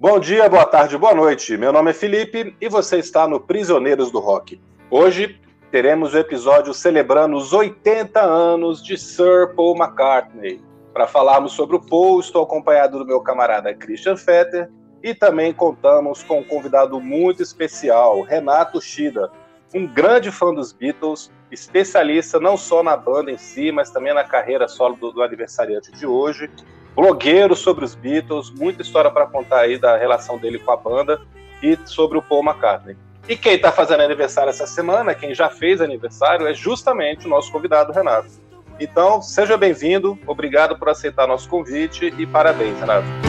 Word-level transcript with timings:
Bom 0.00 0.20
dia, 0.20 0.48
boa 0.48 0.64
tarde, 0.64 0.96
boa 0.96 1.12
noite. 1.12 1.56
Meu 1.56 1.72
nome 1.72 1.90
é 1.90 1.92
Felipe 1.92 2.54
e 2.60 2.68
você 2.68 2.98
está 2.98 3.26
no 3.26 3.40
Prisioneiros 3.40 4.12
do 4.12 4.20
Rock. 4.20 4.60
Hoje 4.88 5.40
teremos 5.72 6.14
o 6.14 6.18
episódio 6.18 6.72
celebrando 6.72 7.36
os 7.36 7.52
80 7.52 8.20
anos 8.20 8.80
de 8.80 8.96
Sir 8.96 9.52
Paul 9.56 9.76
McCartney. 9.76 10.62
Para 10.92 11.08
falarmos 11.08 11.50
sobre 11.50 11.74
o 11.74 11.80
Paul, 11.80 12.20
estou 12.20 12.44
acompanhado 12.44 12.96
do 12.96 13.04
meu 13.04 13.20
camarada 13.20 13.74
Christian 13.74 14.16
Fetter 14.16 14.70
e 15.02 15.16
também 15.16 15.52
contamos 15.52 16.22
com 16.22 16.38
um 16.38 16.44
convidado 16.44 17.00
muito 17.00 17.42
especial, 17.42 18.22
Renato 18.22 18.80
Shida, 18.80 19.32
um 19.74 19.84
grande 19.84 20.30
fã 20.30 20.54
dos 20.54 20.72
Beatles, 20.72 21.28
especialista 21.50 22.38
não 22.38 22.56
só 22.56 22.84
na 22.84 22.96
banda 22.96 23.32
em 23.32 23.36
si, 23.36 23.72
mas 23.72 23.90
também 23.90 24.14
na 24.14 24.22
carreira 24.22 24.68
solo 24.68 24.94
do, 24.94 25.10
do 25.10 25.22
aniversariante 25.24 25.90
de 25.90 26.06
hoje 26.06 26.48
blogueiro 26.98 27.54
sobre 27.54 27.84
os 27.84 27.94
Beatles, 27.94 28.50
muita 28.50 28.82
história 28.82 29.08
para 29.08 29.24
contar 29.24 29.60
aí 29.60 29.78
da 29.78 29.96
relação 29.96 30.36
dele 30.36 30.58
com 30.58 30.72
a 30.72 30.76
banda 30.76 31.20
e 31.62 31.78
sobre 31.84 32.18
o 32.18 32.22
Paul 32.22 32.42
McCartney. 32.42 32.96
E 33.28 33.36
quem 33.36 33.54
está 33.54 33.70
fazendo 33.70 34.02
aniversário 34.02 34.50
essa 34.50 34.66
semana, 34.66 35.14
quem 35.14 35.32
já 35.32 35.48
fez 35.48 35.80
aniversário, 35.80 36.48
é 36.48 36.52
justamente 36.52 37.26
o 37.26 37.30
nosso 37.30 37.52
convidado 37.52 37.92
Renato. 37.92 38.30
Então, 38.80 39.22
seja 39.22 39.56
bem-vindo, 39.56 40.18
obrigado 40.26 40.76
por 40.76 40.88
aceitar 40.88 41.28
nosso 41.28 41.48
convite 41.48 42.12
e 42.18 42.26
parabéns, 42.26 42.80
Renato. 42.80 43.27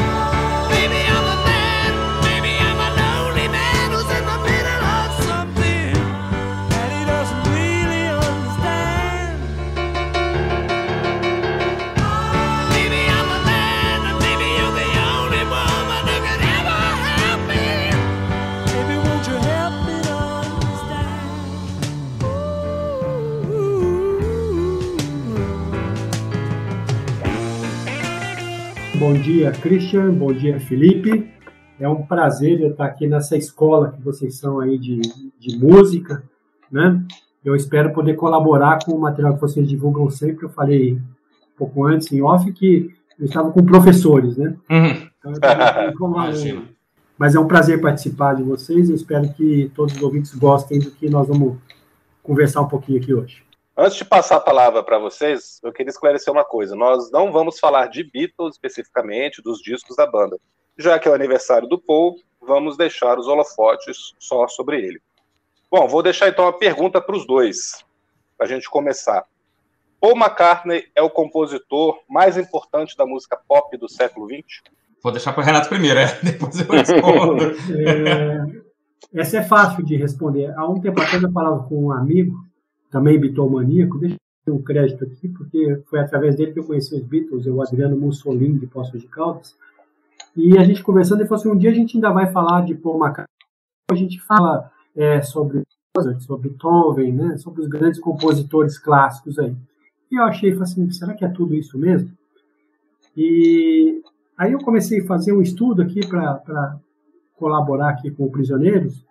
Bom 28.99 29.13
dia, 29.13 29.49
Christian. 29.53 30.11
Bom 30.11 30.33
dia, 30.33 30.59
Felipe. 30.59 31.31
É 31.79 31.87
um 31.87 32.05
prazer 32.05 32.59
estar 32.59 32.83
aqui 32.83 33.07
nessa 33.07 33.37
escola 33.37 33.93
que 33.93 34.01
vocês 34.01 34.35
são 34.35 34.59
aí 34.59 34.77
de, 34.77 34.99
de 35.39 35.57
música, 35.57 36.21
né? 36.69 37.01
Eu 37.43 37.55
espero 37.55 37.93
poder 37.93 38.15
colaborar 38.15 38.79
com 38.83 38.91
o 38.91 38.99
material 38.99 39.35
que 39.35 39.39
vocês 39.39 39.69
divulgam 39.69 40.09
sempre. 40.09 40.43
Eu 40.43 40.49
falei 40.49 40.95
um 40.95 41.01
pouco 41.57 41.85
antes, 41.85 42.11
em 42.11 42.21
off, 42.21 42.51
que 42.51 42.93
eu 43.17 43.25
estava 43.25 43.49
com 43.51 43.63
professores, 43.63 44.35
né? 44.35 44.53
Uhum. 44.69 45.07
Então, 45.17 45.33
Mas 47.17 47.35
é 47.35 47.39
um 47.39 47.47
prazer 47.47 47.79
participar 47.79 48.33
de 48.33 48.43
vocês. 48.43 48.89
Eu 48.89 48.95
espero 48.97 49.31
que 49.33 49.71
todos 49.73 49.95
os 49.95 50.01
ouvintes 50.01 50.35
gostem 50.35 50.77
do 50.77 50.91
que 50.91 51.09
nós 51.09 51.25
vamos 51.25 51.55
conversar 52.21 52.59
um 52.59 52.67
pouquinho 52.67 52.97
aqui 52.97 53.13
hoje. 53.13 53.48
Antes 53.81 53.97
de 53.97 54.03
passar 54.03 54.35
a 54.35 54.41
palavra 54.41 54.83
para 54.83 54.99
vocês, 54.99 55.57
eu 55.63 55.71
queria 55.71 55.89
esclarecer 55.89 56.33
uma 56.33 56.43
coisa. 56.43 56.75
Nós 56.75 57.09
não 57.11 57.31
vamos 57.31 57.57
falar 57.57 57.87
de 57.87 58.03
Beatles 58.03 58.55
especificamente, 58.55 59.41
dos 59.41 59.61
discos 59.61 59.95
da 59.95 60.05
banda. 60.05 60.37
Já 60.77 60.99
que 60.99 61.07
é 61.07 61.11
o 61.11 61.13
aniversário 61.13 61.65
do 61.65 61.79
Paul, 61.79 62.17
vamos 62.41 62.75
deixar 62.75 63.17
os 63.17 63.25
holofotes 63.25 64.13
só 64.19 64.49
sobre 64.49 64.85
ele. 64.85 65.01
Bom, 65.71 65.87
vou 65.87 66.03
deixar 66.03 66.27
então 66.27 66.45
a 66.45 66.51
pergunta 66.51 66.99
para 66.99 67.15
os 67.15 67.25
dois, 67.25 67.85
para 68.37 68.47
a 68.47 68.49
gente 68.49 68.69
começar. 68.69 69.23
Paul 70.01 70.17
McCartney 70.17 70.83
é 70.93 71.01
o 71.01 71.09
compositor 71.09 72.01
mais 72.09 72.35
importante 72.35 72.97
da 72.97 73.05
música 73.05 73.39
pop 73.47 73.77
do 73.77 73.87
século 73.87 74.27
XX? 74.27 74.61
Vou 75.01 75.13
deixar 75.13 75.31
para 75.31 75.41
o 75.41 75.45
Renato 75.45 75.69
primeiro, 75.69 76.01
é? 76.01 76.07
depois 76.21 76.59
eu 76.59 76.67
respondo. 76.69 77.45
é, 77.79 79.21
essa 79.21 79.37
é 79.37 79.43
fácil 79.43 79.85
de 79.85 79.95
responder. 79.95 80.53
Há 80.57 80.67
um 80.67 80.81
tempo 80.81 80.99
atrás 80.99 81.23
eu 81.23 81.31
falava 81.31 81.63
com 81.63 81.85
um 81.85 81.91
amigo 81.93 82.48
também 82.89 83.19
bitomaníaco, 83.19 83.99
deixa 83.99 84.15
eu 84.15 84.53
dar 84.53 84.59
um 84.59 84.63
crédito 84.63 85.03
aqui, 85.03 85.29
porque 85.29 85.81
foi 85.85 85.99
através 85.99 86.35
dele 86.35 86.53
que 86.53 86.59
eu 86.59 86.65
conheci 86.65 86.95
os 86.95 87.03
Beatles, 87.03 87.45
o 87.45 87.61
Adriano 87.61 87.97
Mussolini, 87.97 88.59
de 88.59 88.67
Poços 88.67 89.01
de 89.01 89.07
Caldas, 89.07 89.55
e 90.35 90.57
a 90.57 90.63
gente 90.63 90.83
conversando, 90.83 91.21
ele 91.21 91.27
falou 91.27 91.41
assim, 91.41 91.51
um 91.51 91.57
dia 91.57 91.71
a 91.71 91.73
gente 91.73 91.97
ainda 91.97 92.11
vai 92.11 92.31
falar 92.31 92.65
de 92.65 92.75
Paul 92.75 92.97
McCartney, 92.97 93.27
a 93.91 93.95
gente 93.95 94.19
fala 94.21 94.71
é, 94.95 95.21
sobre 95.21 95.63
sobre 96.19 96.49
Beethoven, 96.49 97.11
né, 97.11 97.37
sobre 97.37 97.61
os 97.61 97.67
grandes 97.67 97.99
compositores 97.99 98.77
clássicos 98.77 99.37
aí. 99.39 99.55
E 100.11 100.15
eu 100.15 100.23
achei, 100.23 100.51
falei 100.51 100.63
assim, 100.63 100.89
será 100.91 101.13
que 101.13 101.25
é 101.25 101.29
tudo 101.29 101.55
isso 101.55 101.77
mesmo? 101.77 102.11
E 103.15 104.01
aí 104.37 104.53
eu 104.53 104.59
comecei 104.59 105.01
a 105.01 105.05
fazer 105.05 105.33
um 105.33 105.41
estudo 105.41 105.81
aqui 105.81 105.99
para 106.07 106.77
colaborar 107.35 107.89
aqui 107.89 108.11
com 108.11 108.25
o 108.25 108.31
Prisioneiros, 108.31 109.03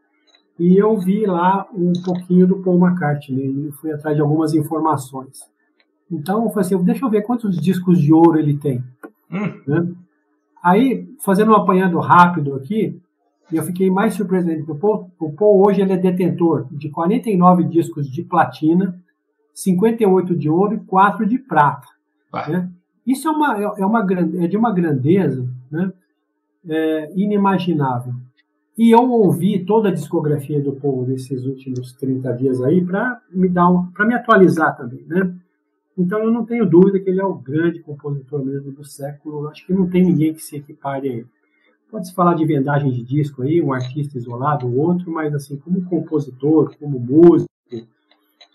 e 0.59 0.77
eu 0.77 0.97
vi 0.99 1.25
lá 1.25 1.67
um 1.73 1.93
pouquinho 2.05 2.47
do 2.47 2.59
Paul 2.63 2.85
McCartney, 2.85 3.69
e 3.69 3.73
fui 3.73 3.93
atrás 3.93 4.17
de 4.17 4.23
algumas 4.23 4.55
informações. 4.55 5.49
Então, 6.11 6.45
eu 6.45 6.51
falei 6.51 6.67
assim, 6.67 6.85
deixa 6.85 7.05
eu 7.05 7.11
ver 7.11 7.23
quantos 7.23 7.57
discos 7.61 8.01
de 8.01 8.13
ouro 8.13 8.39
ele 8.39 8.57
tem. 8.57 8.83
Hum. 9.31 9.61
Né? 9.67 9.89
Aí, 10.63 11.09
fazendo 11.25 11.53
um 11.53 11.57
apanhado 11.57 11.99
rápido 11.99 12.55
aqui, 12.55 13.01
eu 13.53 13.63
fiquei 13.63 13.91
mais 13.91 14.15
surpreso 14.15 14.49
ainda, 14.49 14.65
porque 14.65 14.73
o 14.73 14.77
Paul, 14.77 15.11
o 15.19 15.33
Paul 15.33 15.67
hoje 15.67 15.81
ele 15.81 15.93
é 15.93 15.97
detentor 15.97 16.67
de 16.71 16.91
49 16.91 17.65
discos 17.65 18.11
de 18.11 18.23
platina, 18.23 18.99
58 19.55 20.37
de 20.37 20.51
ouro 20.51 20.75
e 20.75 20.81
4 20.81 21.27
de 21.27 21.39
prata. 21.39 21.89
Né? 22.49 22.71
Isso 23.07 23.29
é, 23.29 23.31
uma, 23.31 23.63
é, 23.79 23.87
uma, 23.87 24.07
é 24.43 24.47
de 24.47 24.57
uma 24.57 24.73
grandeza 24.73 25.49
né? 25.71 25.93
é, 26.69 27.13
inimaginável. 27.17 28.15
E 28.79 28.93
eu 28.93 29.11
ouvi 29.11 29.65
toda 29.65 29.89
a 29.89 29.93
discografia 29.93 30.61
do 30.61 30.73
Paul 30.73 31.05
nesses 31.05 31.45
últimos 31.45 31.93
30 31.95 32.33
dias 32.35 32.63
aí 32.63 32.81
para 32.81 33.21
me 33.29 33.49
dar 33.49 33.69
um, 33.69 33.87
para 33.87 34.07
me 34.07 34.15
atualizar 34.15 34.77
também, 34.77 35.05
né? 35.05 35.35
Então 35.99 36.21
eu 36.21 36.31
não 36.31 36.47
tenho 36.47 36.65
dúvida 36.65 37.01
que 37.01 37.11
ele 37.11 37.21
é 37.21 37.25
o 37.25 37.35
grande 37.35 37.81
compositor 37.81 38.45
mesmo 38.45 38.71
do 38.71 38.85
século. 38.85 39.49
Acho 39.49 39.67
que 39.67 39.73
não 39.73 39.91
tem 39.91 40.05
ninguém 40.05 40.33
que 40.33 40.41
se 40.41 40.57
equipare 40.57 41.09
a 41.09 41.13
ele. 41.13 41.27
Pode-se 41.91 42.15
falar 42.15 42.35
de 42.35 42.47
vendagem 42.47 42.93
de 42.93 43.03
disco 43.03 43.43
aí, 43.43 43.61
um 43.61 43.73
artista 43.73 44.17
isolado 44.17 44.69
ou 44.69 44.77
outro, 44.77 45.11
mas 45.11 45.35
assim, 45.35 45.57
como 45.57 45.85
compositor, 45.87 46.77
como 46.79 47.01
músico, 47.01 47.51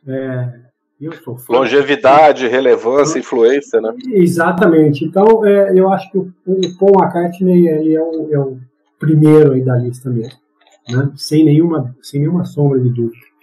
é, 0.07 0.59
eu 1.01 1.12
sou 1.12 1.35
fã. 1.35 1.51
Longevidade, 1.51 2.47
relevância, 2.47 3.19
influência, 3.19 3.81
né? 3.81 3.94
Exatamente. 4.12 5.03
Então, 5.03 5.45
é, 5.45 5.78
eu 5.78 5.91
acho 5.91 6.09
que 6.12 6.17
o, 6.17 6.31
o 6.45 6.78
Paul 6.78 7.03
McCartney 7.03 7.67
é, 7.67 8.01
o, 8.01 8.33
é 8.33 8.39
o 8.39 8.57
primeiro 9.00 9.54
aí 9.54 9.64
da 9.64 9.76
lista 9.76 10.09
mesmo, 10.09 10.40
né? 10.90 11.12
sem, 11.16 11.44
nenhuma, 11.44 11.96
sem 12.02 12.22
nenhuma 12.22 12.46
sombra 12.46 12.80
de 12.80 12.90
dúvida. 12.90 13.34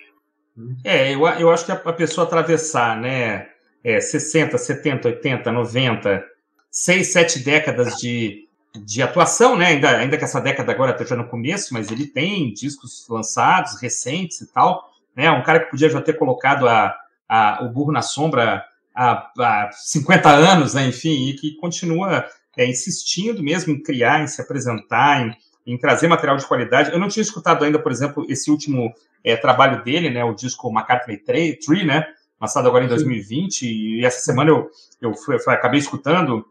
É, 0.85 1.15
eu, 1.15 1.27
eu 1.27 1.51
acho 1.51 1.65
que 1.65 1.73
a, 1.73 1.93
pessoa 1.93 2.27
atravessar 2.27 3.01
né, 3.01 3.49
é, 3.83 4.01
60, 4.01 4.59
70, 4.59 5.09
80, 5.09 5.53
90, 5.53 6.25
6, 6.71 7.13
7 7.13 7.39
décadas 7.41 7.95
de, 7.97 8.49
de 8.85 9.03
atuação, 9.03 9.57
né? 9.57 9.67
Ainda, 9.67 9.97
ainda 9.97 10.19
que 10.19 10.25
essa 10.25 10.41
década 10.41 10.73
agora 10.73 10.93
esteja 10.93 11.17
no 11.17 11.29
começo, 11.29 11.73
mas 11.73 11.91
ele 11.91 12.07
tem 12.07 12.53
discos 12.53 13.07
lançados, 13.09 13.81
recentes 13.81 14.41
e 14.41 14.53
tal. 14.53 14.91
Né? 15.17 15.31
Um 15.31 15.43
cara 15.43 15.61
que 15.61 15.71
podia 15.71 15.89
já 15.89 16.01
ter 16.01 16.15
colocado 16.15 16.69
a, 16.69 16.95
a, 17.29 17.65
o 17.65 17.69
burro 17.71 17.93
na 17.93 18.03
sombra 18.03 18.65
há, 18.95 19.31
há 19.39 19.71
50 19.73 20.29
anos, 20.31 20.75
né? 20.75 20.87
enfim, 20.87 21.29
e 21.29 21.35
que 21.35 21.57
continua 21.57 22.27
é, 22.61 22.67
insistindo 22.67 23.43
mesmo 23.43 23.73
em 23.73 23.83
criar, 23.83 24.23
em 24.23 24.27
se 24.27 24.43
apresentar, 24.43 25.27
em, 25.27 25.35
em 25.67 25.79
trazer 25.79 26.09
material 26.09 26.37
de 26.37 26.47
qualidade. 26.47 26.93
Eu 26.93 26.99
não 26.99 27.09
tinha 27.09 27.23
escutado 27.23 27.65
ainda, 27.65 27.79
por 27.79 27.91
exemplo, 27.91 28.27
esse 28.29 28.51
último 28.51 28.93
é, 29.25 29.35
trabalho 29.35 29.83
dele, 29.83 30.11
né, 30.11 30.23
o 30.23 30.35
disco 30.35 30.71
McCartney 30.71 31.17
3, 31.17 31.65
Tree, 31.65 31.87
né, 31.87 32.07
lançado 32.39 32.69
agora 32.69 32.85
em 32.85 32.89
2020, 32.89 33.63
e 33.63 34.05
essa 34.05 34.21
semana 34.21 34.51
eu, 34.51 34.71
eu, 35.01 35.15
fui, 35.15 35.35
eu 35.35 35.53
acabei 35.53 35.81
escutando. 35.81 36.45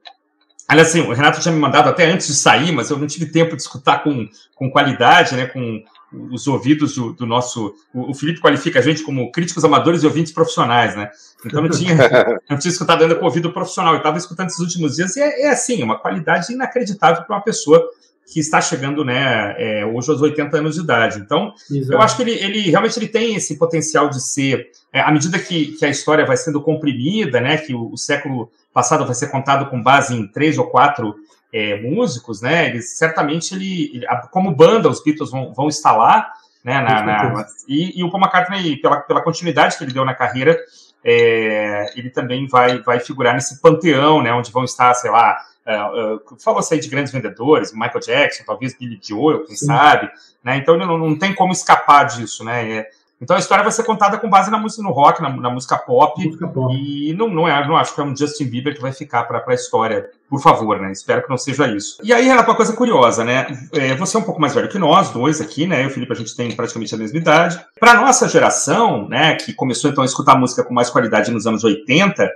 Aliás, 0.68 0.90
assim, 0.90 1.02
o 1.02 1.14
Renato 1.14 1.42
tinha 1.42 1.54
me 1.54 1.60
mandado 1.60 1.90
até 1.90 2.06
antes 2.06 2.26
de 2.26 2.34
sair, 2.34 2.72
mas 2.72 2.90
eu 2.90 2.98
não 2.98 3.06
tive 3.06 3.28
tempo 3.28 3.56
de 3.56 3.62
escutar 3.62 4.04
com, 4.04 4.28
com 4.56 4.72
qualidade, 4.72 5.36
né, 5.36 5.46
com 5.46 5.84
os 6.12 6.48
ouvidos 6.48 6.96
do, 6.96 7.14
do 7.14 7.26
nosso. 7.26 7.74
O, 7.94 8.12
o, 8.12 8.14
Felipe 8.14 8.40
qualifica 8.40 8.80
a 8.80 8.82
gente 8.82 9.04
como 9.04 9.32
críticos 9.32 9.64
amadores 9.64 10.04
e 10.04 10.06
ouvintes 10.06 10.32
profissionais, 10.32 10.96
né? 10.96 11.10
Então 11.46 11.62
não 11.62 11.70
tinha, 11.70 11.96
não 12.50 12.58
tinha 12.58 12.72
escutado 12.72 13.04
ainda 13.04 13.16
com 13.16 13.26
ouvido 13.26 13.52
profissional. 13.52 13.94
Eu 13.94 14.00
estava 14.00 14.18
escutando 14.18 14.48
esses 14.48 14.60
últimos 14.60 14.96
dias 14.96 15.16
e 15.16 15.22
é, 15.22 15.44
é 15.44 15.50
assim, 15.50 15.82
uma 15.84 16.00
qualidade 16.00 16.52
inacreditável 16.52 17.24
para 17.24 17.36
uma 17.36 17.44
pessoa 17.44 17.88
que 18.32 18.40
está 18.40 18.62
chegando, 18.62 19.04
né, 19.04 19.56
é, 19.58 19.86
hoje 19.86 20.12
aos 20.12 20.22
80 20.22 20.58
anos 20.58 20.76
de 20.76 20.82
idade. 20.82 21.20
Então, 21.20 21.52
Exato. 21.70 21.94
eu 21.94 22.00
acho 22.00 22.16
que 22.16 22.22
ele, 22.22 22.34
ele 22.34 22.70
realmente 22.70 22.98
ele 22.98 23.08
tem 23.08 23.36
esse 23.36 23.58
potencial 23.58 24.08
de 24.08 24.22
ser, 24.22 24.70
é, 24.94 25.02
à 25.02 25.12
medida 25.12 25.40
que, 25.40 25.72
que 25.74 25.84
a 25.84 25.90
história 25.90 26.26
vai 26.26 26.38
sendo 26.38 26.62
comprimida, 26.62 27.42
né, 27.42 27.58
que 27.58 27.74
o, 27.74 27.92
o 27.92 27.98
século 27.98 28.52
passado 28.72 29.04
vai 29.04 29.16
ser 29.16 29.32
contado 29.32 29.68
com 29.70 29.82
base 29.82 30.16
em 30.16 30.28
três 30.28 30.60
ou 30.60 30.68
quatro 30.68 31.16
é, 31.52 31.80
músicos, 31.82 32.42
né, 32.42 32.68
ele, 32.68 32.82
certamente 32.82 33.54
ele, 33.56 33.92
ele, 33.94 34.08
como 34.32 34.56
banda, 34.56 34.90
os 34.90 35.04
Beatles 35.04 35.32
vão, 35.32 35.54
vão 35.54 35.68
estar 35.68 35.94
lá, 35.94 36.32
né, 36.64 36.82
na, 36.82 37.04
na, 37.04 37.46
e, 37.68 38.00
e, 38.00 38.04
o 38.04 38.12
Paul 38.12 38.22
McCartney, 38.22 38.78
pela, 38.78 39.00
pela 39.02 39.22
continuidade 39.22 39.78
que 39.78 39.84
ele 39.84 39.94
deu 39.94 40.06
na 40.06 40.14
carreira, 40.14 40.58
é, 41.04 41.94
ele 41.96 42.10
também 42.10 42.48
vai, 42.48 42.80
vai 42.82 43.00
figurar 43.00 43.34
nesse 43.34 43.62
panteão, 43.62 44.22
né, 44.22 44.34
onde 44.34 44.52
vão 44.52 44.64
estar, 44.64 44.94
sei 44.94 45.10
lá, 45.10 45.38
uh, 45.70 46.38
falou-se 46.44 46.74
aí 46.74 46.80
de 46.80 46.90
grandes 46.90 47.12
vendedores, 47.12 47.72
Michael 47.74 48.00
Jackson, 48.00 48.44
talvez 48.46 48.78
Billy 48.78 49.00
Joel, 49.02 49.46
quem 49.46 49.56
Sim. 49.56 49.68
sabe, 49.68 50.10
né? 50.44 50.58
Então 50.58 50.78
não, 50.78 50.98
não 50.98 51.18
tem 51.18 51.34
como 51.34 51.52
escapar 51.52 52.06
disso, 52.06 52.44
né? 52.44 52.80
É, 52.80 52.90
então 53.22 53.36
a 53.36 53.40
história 53.40 53.64
vai 53.64 53.72
ser 53.72 53.84
contada 53.84 54.18
com 54.18 54.30
base 54.30 54.50
na 54.50 54.58
música 54.58 54.82
no 54.82 54.92
rock, 54.92 55.22
na, 55.22 55.30
na 55.30 55.50
música, 55.50 55.78
pop, 55.78 56.24
música, 56.24 56.48
pop, 56.48 56.74
E 56.74 57.14
não, 57.14 57.28
não, 57.30 57.48
é, 57.48 57.68
não 57.68 57.76
acho 57.76 57.94
que 57.94 58.00
é 58.00 58.04
um 58.04 58.16
Justin 58.16 58.46
Bieber 58.46 58.74
que 58.74 58.82
vai 58.82 58.94
ficar 58.94 59.24
para 59.24 59.44
a 59.46 59.54
história, 59.54 60.10
por 60.30 60.42
favor, 60.42 60.80
né? 60.80 60.92
Espero 60.92 61.24
que 61.24 61.30
não 61.30 61.38
seja 61.38 61.68
isso. 61.68 61.98
E 62.02 62.14
aí, 62.14 62.26
Renato, 62.26 62.50
uma 62.50 62.56
coisa 62.56 62.74
curiosa, 62.74 63.26
né? 63.26 63.48
É, 63.74 63.94
você 63.96 64.16
é 64.16 64.20
um 64.20 64.24
pouco 64.24 64.40
mais 64.40 64.56
velho 64.56 64.70
que 64.70 64.80
nós, 64.80 65.10
dois 65.10 65.42
aqui, 65.42 65.68
né? 65.68 65.82
Eu 65.82 65.86
e 65.86 65.88
o 65.88 65.90
Felipe, 65.92 66.14
a 66.14 66.16
gente 66.16 66.36
tem 66.36 66.56
praticamente 66.56 66.96
a 66.96 66.98
mesma 66.98 67.18
idade. 67.18 67.60
Para 67.80 67.96
nossa 67.96 68.28
geração, 68.28 69.08
né, 69.10 69.36
que 69.36 69.54
começou 69.54 69.92
então 69.92 70.04
a 70.04 70.06
escutar 70.06 70.38
música 70.38 70.64
com 70.64 70.74
mais 70.74 70.90
qualidade 70.90 71.32
nos 71.32 71.46
anos 71.46 71.64
80, 71.64 72.30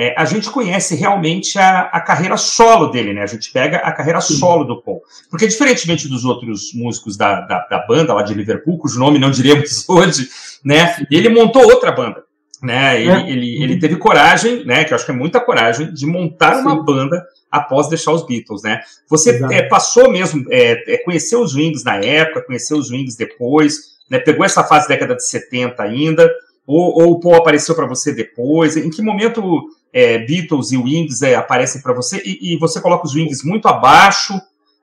é, 0.00 0.14
a 0.16 0.24
gente 0.24 0.48
conhece 0.48 0.94
realmente 0.94 1.58
a, 1.58 1.80
a, 1.80 2.00
carreira 2.00 2.36
solo 2.36 2.86
dele, 2.86 3.12
né? 3.12 3.24
A 3.24 3.26
gente 3.26 3.50
pega 3.50 3.78
a 3.78 3.90
carreira 3.90 4.20
solo 4.20 4.62
do 4.62 4.80
Paul. 4.80 5.02
Porque, 5.28 5.48
diferentemente 5.48 6.06
dos 6.06 6.24
outros 6.24 6.72
músicos 6.72 7.16
da, 7.16 7.40
da, 7.40 7.66
da, 7.66 7.84
banda 7.84 8.14
lá 8.14 8.22
de 8.22 8.32
Liverpool, 8.32 8.78
cujo 8.78 8.96
nome 8.96 9.18
não 9.18 9.32
diremos 9.32 9.84
hoje, 9.90 10.28
né? 10.64 11.04
Ele 11.10 11.28
montou 11.28 11.64
outra 11.64 11.90
banda. 11.90 12.22
Né? 12.62 13.00
Ele, 13.00 13.10
é. 13.10 13.28
ele, 13.28 13.62
ele 13.64 13.78
teve 13.80 13.96
coragem, 13.96 14.64
né? 14.64 14.84
Que 14.84 14.92
eu 14.92 14.94
acho 14.94 15.04
que 15.04 15.10
é 15.10 15.14
muita 15.14 15.40
coragem, 15.40 15.92
de 15.92 16.06
montar 16.06 16.54
Sim. 16.54 16.60
uma 16.60 16.80
banda 16.80 17.26
após 17.50 17.88
deixar 17.88 18.12
os 18.12 18.24
Beatles, 18.24 18.62
né? 18.62 18.80
Você 19.10 19.44
é, 19.50 19.62
passou 19.62 20.12
mesmo, 20.12 20.46
é, 20.48 20.94
é, 20.94 20.98
conheceu 20.98 21.40
os 21.40 21.56
Wings 21.56 21.82
na 21.82 21.96
época, 21.96 22.42
conheceu 22.42 22.76
os 22.76 22.88
Wings 22.88 23.16
depois, 23.16 23.98
né? 24.08 24.20
Pegou 24.20 24.44
essa 24.44 24.62
fase 24.62 24.86
da 24.86 24.94
década 24.94 25.16
de 25.16 25.26
70 25.26 25.82
ainda, 25.82 26.30
ou, 26.68 27.02
ou 27.02 27.12
o 27.12 27.20
Paul 27.20 27.36
apareceu 27.36 27.74
para 27.74 27.86
você 27.86 28.12
depois? 28.12 28.76
Em 28.76 28.90
que 28.90 29.00
momento 29.00 29.70
é, 29.90 30.18
Beatles 30.18 30.70
e 30.70 30.76
Wings 30.76 31.22
é, 31.22 31.34
aparecem 31.34 31.80
para 31.80 31.94
você? 31.94 32.22
E, 32.26 32.52
e, 32.52 32.58
você 32.58 32.78
coloca 32.78 33.06
os 33.06 33.14
Wings 33.14 33.42
muito 33.42 33.66
abaixo 33.66 34.34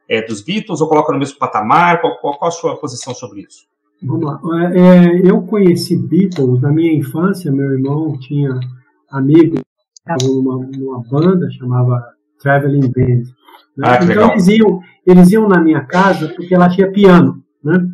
é, 0.09 0.25
dos 0.25 0.41
Beatles 0.41 0.81
ou 0.81 0.89
coloca 0.89 1.13
no 1.13 1.19
mesmo 1.19 1.37
patamar? 1.37 2.01
Qual, 2.01 2.17
qual, 2.17 2.39
qual 2.39 2.49
a 2.49 2.51
sua 2.51 2.75
posição 2.75 3.13
sobre 3.13 3.41
isso? 3.41 3.67
Vamos 4.01 4.25
lá. 4.25 4.41
É, 4.73 4.79
é, 4.79 5.29
eu 5.29 5.43
conheci 5.43 5.95
Beatles 5.95 6.59
na 6.59 6.71
minha 6.71 6.91
infância. 6.91 7.51
Meu 7.51 7.73
irmão 7.73 8.17
tinha 8.17 8.59
amigos 9.11 9.61
numa, 10.23 10.67
numa 10.75 11.03
banda 11.03 11.47
chamava 11.51 12.03
Traveling 12.41 12.91
Band. 12.91 13.23
Né? 13.77 13.83
Ah, 13.83 13.95
então 13.97 14.07
legal. 14.07 14.31
eles 14.31 14.47
iam, 14.47 14.81
eles 15.05 15.31
iam 15.31 15.47
na 15.47 15.61
minha 15.61 15.81
casa 15.81 16.29
porque 16.29 16.57
lá 16.57 16.67
tinha 16.67 16.91
piano, 16.91 17.43
né? 17.63 17.87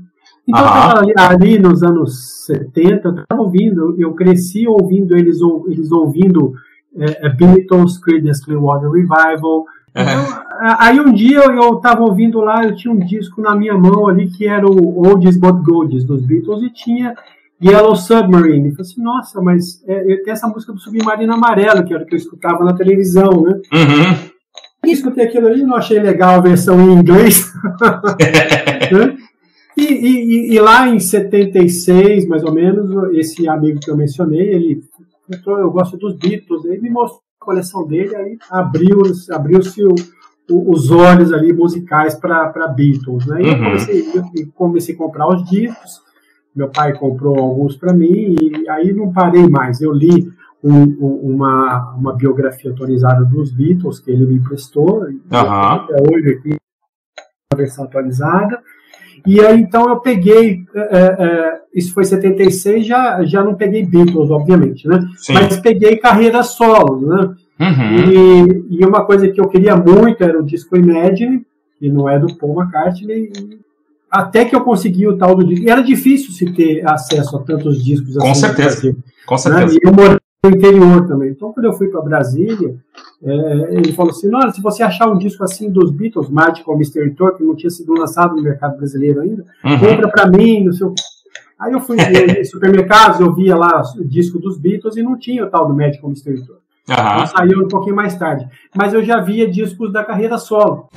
Então, 0.51 0.97
ali, 0.97 1.13
ali, 1.15 1.59
nos 1.59 1.81
anos 1.81 2.45
70, 2.45 3.07
eu 3.07 3.15
estava 3.21 3.41
ouvindo, 3.41 3.95
eu 3.97 4.13
cresci 4.13 4.67
ouvindo 4.67 5.15
eles, 5.15 5.37
eles 5.67 5.91
ouvindo 5.91 6.53
é, 6.97 7.25
é, 7.25 7.29
Beatles, 7.29 7.97
Creedence 7.97 8.43
Clearwater 8.43 8.89
Revival. 8.89 9.65
Então, 9.91 10.43
aí 10.77 10.99
um 10.99 11.13
dia 11.13 11.39
eu 11.39 11.75
estava 11.75 12.01
ouvindo 12.01 12.39
lá, 12.41 12.65
eu 12.65 12.75
tinha 12.75 12.93
um 12.93 12.99
disco 12.99 13.41
na 13.41 13.55
minha 13.55 13.77
mão 13.77 14.07
ali 14.07 14.29
que 14.29 14.45
era 14.45 14.65
o 14.65 15.07
Oldies 15.07 15.37
But 15.37 15.63
Goldies 15.63 16.03
dos 16.03 16.21
Beatles 16.21 16.63
e 16.63 16.69
tinha 16.69 17.15
Yellow 17.63 17.95
Submarine. 17.95 18.69
Eu 18.69 18.75
falei 18.75 18.91
assim, 18.91 19.01
nossa, 19.01 19.41
mas 19.41 19.81
é, 19.87 20.17
tem 20.17 20.33
essa 20.33 20.47
música 20.47 20.73
do 20.73 20.79
Submarino 20.79 21.33
Amarelo, 21.33 21.85
que 21.85 21.93
era 21.93 22.03
o 22.03 22.05
que 22.05 22.15
eu 22.15 22.19
escutava 22.19 22.63
na 22.65 22.73
televisão, 22.73 23.41
né? 23.41 23.61
Uhum. 23.73 24.31
E 24.85 24.91
escutei 24.91 25.25
aquilo 25.25 25.47
ali, 25.47 25.61
não 25.63 25.75
achei 25.75 25.99
legal 25.99 26.35
a 26.35 26.41
versão 26.41 26.81
em 26.81 26.93
inglês. 26.93 27.53
né? 28.91 29.17
E, 29.77 29.83
e, 29.83 30.53
e, 30.53 30.59
lá 30.59 30.87
em 30.87 30.99
76, 30.99 32.27
mais 32.27 32.43
ou 32.43 32.53
menos, 32.53 32.91
esse 33.13 33.47
amigo 33.47 33.79
que 33.79 33.89
eu 33.89 33.95
mencionei, 33.95 34.53
ele 34.53 34.83
eu 35.47 35.71
gosto 35.71 35.97
dos 35.97 36.15
Beatles, 36.15 36.65
ele 36.65 36.81
me 36.81 36.89
mostrou 36.89 37.21
a 37.39 37.45
coleção 37.45 37.87
dele, 37.87 38.15
aí 38.15 38.37
abriu-se 38.49 39.33
abriu 39.33 39.59
os 40.49 40.91
olhos 40.91 41.31
ali 41.31 41.53
musicais 41.53 42.15
para 42.15 42.67
Beatles, 42.67 43.25
né? 43.25 43.41
E 43.41 43.45
uhum. 43.45 43.51
eu, 43.51 43.63
comecei, 43.63 44.15
eu 44.15 44.51
comecei 44.53 44.95
a 44.95 44.97
comprar 44.97 45.29
os 45.29 45.49
discos, 45.49 46.01
meu 46.53 46.69
pai 46.69 46.93
comprou 46.97 47.39
alguns 47.39 47.77
para 47.77 47.93
mim, 47.93 48.35
e 48.39 48.69
aí 48.69 48.91
não 48.91 49.13
parei 49.13 49.47
mais. 49.47 49.81
Eu 49.81 49.93
li 49.93 50.29
um, 50.61 50.83
uma, 51.33 51.95
uma 51.95 52.13
biografia 52.13 52.71
atualizada 52.71 53.23
dos 53.23 53.51
Beatles 53.51 53.99
que 53.99 54.11
ele 54.11 54.25
me 54.25 54.35
emprestou, 54.35 55.03
uhum. 55.03 55.19
até 55.31 55.95
hoje 55.95 56.29
aqui, 56.29 56.55
a 57.53 57.55
versão 57.55 57.85
atualizada, 57.85 58.61
e 59.25 59.39
aí, 59.39 59.59
então, 59.59 59.89
eu 59.89 59.99
peguei, 59.99 60.63
é, 60.73 60.97
é, 60.97 61.61
isso 61.73 61.93
foi 61.93 62.03
76, 62.03 62.85
já, 62.85 63.23
já 63.23 63.43
não 63.43 63.55
peguei 63.55 63.85
Beatles, 63.85 64.29
obviamente, 64.29 64.87
né? 64.87 65.07
Sim. 65.17 65.33
Mas 65.33 65.59
peguei 65.59 65.97
carreira 65.97 66.43
solo, 66.43 67.07
né? 67.07 67.35
Uhum. 67.59 68.11
E, 68.11 68.79
e, 68.79 68.85
uma 68.85 69.05
coisa 69.05 69.27
que 69.27 69.39
eu 69.39 69.47
queria 69.47 69.75
muito 69.75 70.23
era 70.23 70.39
o 70.39 70.43
disco 70.43 70.75
Imagine, 70.75 71.45
que 71.77 71.89
não 71.89 72.09
é 72.09 72.17
do 72.17 72.35
Paul 72.35 72.59
McCartney, 72.59 73.31
até 74.09 74.45
que 74.45 74.55
eu 74.55 74.61
consegui 74.61 75.07
o 75.07 75.17
tal 75.17 75.35
do 75.35 75.45
disco. 75.45 75.65
E 75.65 75.69
era 75.69 75.81
difícil 75.81 76.31
se 76.31 76.51
ter 76.51 76.87
acesso 76.87 77.37
a 77.37 77.43
tantos 77.43 77.83
discos 77.83 78.17
assim. 78.17 78.27
Com 78.27 78.35
certeza. 78.35 78.95
Com 79.25 79.37
certeza. 79.37 79.73
Né? 79.73 79.79
E 79.81 79.87
eu 79.87 79.93
morei 79.93 80.17
no 80.43 80.49
interior 80.49 81.07
também. 81.07 81.29
Então, 81.29 81.53
quando 81.53 81.65
eu 81.65 81.73
fui 81.73 81.87
para 81.87 82.01
Brasília, 82.01 82.75
é, 83.23 83.75
ele 83.75 83.93
falou 83.93 84.11
assim: 84.11 84.33
olha, 84.33 84.51
se 84.51 84.61
você 84.61 84.81
achar 84.81 85.07
um 85.07 85.17
disco 85.17 85.43
assim 85.43 85.69
dos 85.69 85.91
Beatles, 85.91 86.29
Magical 86.29 86.77
Mystery 86.77 87.13
Tour, 87.13 87.35
que 87.35 87.43
não 87.43 87.55
tinha 87.55 87.69
sido 87.69 87.93
lançado 87.93 88.35
no 88.35 88.41
mercado 88.41 88.77
brasileiro 88.77 89.21
ainda, 89.21 89.45
uhum. 89.63 89.79
compra 89.79 90.09
para 90.09 90.27
mim, 90.27 90.63
no 90.63 90.73
seu. 90.73 90.93
Aí 91.59 91.73
eu 91.73 91.79
fui 91.79 91.97
em 92.01 92.43
supermercados, 92.43 93.19
eu 93.19 93.33
via 93.33 93.55
lá 93.55 93.83
o 93.95 94.03
disco 94.03 94.39
dos 94.39 94.57
Beatles 94.57 94.97
e 94.97 95.03
não 95.03 95.17
tinha 95.17 95.45
o 95.45 95.49
tal 95.49 95.67
do 95.67 95.73
Magical 95.73 96.09
Mystery 96.09 96.45
Tour. 96.45 96.57
Uhum. 96.89 97.25
Saiu 97.27 97.63
um 97.63 97.67
pouquinho 97.67 97.95
mais 97.95 98.15
tarde. 98.15 98.47
Mas 98.75 98.93
eu 98.93 99.03
já 99.03 99.21
via 99.21 99.49
discos 99.49 99.93
da 99.93 100.03
carreira 100.03 100.37
solo. 100.37 100.89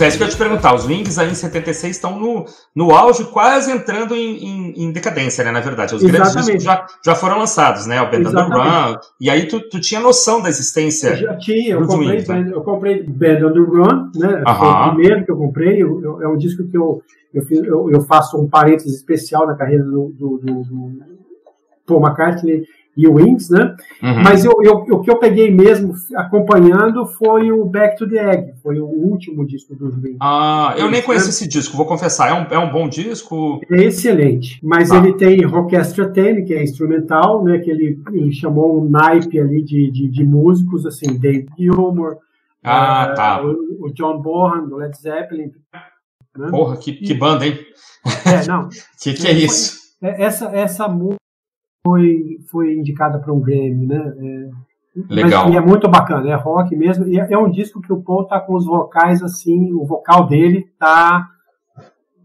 Pois 0.00 0.06
é, 0.06 0.08
isso 0.08 0.16
que 0.16 0.22
eu 0.22 0.26
ia 0.28 0.32
te 0.32 0.38
perguntar. 0.38 0.74
Os 0.74 0.86
Wings 0.86 1.18
aí 1.18 1.30
em 1.30 1.34
76 1.34 1.94
estão 1.94 2.18
no, 2.18 2.46
no 2.74 2.90
auge, 2.90 3.24
quase 3.24 3.70
entrando 3.70 4.14
em, 4.14 4.44
em, 4.44 4.84
em 4.84 4.92
decadência, 4.92 5.44
né? 5.44 5.50
Na 5.50 5.60
verdade. 5.60 5.94
Os 5.94 6.02
Exatamente. 6.02 6.32
grandes 6.32 6.46
discos 6.46 6.62
já, 6.62 6.86
já 7.04 7.14
foram 7.14 7.38
lançados, 7.38 7.86
né? 7.86 8.00
O 8.00 8.10
Band 8.10 8.30
on 8.30 8.32
the 8.32 8.42
Run. 8.42 8.96
E 9.20 9.28
aí 9.28 9.46
tu, 9.46 9.60
tu 9.68 9.78
tinha 9.78 10.00
noção 10.00 10.40
da 10.40 10.48
existência. 10.48 11.10
Eu 11.10 11.16
já 11.16 11.36
tinha, 11.36 11.74
eu 11.74 11.86
comprei, 11.86 12.16
Wings, 12.16 12.28
né? 12.28 12.50
eu 12.50 12.62
comprei 12.62 13.02
Band 13.02 13.46
on 13.46 13.52
the 13.52 13.58
Run, 13.58 14.10
né? 14.14 14.42
Foi 14.58 14.68
o 14.68 14.88
primeiro 14.88 15.24
que 15.26 15.30
eu 15.30 15.36
comprei. 15.36 15.82
Eu, 15.82 16.02
eu, 16.02 16.22
é 16.22 16.28
um 16.28 16.38
disco 16.38 16.66
que 16.66 16.76
eu, 16.78 17.02
eu, 17.34 17.42
fiz, 17.42 17.62
eu, 17.62 17.90
eu, 17.90 18.00
faço 18.00 18.40
um 18.40 18.48
parênteses 18.48 18.94
especial 18.94 19.46
na 19.46 19.54
carreira 19.54 19.84
do, 19.84 20.14
do, 20.16 20.38
do, 20.38 20.62
do 20.62 20.92
Paul 21.86 22.00
McCartney 22.00 22.64
e 23.00 23.08
o 23.08 23.14
Wings, 23.14 23.48
né? 23.48 23.74
Uhum. 24.02 24.22
Mas 24.22 24.44
eu, 24.44 24.52
eu, 24.62 24.74
o 24.74 25.00
que 25.00 25.10
eu 25.10 25.16
peguei 25.16 25.50
mesmo 25.50 25.94
acompanhando 26.14 27.06
foi 27.06 27.50
o 27.50 27.64
Back 27.64 27.96
to 27.96 28.06
the 28.06 28.18
Egg, 28.18 28.52
foi 28.62 28.78
o 28.78 28.86
último 28.86 29.46
disco 29.46 29.74
dos 29.74 29.96
Wings. 29.96 30.18
Ah, 30.20 30.74
eu 30.76 30.90
nem 30.90 31.00
conheço 31.00 31.26
né? 31.26 31.30
esse 31.30 31.48
disco, 31.48 31.78
vou 31.78 31.86
confessar. 31.86 32.28
É 32.28 32.34
um, 32.34 32.54
é 32.54 32.58
um 32.58 32.70
bom 32.70 32.88
disco? 32.88 33.60
É 33.70 33.84
excelente, 33.84 34.60
mas 34.62 34.90
ah. 34.90 34.98
ele 34.98 35.14
tem 35.14 35.46
Orchestra 35.46 36.10
Ten, 36.10 36.44
que 36.44 36.52
é 36.52 36.62
instrumental, 36.62 37.42
né? 37.42 37.58
Que 37.58 37.70
ele, 37.70 37.98
ele 38.12 38.32
chamou 38.32 38.82
um 38.82 38.88
naipe 38.88 39.40
ali 39.40 39.62
de, 39.62 39.90
de, 39.90 40.08
de 40.08 40.24
músicos, 40.24 40.84
assim, 40.84 41.18
David 41.18 41.48
Gilmour, 41.58 42.18
ah, 42.62 43.08
uh, 43.10 43.14
tá. 43.14 43.42
o, 43.42 43.86
o, 43.86 43.94
John 43.94 44.20
Bonham, 44.20 44.68
do 44.68 44.76
Led 44.76 44.94
Zeppelin. 44.96 45.50
Né? 46.36 46.50
Porra, 46.50 46.76
que, 46.76 46.92
que 46.92 47.14
banda, 47.14 47.46
hein? 47.46 47.58
É, 48.26 48.46
não. 48.46 48.68
que 49.02 49.14
que 49.14 49.26
é 49.26 49.32
isso? 49.32 49.78
Essa, 50.02 50.46
essa 50.54 50.88
música 50.88 51.20
foi, 51.84 52.38
foi 52.50 52.74
indicada 52.74 53.18
para 53.18 53.32
um 53.32 53.40
Grammy, 53.40 53.86
né? 53.86 54.14
É, 54.18 54.50
Legal. 55.08 55.44
Mas, 55.44 55.54
e 55.54 55.56
é 55.56 55.60
muito 55.60 55.88
bacana, 55.88 56.28
é 56.28 56.34
rock 56.34 56.74
mesmo. 56.74 57.06
E 57.06 57.18
é, 57.18 57.32
é 57.32 57.38
um 57.38 57.50
disco 57.50 57.80
que 57.80 57.92
o 57.92 58.02
Paul 58.02 58.26
tá 58.26 58.40
com 58.40 58.54
os 58.54 58.66
vocais 58.66 59.22
assim, 59.22 59.72
o 59.72 59.84
vocal 59.84 60.26
dele 60.26 60.68
tá 60.78 61.28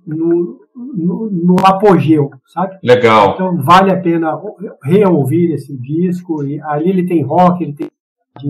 no, 0.06 0.60
no, 0.76 1.30
no 1.30 1.56
apogeu, 1.64 2.32
sabe? 2.48 2.78
Legal. 2.84 3.34
Então 3.34 3.62
vale 3.62 3.92
a 3.92 4.00
pena 4.00 4.40
reouvir 4.84 5.54
esse 5.54 5.76
disco. 5.78 6.44
E 6.44 6.60
ali 6.62 6.90
ele 6.90 7.06
tem 7.06 7.24
rock, 7.24 7.64
ele 7.64 7.74
tem 7.74 7.90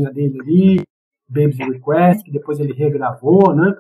a 0.06 0.10
dele 0.10 0.40
ali, 0.42 0.82
Baby's 1.28 1.58
Request, 1.58 2.24
que 2.24 2.32
depois 2.32 2.60
ele 2.60 2.74
regravou, 2.74 3.54
né? 3.54 3.76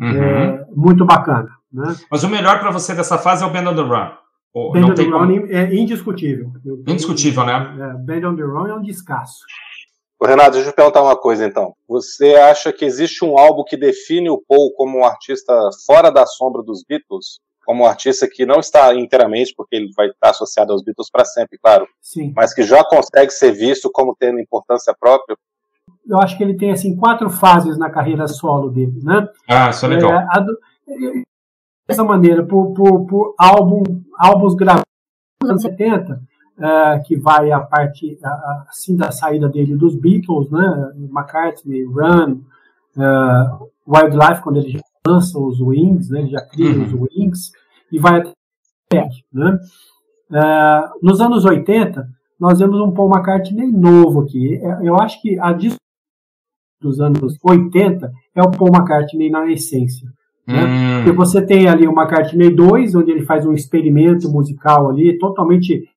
Uhum. 0.00 0.08
É, 0.08 0.66
muito 0.74 1.04
bacana. 1.06 1.48
Né? 1.72 1.94
Mas 2.10 2.22
o 2.24 2.28
melhor 2.28 2.58
para 2.60 2.70
você 2.70 2.94
dessa 2.94 3.18
fase 3.18 3.44
é 3.44 3.46
o 3.46 3.52
Band 3.52 3.70
on 3.70 3.74
the 3.74 3.82
Run. 3.82 4.10
Band 4.72 4.86
on 4.86 4.94
the 4.94 5.02
Run 5.02 5.10
como... 5.10 5.52
é 5.52 5.74
indiscutível. 5.74 6.52
Indiscutível, 6.86 7.44
né? 7.44 7.76
É, 7.78 7.92
Band 7.98 8.30
on 8.30 8.36
the 8.36 8.42
Run 8.42 8.66
é 8.68 8.74
um 8.74 8.82
descasso. 8.82 9.40
Renato, 10.22 10.52
deixa 10.52 10.68
eu 10.68 10.72
te 10.72 10.76
perguntar 10.76 11.02
uma 11.02 11.16
coisa 11.16 11.44
então. 11.44 11.74
Você 11.86 12.34
acha 12.36 12.72
que 12.72 12.86
existe 12.86 13.22
um 13.22 13.38
álbum 13.38 13.64
que 13.64 13.76
define 13.76 14.30
o 14.30 14.42
Paul 14.48 14.72
como 14.72 14.98
um 14.98 15.04
artista 15.04 15.52
fora 15.86 16.10
da 16.10 16.24
sombra 16.24 16.62
dos 16.62 16.82
Beatles? 16.82 17.38
Como 17.66 17.84
um 17.84 17.86
artista 17.86 18.26
que 18.26 18.46
não 18.46 18.60
está 18.60 18.94
inteiramente, 18.94 19.52
porque 19.54 19.76
ele 19.76 19.90
vai 19.94 20.08
estar 20.08 20.30
associado 20.30 20.72
aos 20.72 20.82
Beatles 20.82 21.10
para 21.10 21.24
sempre, 21.24 21.58
claro. 21.58 21.86
Sim. 22.00 22.32
Mas 22.34 22.54
que 22.54 22.62
já 22.62 22.82
consegue 22.84 23.30
ser 23.30 23.52
visto 23.52 23.90
como 23.92 24.16
tendo 24.18 24.40
importância 24.40 24.94
própria? 24.98 25.36
Eu 26.08 26.18
acho 26.18 26.36
que 26.36 26.44
ele 26.44 26.56
tem 26.56 26.70
assim 26.70 26.96
quatro 26.96 27.28
fases 27.28 27.76
na 27.76 27.90
carreira 27.90 28.26
solo 28.26 28.70
dele, 28.70 29.00
né? 29.02 29.28
Ah, 29.48 29.70
isso 29.70 29.84
é 29.84 29.88
legal. 29.88 30.12
É, 30.12 30.40
do, 30.40 30.58
dessa 31.86 32.04
maneira, 32.04 32.44
por, 32.44 32.72
por, 32.74 33.06
por 33.06 33.34
álbum, 33.38 33.82
álbuns 34.18 34.54
gravados 34.54 34.84
nos 35.40 35.50
anos 35.50 35.62
70, 35.62 36.20
uh, 36.58 37.02
que 37.04 37.16
vai 37.16 37.52
a 37.52 37.60
parte 37.60 38.18
assim 38.68 38.96
da 38.96 39.10
saída 39.12 39.48
dele 39.48 39.76
dos 39.76 39.94
Beatles, 39.94 40.50
né? 40.50 40.92
McCartney, 40.96 41.84
Run, 41.84 42.40
uh, 42.96 43.70
Wildlife, 43.86 44.42
quando 44.42 44.58
ele 44.58 44.70
já 44.70 44.80
lança 45.06 45.38
os 45.38 45.60
Wings, 45.60 46.10
né? 46.10 46.20
Ele 46.20 46.30
já 46.30 46.44
cria 46.44 46.70
uhum. 46.70 46.84
os 46.84 46.92
Wings 46.92 47.52
e 47.92 47.98
vai 47.98 48.20
até 48.20 49.08
né? 49.32 49.58
Uh, 50.30 51.06
nos 51.06 51.20
anos 51.20 51.44
80, 51.44 52.08
nós 52.38 52.58
vemos 52.58 52.80
um 52.80 52.92
Paul 52.92 53.10
McCartney 53.10 53.70
novo 53.70 54.22
aqui. 54.22 54.60
Eu 54.82 54.96
acho 54.96 55.20
que 55.22 55.38
a 55.38 55.52
disco 55.52 55.78
dos 56.80 57.00
anos 57.00 57.36
80 57.42 58.12
é 58.34 58.42
o 58.42 58.50
Paul 58.50 58.70
McCartney 58.74 59.30
na 59.30 59.50
essência. 59.50 60.08
Né? 60.46 60.64
Hum. 60.64 61.04
Porque 61.04 61.16
você 61.16 61.42
tem 61.42 61.68
ali 61.68 61.86
o 61.86 61.92
McCartney 61.92 62.50
2, 62.50 62.94
onde 62.94 63.10
ele 63.10 63.24
faz 63.24 63.44
um 63.44 63.52
experimento 63.52 64.30
musical 64.30 64.90
ali, 64.90 65.18
totalmente 65.18 65.88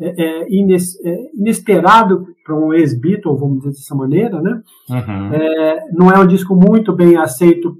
é, 0.00 0.22
é, 0.22 0.46
ines, 0.48 0.98
é, 1.04 1.30
inesperado 1.34 2.26
para 2.44 2.54
um 2.54 2.72
ex-Beatle, 2.72 3.36
vamos 3.36 3.58
dizer 3.58 3.70
dessa 3.70 3.94
maneira, 3.96 4.40
né? 4.40 4.62
Uhum. 4.88 5.34
É, 5.34 5.86
não 5.92 6.10
é 6.10 6.18
um 6.18 6.26
disco 6.26 6.54
muito 6.54 6.92
bem 6.92 7.16
aceito 7.16 7.76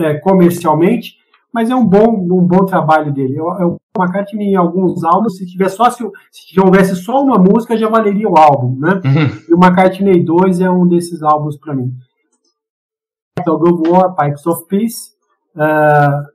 é, 0.00 0.14
comercialmente, 0.14 1.16
mas 1.52 1.70
é 1.70 1.76
um 1.76 1.86
bom, 1.86 2.08
um 2.10 2.46
bom 2.46 2.64
trabalho 2.64 3.12
dele. 3.12 3.36
Eu, 3.36 3.46
eu, 3.60 3.76
o 3.94 4.02
McCartney 4.02 4.52
em 4.52 4.56
alguns 4.56 5.04
álbuns, 5.04 5.36
se 5.36 5.46
tivesse 5.46 5.76
só 5.76 5.90
se, 5.90 6.02
se 6.30 6.58
houvesse 6.58 6.96
só 6.96 7.22
uma 7.22 7.36
música, 7.36 7.76
já 7.76 7.88
valeria 7.88 8.28
o 8.28 8.38
álbum, 8.38 8.78
né? 8.78 9.02
Uhum. 9.04 9.42
E 9.50 9.54
o 9.54 9.58
McCartney 9.58 10.24
2 10.24 10.62
é 10.62 10.70
um 10.70 10.88
desses 10.88 11.22
álbuns 11.22 11.58
para 11.58 11.74
mim. 11.74 11.92
Of 13.46 13.90
War, 13.90 14.14
Pipes 14.14 14.46
of 14.46 14.66
Peace, 14.68 15.11
uh, 15.56 16.26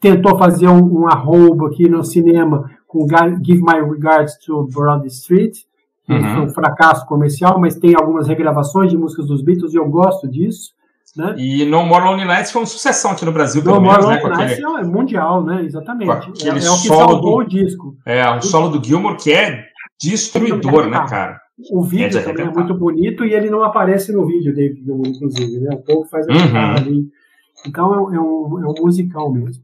tentou 0.00 0.38
fazer 0.38 0.68
um, 0.68 1.02
um 1.02 1.08
arrobo 1.08 1.66
aqui 1.66 1.88
no 1.88 2.04
cinema 2.04 2.70
com 2.86 3.06
Give 3.44 3.62
My 3.62 3.80
Regards 3.80 4.38
to 4.38 4.66
Broad 4.72 5.06
Street, 5.08 5.58
que 6.06 6.12
uhum. 6.12 6.34
foi 6.34 6.40
um 6.46 6.48
fracasso 6.48 7.06
comercial, 7.06 7.60
mas 7.60 7.76
tem 7.76 7.94
algumas 7.94 8.26
regravações 8.26 8.90
de 8.90 8.96
músicas 8.96 9.26
dos 9.26 9.42
Beatles 9.42 9.74
e 9.74 9.76
eu 9.76 9.88
gosto 9.88 10.26
disso. 10.26 10.72
Né? 11.16 11.34
E 11.36 11.64
No 11.64 11.84
More 11.84 12.04
Lonely 12.04 12.26
Nights 12.26 12.52
foi 12.52 12.62
uma 12.62 12.66
sucessão 12.66 13.10
aqui 13.10 13.24
no 13.24 13.32
Brasil, 13.32 13.62
pelo 13.62 13.76
no 13.76 13.82
menos, 13.82 14.04
More 14.04 14.16
né? 14.16 14.22
Lonely 14.22 14.36
Nights 14.36 14.64
aquele... 14.64 14.80
é 14.80 14.84
mundial, 14.84 15.44
né? 15.44 15.64
Exatamente. 15.64 16.46
É, 16.46 16.48
é, 16.48 16.52
o 16.52 16.54
que 16.54 16.88
salvou 16.88 17.20
do... 17.20 17.36
o 17.36 17.44
disco. 17.44 17.96
É, 18.06 18.30
um 18.30 18.40
solo 18.40 18.68
do 18.68 18.82
Gilmore 18.82 19.16
que 19.16 19.32
é 19.32 19.64
destruidor, 20.00 20.86
né, 20.86 21.04
cara? 21.08 21.40
O 21.72 21.82
vídeo 21.82 22.20
é 22.20 22.22
também 22.22 22.46
é 22.46 22.50
muito 22.50 22.72
bonito 22.72 23.24
e 23.24 23.34
ele 23.34 23.50
não 23.50 23.64
aparece 23.64 24.12
no 24.12 24.24
vídeo, 24.24 24.54
David 24.54 24.84
Gilmour, 24.84 25.08
inclusive, 25.08 25.58
né? 25.60 25.70
O 25.74 25.82
povo 25.82 26.08
faz 26.08 26.26
a 26.28 26.32
uhum. 26.32 26.76
ali. 26.76 27.08
Então 27.66 28.12
é, 28.12 28.16
é, 28.16 28.20
um, 28.20 28.62
é 28.62 28.68
um 28.68 28.84
musical 28.84 29.32
mesmo. 29.32 29.62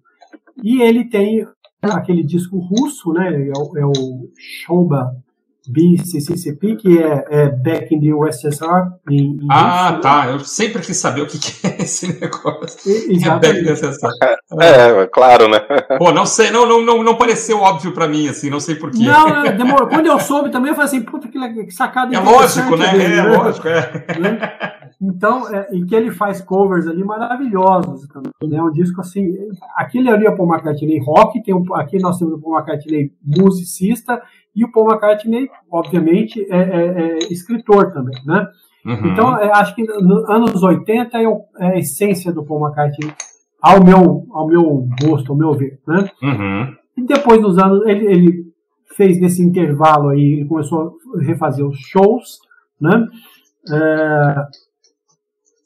E 0.62 0.80
ele 0.82 1.04
tem 1.04 1.46
aquele 1.80 2.22
disco 2.22 2.58
russo, 2.58 3.12
né? 3.12 3.48
É 3.48 3.52
o, 3.56 3.78
é 3.78 3.86
o 3.86 4.30
Shoba 4.36 5.23
BCCCP, 5.68 6.76
que 6.76 6.98
é, 6.98 7.24
é 7.30 7.48
Back 7.48 7.94
in 7.94 8.00
the 8.00 8.14
USSR. 8.14 8.92
Em, 9.10 9.36
em 9.36 9.46
ah, 9.50 9.92
né? 9.92 9.98
tá. 10.00 10.26
Né? 10.26 10.34
Eu 10.34 10.40
sempre 10.40 10.82
quis 10.82 10.96
saber 10.96 11.22
o 11.22 11.26
que, 11.26 11.38
que 11.38 11.66
é 11.66 11.82
esse 11.82 12.08
negócio. 12.20 12.90
exatamente. 13.10 13.68
É, 14.22 14.36
é, 14.60 15.02
é, 15.02 15.06
claro, 15.06 15.48
né? 15.48 15.60
Pô, 15.98 16.12
não 16.12 16.26
sei, 16.26 16.50
não, 16.50 16.66
não, 16.66 16.84
não, 16.84 17.02
não 17.02 17.16
pareceu 17.16 17.60
óbvio 17.60 17.92
pra 17.92 18.06
mim, 18.06 18.28
assim, 18.28 18.50
não 18.50 18.60
sei 18.60 18.74
porquê. 18.74 19.04
Não, 19.04 19.56
demorou. 19.56 19.88
Quando 19.88 20.06
eu 20.06 20.18
soube 20.20 20.50
também, 20.50 20.70
eu 20.70 20.74
falei 20.74 20.88
assim, 20.88 21.02
puta, 21.02 21.28
que 21.28 21.70
sacada 21.70 22.14
É 22.14 22.20
lógico, 22.20 22.76
né? 22.76 22.92
Dele, 22.92 23.04
é, 23.04 23.22
né? 23.22 23.36
lógico, 23.36 23.68
é. 23.68 24.18
Né? 24.18 24.38
Então, 25.00 25.52
é, 25.52 25.68
e 25.72 25.84
que 25.84 25.94
ele 25.94 26.10
faz 26.10 26.40
covers 26.40 26.86
ali 26.86 27.04
maravilhosos 27.04 28.06
também. 28.08 28.58
É 28.58 28.62
um 28.62 28.70
disco 28.70 29.00
assim. 29.00 29.34
Aquele 29.76 30.08
ali 30.08 30.26
é 30.26 30.30
o 30.30 30.36
Paul 30.36 30.52
McCartney 30.52 30.98
rock, 31.00 31.42
tem 31.42 31.54
um, 31.54 31.74
aqui 31.74 31.98
nós 31.98 32.18
temos 32.18 32.34
o 32.34 32.40
Paul 32.40 32.56
McCartney 32.56 33.12
musicista, 33.22 34.22
e 34.54 34.64
o 34.64 34.70
Paul 34.70 34.90
McCartney, 34.90 35.48
obviamente, 35.70 36.46
é, 36.50 36.58
é, 36.58 36.86
é 36.86 37.18
escritor 37.30 37.92
também, 37.92 38.14
né? 38.24 38.48
Uhum. 38.86 39.12
Então, 39.12 39.38
é, 39.38 39.50
acho 39.50 39.74
que 39.74 39.82
nos 39.82 40.28
anos 40.28 40.62
80 40.62 41.18
é, 41.18 41.24
é, 41.24 41.66
a 41.66 41.78
essência 41.78 42.32
do 42.32 42.44
Paul 42.44 42.66
McCartney, 42.66 43.12
ao 43.60 43.82
meu, 43.82 44.26
ao 44.30 44.46
meu 44.46 44.88
gosto, 45.02 45.32
ao 45.32 45.38
meu 45.38 45.52
ver, 45.54 45.80
né? 45.86 46.08
Uhum. 46.22 46.76
E 46.96 47.06
depois, 47.06 47.40
nos 47.40 47.58
anos, 47.58 47.84
ele, 47.86 48.06
ele 48.06 48.44
fez 48.96 49.20
nesse 49.20 49.42
intervalo 49.42 50.10
aí, 50.10 50.34
ele 50.34 50.44
começou 50.44 50.98
a 51.16 51.22
refazer 51.22 51.66
os 51.66 51.78
shows, 51.78 52.38
né? 52.80 53.08
É, 53.72 54.34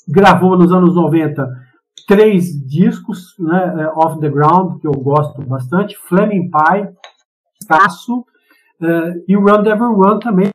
gravou 0.09 0.57
nos 0.57 0.73
anos 0.73 0.95
90 0.95 1.47
três 2.09 2.47
discos, 2.67 3.35
né, 3.39 3.83
é, 3.83 3.89
Off 3.89 4.19
the 4.19 4.31
Ground, 4.31 4.81
que 4.81 4.87
eu 4.87 4.93
gosto 4.93 5.43
bastante, 5.43 5.95
Flaming 6.09 6.51
Pie, 6.51 6.89
Taço, 7.69 8.25
uh, 8.83 9.23
e 9.27 9.37
o 9.37 9.41
Run 9.41 9.63
Devil 9.63 9.93
Run 9.93 10.19
também, 10.19 10.51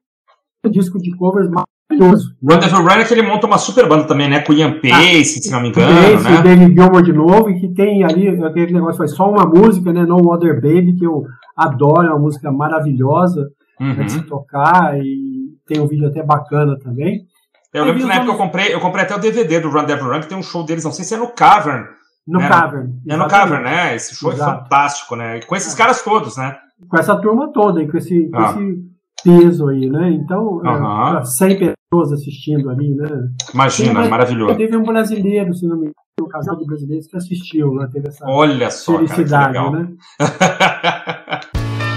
um 0.66 0.70
disco 0.70 0.98
de 1.00 1.16
covers 1.16 1.50
maravilhoso. 1.50 2.36
Run 2.42 2.60
Devil 2.60 2.82
Run 2.82 2.90
é 2.90 3.04
que 3.06 3.14
ele 3.14 3.22
monta 3.22 3.48
uma 3.48 3.58
super 3.58 3.88
banda 3.88 4.06
também, 4.06 4.30
né, 4.30 4.42
com 4.42 4.54
Ian 4.54 4.80
Pace, 4.80 5.40
ah, 5.40 5.42
se 5.44 5.52
não 5.52 5.62
me 5.62 5.70
engano, 5.70 5.94
Pace, 5.94 6.30
né? 6.30 6.42
David 6.42 6.74
Gilmour 6.74 7.04
de 7.04 7.14
novo, 7.14 7.50
e 7.50 7.60
que 7.60 7.74
tem 7.74 8.04
ali 8.04 8.30
aquele 8.44 8.74
negócio, 8.74 8.98
faz 8.98 9.16
só 9.16 9.30
uma 9.30 9.46
música, 9.46 9.92
né, 9.92 10.04
No 10.06 10.32
Other 10.32 10.56
Baby, 10.56 10.96
que 10.98 11.06
eu 11.06 11.24
adoro, 11.56 12.08
é 12.08 12.12
uma 12.12 12.20
música 12.20 12.52
maravilhosa 12.52 13.50
uhum. 13.80 13.94
né, 13.94 14.04
de 14.04 14.12
se 14.12 14.22
tocar, 14.24 14.98
e 15.00 15.54
tem 15.68 15.80
um 15.80 15.88
vídeo 15.88 16.08
até 16.08 16.24
bacana 16.24 16.78
também. 16.80 17.26
Eu 17.74 17.86
lembro 17.86 18.02
que 18.02 18.08
na 18.08 18.16
época 18.16 18.32
eu 18.32 18.38
comprei, 18.38 18.74
eu 18.74 18.80
comprei 18.80 19.04
até 19.04 19.16
o 19.16 19.20
DVD 19.20 19.60
do 19.60 19.70
Run 19.70 19.86
Devil 19.86 20.06
Run, 20.06 20.20
que 20.20 20.30
tem 20.30 20.38
um 20.38 20.44
show 20.44 20.64
deles, 20.64 20.84
não 20.84 20.92
sei 20.92 21.04
se 21.04 21.16
é 21.16 21.18
no 21.18 21.34
Cavern. 21.34 21.86
No 22.28 22.40
né? 22.40 22.48
Cavern. 22.48 22.94
É 23.08 23.18
no 23.18 23.28
Cavern, 23.28 23.64
né? 23.64 23.96
Esse 23.96 24.16
show 24.16 24.32
é 24.32 24.36
Exato. 24.36 24.52
é 24.52 24.64
fantástico, 24.64 25.16
né? 25.16 25.42
Com 25.42 25.56
esses 25.56 25.76
caras 25.76 26.02
todos, 26.02 26.38
né? 26.38 26.58
Com 26.88 26.98
essa 26.98 27.16
turma 27.18 27.52
toda, 27.52 27.86
com 27.86 27.98
esse, 27.98 28.30
ah. 28.34 28.54
com 28.54 28.62
esse 28.62 28.94
peso 29.24 29.68
aí, 29.68 29.90
né? 29.90 30.12
Então, 30.12 30.58
uh 30.58 30.62
-huh. 30.62 31.24
100 31.26 31.58
pessoas 31.58 32.12
assistindo 32.14 32.70
ali, 32.70 32.96
né? 32.96 33.10
Imagina, 33.54 34.02
Tem, 34.02 34.10
maravilhoso. 34.10 34.56
Teve 34.56 34.78
um 34.78 34.84
brasileiro, 34.84 35.54
se 35.54 35.68
não 35.68 35.76
me 35.76 35.84
engano, 35.84 35.94
um 36.22 36.28
casal 36.28 36.58
de 36.58 36.66
brasileiros 36.66 37.08
que 37.08 37.18
assistiu, 37.18 37.74
né? 37.74 37.90
Teve 37.92 38.08
essa 38.08 38.26
Olha 38.26 38.72
só, 38.72 38.96
felicidade, 38.96 39.54
cara, 39.54 39.72
né? 39.72 39.88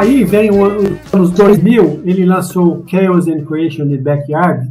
Aí 0.00 0.24
vem 0.24 0.48
os 0.48 1.12
anos 1.12 1.30
2000, 1.32 2.00
ele 2.06 2.24
lançou 2.24 2.82
Chaos 2.88 3.28
and 3.28 3.44
Creation 3.44 3.82
in 3.82 4.02
Backyard, 4.02 4.66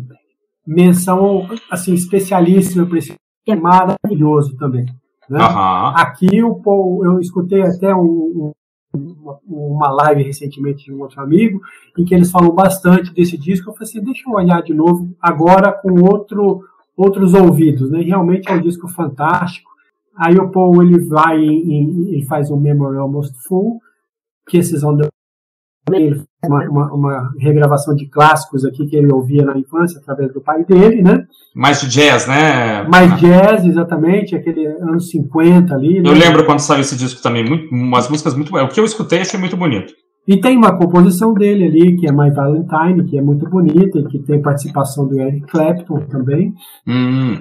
menção 0.65 1.47
assim 1.69 1.93
especialíssima 1.93 2.83
para 2.87 2.97
esse 2.97 3.13
que 3.45 3.51
é 3.51 3.55
maravilhoso 3.55 4.57
também. 4.57 4.87
Né? 5.29 5.37
Aqui 5.93 6.35
eu, 6.35 6.59
eu 7.03 7.19
escutei 7.19 7.61
até 7.61 7.93
um, 7.93 8.53
um, 8.91 9.37
uma 9.47 9.91
live 9.91 10.23
recentemente 10.23 10.85
de 10.85 10.93
um 10.95 10.99
outro 11.01 11.21
amigo, 11.21 11.61
em 11.95 12.03
que 12.03 12.15
eles 12.15 12.31
falam 12.31 12.49
bastante 12.49 13.13
desse 13.13 13.37
disco. 13.37 13.69
Eu 13.69 13.73
falei 13.75 13.87
assim, 13.87 14.03
deixa 14.03 14.27
eu 14.27 14.33
olhar 14.33 14.63
de 14.63 14.73
novo, 14.73 15.15
agora 15.21 15.71
com 15.71 15.91
outro, 16.11 16.63
outros 16.97 17.35
ouvidos. 17.35 17.91
Né? 17.91 18.01
Realmente 18.01 18.49
é 18.49 18.55
um 18.55 18.61
disco 18.61 18.87
fantástico. 18.87 19.69
Aí 20.17 20.35
o 20.37 20.49
Paul 20.49 20.81
ele 20.81 20.99
vai 21.07 21.39
e 21.39 22.25
faz 22.27 22.49
um 22.49 22.59
Memory 22.59 22.97
Almost 22.97 23.35
Full, 23.47 23.79
Kisses 24.47 24.83
on 24.83 24.97
the 24.97 25.07
ele 25.97 26.21
uma, 26.45 26.69
uma, 26.69 26.93
uma, 26.93 27.29
regravação 27.37 27.93
de 27.95 28.07
clássicos 28.07 28.63
aqui 28.63 28.85
que 28.85 28.95
ele 28.95 29.11
ouvia 29.11 29.43
na 29.43 29.57
infância 29.57 29.99
através 29.99 30.33
do 30.33 30.41
pai 30.41 30.63
dele, 30.63 31.01
né? 31.01 31.25
Mais 31.53 31.81
de 31.81 31.89
jazz, 31.89 32.27
né? 32.27 32.83
Mais 32.87 33.19
jazz, 33.19 33.65
exatamente, 33.65 34.35
aquele 34.35 34.65
anos 34.65 35.09
50 35.09 35.73
ali. 35.73 36.01
Né? 36.01 36.09
Eu 36.09 36.13
lembro 36.13 36.45
quando 36.45 36.59
saiu 36.59 36.81
esse 36.81 36.95
disco 36.97 37.21
também, 37.21 37.43
muito, 37.43 37.73
umas 37.73 38.09
músicas 38.09 38.35
muito. 38.35 38.55
O 38.55 38.67
que 38.69 38.79
eu 38.79 38.85
escutei 38.85 39.21
achei 39.21 39.39
muito 39.39 39.57
bonito. 39.57 39.93
E 40.27 40.39
tem 40.39 40.55
uma 40.55 40.77
composição 40.77 41.33
dele 41.33 41.65
ali, 41.65 41.97
que 41.97 42.07
é 42.07 42.11
My 42.11 42.31
Valentine, 42.31 43.03
que 43.03 43.17
é 43.17 43.21
muito 43.21 43.49
bonita, 43.49 43.99
e 43.99 44.07
que 44.07 44.19
tem 44.19 44.41
participação 44.41 45.07
do 45.07 45.19
Eric 45.19 45.47
Clapton 45.47 46.01
também. 46.01 46.53
Hum. 46.87 47.39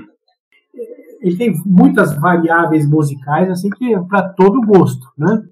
Ele 1.21 1.37
tem 1.37 1.53
muitas 1.67 2.19
variáveis 2.19 2.89
musicais, 2.89 3.51
assim, 3.51 3.69
que 3.71 3.93
é 3.93 4.01
para 4.01 4.29
todo 4.31 4.61
gosto, 4.63 5.07
né? 5.19 5.43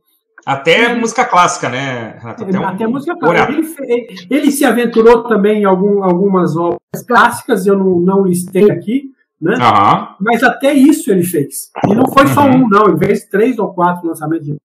Até 0.46 0.94
música 0.94 1.24
clássica, 1.24 1.68
né, 1.68 2.18
Renato? 2.20 2.44
Até, 2.44 2.58
um... 2.60 2.64
Até 2.68 2.86
música 2.86 3.18
clássica. 3.18 3.82
Ele, 3.82 4.06
ele, 4.30 4.52
se 4.52 4.64
aventurou 4.64 5.24
também 5.24 5.62
em 5.62 5.64
algum, 5.64 6.04
algumas 6.04 6.56
obras 6.56 6.78
clássicas, 7.04 7.66
eu 7.66 7.76
não, 7.76 7.98
não 7.98 8.22
listei 8.22 8.70
aqui, 8.70 9.10
né? 9.40 9.54
Uhum. 9.54 10.14
Mas 10.20 10.44
até 10.44 10.72
isso 10.72 11.10
ele 11.10 11.24
fez. 11.24 11.68
E 11.84 11.92
não 11.92 12.08
foi 12.12 12.28
só 12.28 12.42
uhum. 12.42 12.64
um, 12.64 12.68
não. 12.68 12.86
Ele 12.86 12.98
fez 12.98 13.24
três 13.26 13.58
ou 13.58 13.74
quatro 13.74 14.06
lançamentos 14.06 14.46
de. 14.46 14.56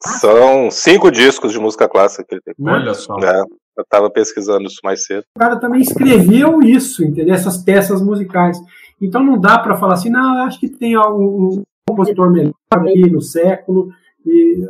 São 0.00 0.70
cinco 0.70 1.10
discos 1.10 1.50
de 1.50 1.58
música 1.58 1.88
clássica 1.88 2.24
que 2.28 2.34
ele 2.36 2.42
tem. 2.42 2.54
Olha 2.64 2.94
só. 2.94 3.18
É, 3.18 3.40
eu 3.76 3.82
estava 3.82 4.08
pesquisando 4.08 4.66
isso 4.66 4.78
mais 4.84 5.04
cedo. 5.04 5.24
O 5.36 5.40
cara 5.40 5.56
também 5.56 5.80
escreveu 5.80 6.62
isso, 6.62 7.02
entendeu? 7.02 7.34
Essas 7.34 7.58
peças 7.58 8.00
musicais. 8.00 8.56
Então 9.02 9.24
não 9.24 9.36
dá 9.36 9.58
para 9.58 9.76
falar 9.76 9.94
assim, 9.94 10.10
não, 10.10 10.44
acho 10.44 10.60
que 10.60 10.68
tem 10.68 10.96
um 10.96 11.64
compositor 11.88 12.30
melhor 12.30 12.54
aí 12.72 13.10
no 13.10 13.20
século. 13.20 13.92
E 14.26 14.66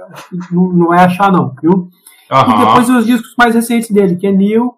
não, 0.50 0.72
não 0.72 0.94
é 0.94 1.04
achar, 1.04 1.30
não, 1.30 1.54
viu? 1.60 1.72
Uhum. 1.72 1.90
E 2.30 2.66
depois 2.66 2.90
os 2.90 3.06
discos 3.06 3.34
mais 3.38 3.54
recentes 3.54 3.90
dele, 3.90 4.16
que 4.16 4.26
é 4.26 4.32
Neil, 4.32 4.74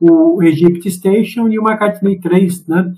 o 0.00 0.42
Egypt 0.42 0.90
Station 0.90 1.48
e 1.48 1.58
o 1.58 1.62
McCartney 1.62 2.18
3, 2.20 2.66
né? 2.66 2.92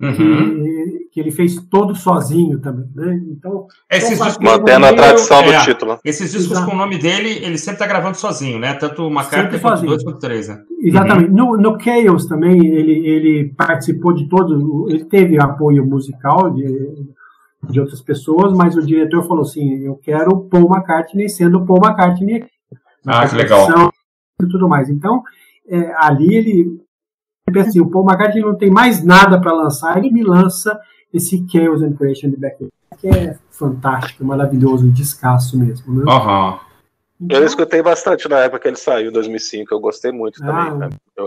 Uhum. 0.00 0.14
Que, 0.14 1.08
que, 1.12 1.20
ele 1.20 1.32
fez 1.32 1.56
todo 1.68 1.92
sozinho 1.92 2.60
também, 2.60 2.86
né? 2.94 3.20
Então, 3.32 3.66
esses 3.90 4.16
discos 4.16 4.38
mantendo 4.38 4.86
a 4.86 4.92
tradição 4.92 5.42
do 5.42 5.50
é, 5.50 5.64
título. 5.64 5.98
Esses 6.04 6.30
discos 6.30 6.52
Exato. 6.52 6.70
com 6.70 6.76
o 6.76 6.78
nome 6.78 6.98
dele, 6.98 7.30
ele 7.42 7.58
sempre 7.58 7.74
está 7.74 7.86
gravando 7.86 8.16
sozinho, 8.16 8.60
né? 8.60 8.74
Tanto 8.74 9.02
o 9.02 9.10
McCartney 9.10 9.58
quanto 9.58 9.84
dois 9.84 10.04
quanto 10.04 10.20
três, 10.20 10.46
né? 10.46 10.62
Exatamente. 10.80 11.30
Uhum. 11.30 11.56
No, 11.56 11.56
no 11.56 11.80
Chaos 11.80 12.26
também 12.26 12.64
ele, 12.64 13.08
ele 13.08 13.54
participou 13.56 14.12
de 14.12 14.28
todo, 14.28 14.86
ele 14.88 15.04
teve 15.04 15.42
apoio 15.42 15.84
musical 15.84 16.48
de, 16.54 16.64
de 17.62 17.80
outras 17.80 18.00
pessoas, 18.00 18.52
mas 18.52 18.76
o 18.76 18.84
diretor 18.84 19.26
falou 19.26 19.42
assim: 19.42 19.80
eu 19.80 19.96
quero 19.96 20.32
o 20.32 20.48
Paul 20.48 20.74
McCartney 20.74 21.28
sendo 21.28 21.58
o 21.58 21.66
Paul 21.66 21.80
McCartney. 21.84 22.46
Ah, 23.06 23.26
que 23.28 23.34
legal. 23.34 23.92
E 24.40 24.46
tudo 24.48 24.68
mais. 24.68 24.88
Então, 24.88 25.22
é, 25.66 25.92
ali 25.96 26.34
ele 26.34 26.80
pensa 27.46 27.70
assim: 27.70 27.80
o 27.80 27.90
Paul 27.90 28.06
McCartney 28.06 28.42
não 28.42 28.56
tem 28.56 28.70
mais 28.70 29.04
nada 29.04 29.40
para 29.40 29.52
lançar, 29.52 29.98
ele 29.98 30.10
me 30.10 30.22
lança 30.22 30.78
esse 31.12 31.44
Chaos 31.50 31.82
and 31.82 31.94
Creation 31.94 32.30
de 32.30 32.36
Beck, 32.36 32.68
que 32.98 33.08
é 33.08 33.36
fantástico, 33.50 34.24
maravilhoso, 34.24 34.90
descasso 34.90 35.58
mesmo. 35.58 35.94
Né? 35.94 36.04
Uhum. 36.06 36.58
Eu 37.28 37.44
escutei 37.44 37.82
bastante 37.82 38.28
na 38.28 38.38
época 38.38 38.60
que 38.60 38.68
ele 38.68 38.76
saiu, 38.76 39.10
em 39.10 39.12
2005, 39.12 39.74
eu 39.74 39.80
gostei 39.80 40.12
muito 40.12 40.38
também. 40.38 40.88
Ah, 40.88 40.90
eu 41.16 41.26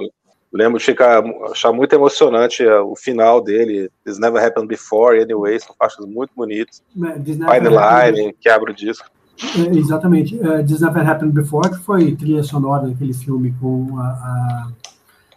lembro 0.51 0.77
de 0.77 0.85
ficar, 0.85 1.23
achar 1.51 1.71
muito 1.71 1.93
emocionante 1.93 2.63
é, 2.63 2.79
o 2.79 2.95
final 2.95 3.41
dele, 3.41 3.89
This 4.05 4.19
Never 4.19 4.43
Happened 4.43 4.67
Before, 4.67 5.19
Anyway, 5.19 5.59
são 5.59 5.75
faixas 5.77 6.05
muito 6.05 6.31
bonitas. 6.35 6.83
Fine 6.93 7.35
Line, 7.35 8.33
que 8.39 8.49
abre 8.49 8.71
o 8.71 8.75
disco. 8.75 9.09
É, 9.57 9.77
exatamente. 9.77 10.35
Uh, 10.35 10.63
This 10.65 10.81
Never 10.81 11.09
Happened 11.09 11.33
Before, 11.33 11.69
que 11.69 11.79
foi 11.79 12.15
trilha 12.15 12.43
sonora 12.43 12.87
daquele 12.87 13.13
filme 13.13 13.53
com 13.59 13.97
a, 13.97 14.03
a 14.03 14.67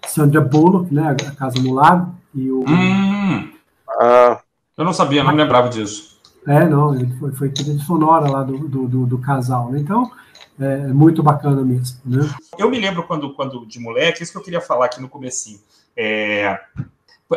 Sandra 0.06 0.40
Bullock, 0.40 0.92
né, 0.92 1.10
a 1.10 1.30
Casa 1.32 1.60
no 1.62 1.72
Lago, 1.72 2.14
e 2.34 2.50
o... 2.50 2.64
Hum, 2.68 3.50
ah. 4.00 4.40
Eu 4.76 4.84
não 4.84 4.92
sabia, 4.92 5.22
não 5.22 5.30
me 5.30 5.38
lembrava 5.38 5.68
disso. 5.68 6.18
É, 6.46 6.66
não, 6.66 6.94
ele 6.94 7.10
foi, 7.18 7.32
foi 7.32 7.48
trilha 7.48 7.78
sonora 7.78 8.28
lá 8.28 8.42
do, 8.42 8.58
do, 8.68 8.88
do, 8.88 9.06
do 9.06 9.18
casal, 9.18 9.70
né? 9.70 9.78
Então, 9.78 10.10
é 10.60 10.86
muito 10.88 11.22
bacana 11.22 11.62
mesmo, 11.64 11.98
né? 12.04 12.28
Eu 12.56 12.70
me 12.70 12.78
lembro 12.78 13.02
quando, 13.04 13.34
quando 13.34 13.66
de 13.66 13.78
moleque, 13.80 14.22
isso 14.22 14.32
que 14.32 14.38
eu 14.38 14.42
queria 14.42 14.60
falar 14.60 14.86
aqui 14.86 15.00
no 15.00 15.08
comecinho. 15.08 15.58
É, 15.96 16.58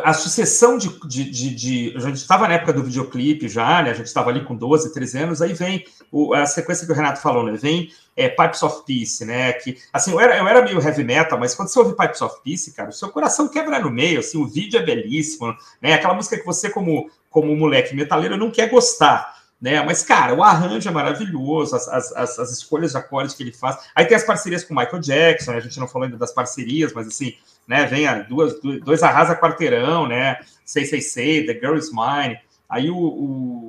a 0.04 0.12
sucessão 0.12 0.76
de, 0.76 0.88
de, 1.08 1.30
de, 1.30 1.54
de, 1.54 1.94
A 1.96 2.00
gente 2.00 2.16
estava 2.16 2.46
na 2.46 2.54
época 2.54 2.72
do 2.72 2.84
videoclipe 2.84 3.48
já, 3.48 3.82
né? 3.82 3.90
A 3.90 3.94
gente 3.94 4.06
estava 4.06 4.30
ali 4.30 4.44
com 4.44 4.54
12, 4.54 4.92
13 4.92 5.18
anos, 5.18 5.42
aí 5.42 5.52
vem 5.52 5.84
o, 6.12 6.34
a 6.34 6.46
sequência 6.46 6.86
que 6.86 6.92
o 6.92 6.94
Renato 6.94 7.20
falou, 7.20 7.44
né? 7.44 7.52
Vem 7.56 7.90
é, 8.16 8.28
Pipes 8.28 8.62
of 8.62 8.84
Peace, 8.86 9.24
né? 9.24 9.52
Que, 9.54 9.78
assim, 9.92 10.12
eu 10.12 10.20
era, 10.20 10.36
eu 10.36 10.46
era 10.46 10.62
meio 10.62 10.80
heavy 10.80 11.04
metal, 11.04 11.38
mas 11.38 11.54
quando 11.54 11.68
você 11.68 11.78
ouve 11.78 11.96
Pipes 11.96 12.20
of 12.20 12.36
Peace, 12.44 12.72
cara, 12.72 12.90
o 12.90 12.92
seu 12.92 13.08
coração 13.08 13.48
quebra 13.48 13.78
no 13.80 13.90
meio, 13.90 14.20
assim, 14.20 14.40
o 14.40 14.46
vídeo 14.46 14.78
é 14.78 14.82
belíssimo, 14.82 15.54
né? 15.80 15.94
Aquela 15.94 16.14
música 16.14 16.38
que 16.38 16.46
você, 16.46 16.70
como, 16.70 17.10
como 17.30 17.56
moleque 17.56 17.96
metaleiro, 17.96 18.36
não 18.36 18.50
quer 18.50 18.68
gostar 18.68 19.37
né? 19.60 19.82
Mas, 19.82 20.02
cara, 20.04 20.34
o 20.34 20.42
arranjo 20.42 20.88
é 20.88 20.92
maravilhoso, 20.92 21.74
as, 21.74 21.88
as, 21.88 22.38
as 22.38 22.50
escolhas 22.50 22.92
de 22.92 22.98
acordes 22.98 23.34
que 23.34 23.42
ele 23.42 23.52
faz. 23.52 23.76
Aí 23.94 24.06
tem 24.06 24.16
as 24.16 24.24
parcerias 24.24 24.62
com 24.62 24.72
o 24.72 24.76
Michael 24.76 25.00
Jackson, 25.00 25.50
né? 25.50 25.58
a 25.58 25.60
gente 25.60 25.80
não 25.80 25.88
falou 25.88 26.06
ainda 26.06 26.16
das 26.16 26.32
parcerias, 26.32 26.92
mas 26.92 27.08
assim, 27.08 27.34
né? 27.66 27.84
Vem 27.86 28.06
a, 28.06 28.22
duas, 28.22 28.54
dois 28.84 29.02
arrasa 29.02 29.36
quarteirão, 29.36 30.06
né? 30.06 30.38
666, 30.64 31.46
The 31.46 31.54
Girl 31.54 31.76
Is 31.76 31.90
Mine. 31.90 32.38
Aí 32.68 32.90
o, 32.90 32.96
o 32.96 33.67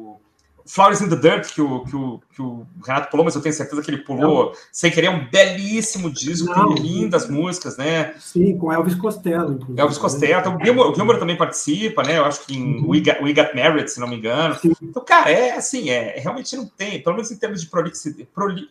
Flowers 0.69 1.01
in 1.01 1.09
the 1.09 1.15
Dirt, 1.15 1.51
que 1.51 1.63
o, 1.63 1.83
que 1.83 1.95
o, 1.95 2.21
que 2.31 2.41
o 2.43 2.63
Renato 2.85 3.09
pulou, 3.09 3.25
mas 3.25 3.33
eu 3.33 3.41
tenho 3.41 3.55
certeza 3.55 3.81
que 3.81 3.89
ele 3.89 4.03
pulou 4.03 4.45
não. 4.45 4.51
sem 4.71 4.91
querer. 4.91 5.07
É 5.07 5.09
um 5.09 5.27
belíssimo 5.27 6.11
disco, 6.11 6.47
não, 6.47 6.67
com 6.67 6.73
lindas 6.75 7.27
músicas, 7.27 7.75
né? 7.75 8.13
Sim, 8.19 8.55
com 8.55 8.71
Elvis 8.71 8.93
Costello. 8.93 9.53
Inclusive. 9.53 9.81
Elvis 9.81 9.97
Costello. 9.97 10.39
Então, 10.39 10.55
o, 10.55 10.63
Gilmore, 10.63 10.91
o 10.91 10.95
Gilmore 10.95 11.17
também 11.17 11.35
participa, 11.35 12.03
né? 12.03 12.19
Eu 12.19 12.25
acho 12.25 12.45
que 12.45 12.55
em 12.55 12.81
uhum. 12.81 12.89
We, 12.89 12.99
Got, 12.99 13.17
We 13.23 13.33
Got 13.33 13.55
Married, 13.55 13.89
se 13.89 13.99
não 13.99 14.07
me 14.07 14.17
engano. 14.17 14.53
Sim. 14.59 14.73
Então, 14.79 15.03
cara, 15.03 15.31
é 15.31 15.57
assim, 15.57 15.89
é, 15.89 16.19
realmente 16.19 16.55
não 16.55 16.67
tem, 16.67 17.01
pelo 17.01 17.15
menos 17.15 17.31
em 17.31 17.35
termos 17.37 17.61
de 17.61 17.69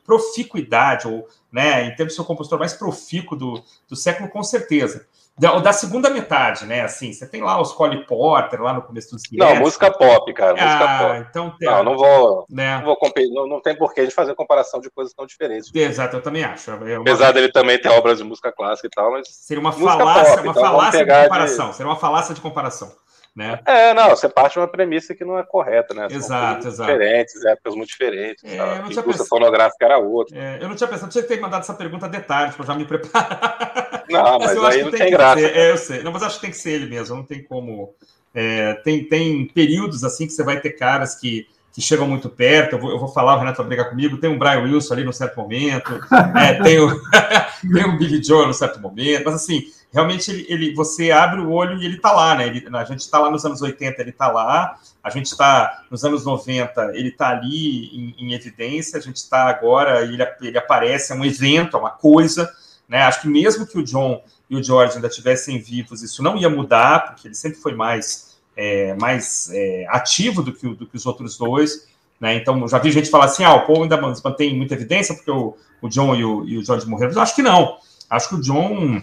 proficuidade, 0.05 1.09
ou 1.09 1.27
né, 1.51 1.85
em 1.85 1.97
termos 1.97 2.13
de 2.13 2.17
ser 2.17 2.23
o 2.23 2.25
compositor 2.25 2.61
mais 2.61 2.75
profícuo 2.75 3.37
do, 3.37 3.61
do 3.89 3.97
século, 3.97 4.29
com 4.29 4.45
certeza 4.45 5.05
da, 5.39 5.59
da, 5.59 5.73
segunda 5.73 6.11
metade, 6.11 6.67
né? 6.67 6.83
Assim, 6.83 7.13
você 7.13 7.27
tem 7.27 7.43
lá 7.43 7.61
os 7.61 7.73
Cole 7.73 8.05
Porter 8.07 8.61
lá 8.61 8.73
no 8.73 8.83
começo 8.83 9.11
dos 9.13 9.23
Não, 9.33 9.57
música 9.57 9.91
pop, 9.91 10.33
cara. 10.33 10.53
Música 10.53 10.85
ah, 10.85 10.99
pop. 10.99 11.27
Então 11.31 11.51
tem, 11.59 11.69
não, 11.69 11.85
não 11.85 11.97
vou. 11.97 12.47
Né? 12.51 12.79
Não, 12.79 12.85
vou 12.85 12.99
não, 13.33 13.47
não 13.47 13.61
tem 13.61 13.77
porquê 13.77 14.05
de 14.05 14.13
fazer 14.13 14.35
comparação 14.35 14.81
de 14.81 14.91
coisas 14.91 15.15
tão 15.15 15.27
diferentes. 15.27 15.71
Exato, 15.75 16.17
eu 16.17 16.23
também 16.23 16.45
acho. 16.45 16.71
É 16.71 16.75
uma... 16.75 17.01
Apesar 17.01 17.33
dele 17.33 17.53
também 17.53 17.81
ter 17.81 17.89
obras 17.89 18.19
de 18.19 18.25
música 18.25 18.51
clássica 18.51 18.89
e 18.89 18.91
tal, 18.91 19.13
mas. 19.13 19.29
Seria 19.29 19.61
uma 19.61 19.73
falácia, 19.73 20.37
pop, 20.37 20.43
uma 20.43 20.51
então 20.51 20.63
falácia 20.63 21.05
de 21.05 21.23
comparação. 21.23 21.71
De... 21.71 21.77
Seria 21.77 21.91
uma 21.91 21.99
falácia 21.99 22.35
de 22.35 22.41
comparação. 22.41 22.93
Né? 23.39 23.61
É, 23.65 23.95
não, 23.95 24.11
você 24.11 24.29
parte 24.29 24.55
de 24.55 24.59
uma 24.59 24.67
premissa 24.67 25.15
que 25.15 25.25
não 25.25 25.39
é 25.39 25.45
correta, 25.45 25.95
né? 25.95 26.09
Exato, 26.11 26.67
exato. 26.67 26.91
Diferentes, 26.91 27.45
épocas 27.45 27.77
muito 27.77 27.89
diferentes. 27.89 28.43
É, 28.43 28.59
a 28.59 28.79
indústria 28.79 29.05
pensado... 29.05 29.29
fonográfica 29.29 29.85
era 29.85 29.97
outra. 29.97 30.37
É, 30.37 30.59
eu 30.61 30.69
não 30.69 30.75
tinha 30.75 30.89
pensado, 30.89 31.13
tinha 31.13 31.23
que 31.23 31.29
ter 31.29 31.41
mandado 31.41 31.61
essa 31.61 31.73
pergunta 31.73 32.07
a 32.07 32.09
detalhes 32.09 32.57
para 32.57 32.67
já 32.67 32.75
me 32.75 32.85
preparar. 32.85 34.05
Não, 34.11 34.41
mas, 34.41 34.57
mas 34.59 34.75
aí 34.75 34.83
não 34.83 34.91
tem, 34.91 35.03
tem 35.03 35.11
graça. 35.13 35.41
É, 35.41 35.71
eu 35.71 35.77
sei. 35.77 36.03
Não, 36.03 36.11
mas 36.11 36.25
acho 36.25 36.35
que 36.35 36.41
tem 36.41 36.51
que 36.51 36.57
ser 36.57 36.73
ele 36.73 36.87
mesmo, 36.87 37.15
não 37.15 37.23
tem 37.23 37.41
como. 37.45 37.95
É, 38.35 38.75
tem, 38.83 39.05
tem 39.05 39.47
períodos 39.47 40.03
assim 40.03 40.27
que 40.27 40.33
você 40.33 40.43
vai 40.43 40.61
ter 40.61 40.73
caras 40.73 41.15
que, 41.15 41.47
que 41.73 41.81
chegam 41.81 42.09
muito 42.09 42.29
perto. 42.29 42.73
Eu 42.73 42.81
vou, 42.81 42.91
eu 42.91 42.99
vou 42.99 43.09
falar, 43.09 43.37
o 43.37 43.39
Renato 43.39 43.59
vai 43.59 43.69
brigar 43.69 43.89
comigo. 43.89 44.19
Tem 44.19 44.29
um 44.29 44.37
Brian 44.37 44.63
Wilson 44.63 44.95
ali 44.95 45.05
no 45.05 45.13
certo 45.13 45.37
momento, 45.37 45.93
é, 46.37 46.61
tem, 46.61 46.81
o, 46.81 46.91
tem 47.73 47.99
Billy 47.99 48.21
Joe 48.21 48.49
no 48.49 48.53
certo 48.53 48.81
momento, 48.81 49.23
mas 49.25 49.35
assim 49.37 49.78
realmente 49.93 50.31
ele, 50.31 50.47
ele, 50.49 50.75
você 50.75 51.11
abre 51.11 51.41
o 51.41 51.51
olho 51.51 51.81
e 51.81 51.85
ele 51.85 51.97
está 51.97 52.13
lá, 52.13 52.35
né? 52.35 52.47
Ele, 52.47 52.65
a 52.73 52.85
gente 52.85 53.01
está 53.01 53.19
lá 53.19 53.31
nos 53.31 53.45
anos 53.45 53.63
80, 53.63 54.01
ele 54.01 54.11
está 54.11 54.31
lá, 54.31 54.79
a 55.03 55.11
gente 55.11 55.27
está 55.27 55.85
nos 55.91 56.05
anos 56.05 56.25
90, 56.25 56.93
ele 56.95 57.09
está 57.09 57.31
ali 57.31 57.87
em, 57.97 58.15
em, 58.19 58.35
evidência, 58.35 58.99
a 58.99 59.03
gente 59.03 59.17
está 59.17 59.49
agora, 59.49 60.03
ele, 60.03 60.23
ele 60.43 60.59
aparece, 60.59 61.13
é 61.13 61.17
um 61.17 61.25
evento, 61.25 61.77
é 61.77 61.81
uma 61.81 61.91
coisa, 61.91 62.53
né? 62.89 63.03
Acho 63.03 63.23
que 63.23 63.29
mesmo 63.29 63.67
que 63.67 63.79
o 63.79 63.83
John 63.83 64.23
e 64.49 64.57
o 64.57 64.63
George 64.63 64.97
ainda 64.97 65.09
estivessem 65.09 65.59
vivos, 65.59 66.03
isso 66.03 66.23
não 66.23 66.37
ia 66.37 66.49
mudar, 66.49 67.07
porque 67.07 67.29
ele 67.29 67.35
sempre 67.35 67.59
foi 67.59 67.75
mais, 67.75 68.39
é, 68.57 68.95
mais 68.95 69.51
é, 69.53 69.87
ativo 69.89 70.43
do 70.43 70.53
que, 70.53 70.69
do 70.75 70.87
que 70.87 70.97
os 70.97 71.07
outros 71.07 71.37
dois. 71.37 71.87
Né? 72.21 72.35
Então, 72.35 72.67
já 72.67 72.79
vi 72.79 72.91
gente 72.91 73.11
falar 73.11 73.27
assim: 73.27 73.45
ah, 73.45 73.55
o 73.55 73.67
Paul 73.67 73.83
ainda 73.83 74.01
mantém 74.01 74.57
muita 74.57 74.75
evidência 74.75 75.15
porque 75.15 75.31
o, 75.31 75.57
o 75.81 75.89
John 75.89 76.15
e 76.17 76.25
o, 76.25 76.49
e 76.49 76.59
o 76.59 76.65
George 76.65 76.87
morreram. 76.87 77.13
Eu 77.13 77.21
acho 77.21 77.35
que 77.35 77.43
não. 77.43 77.77
Acho 78.11 78.31
que 78.31 78.35
o 78.37 78.41
John 78.41 79.03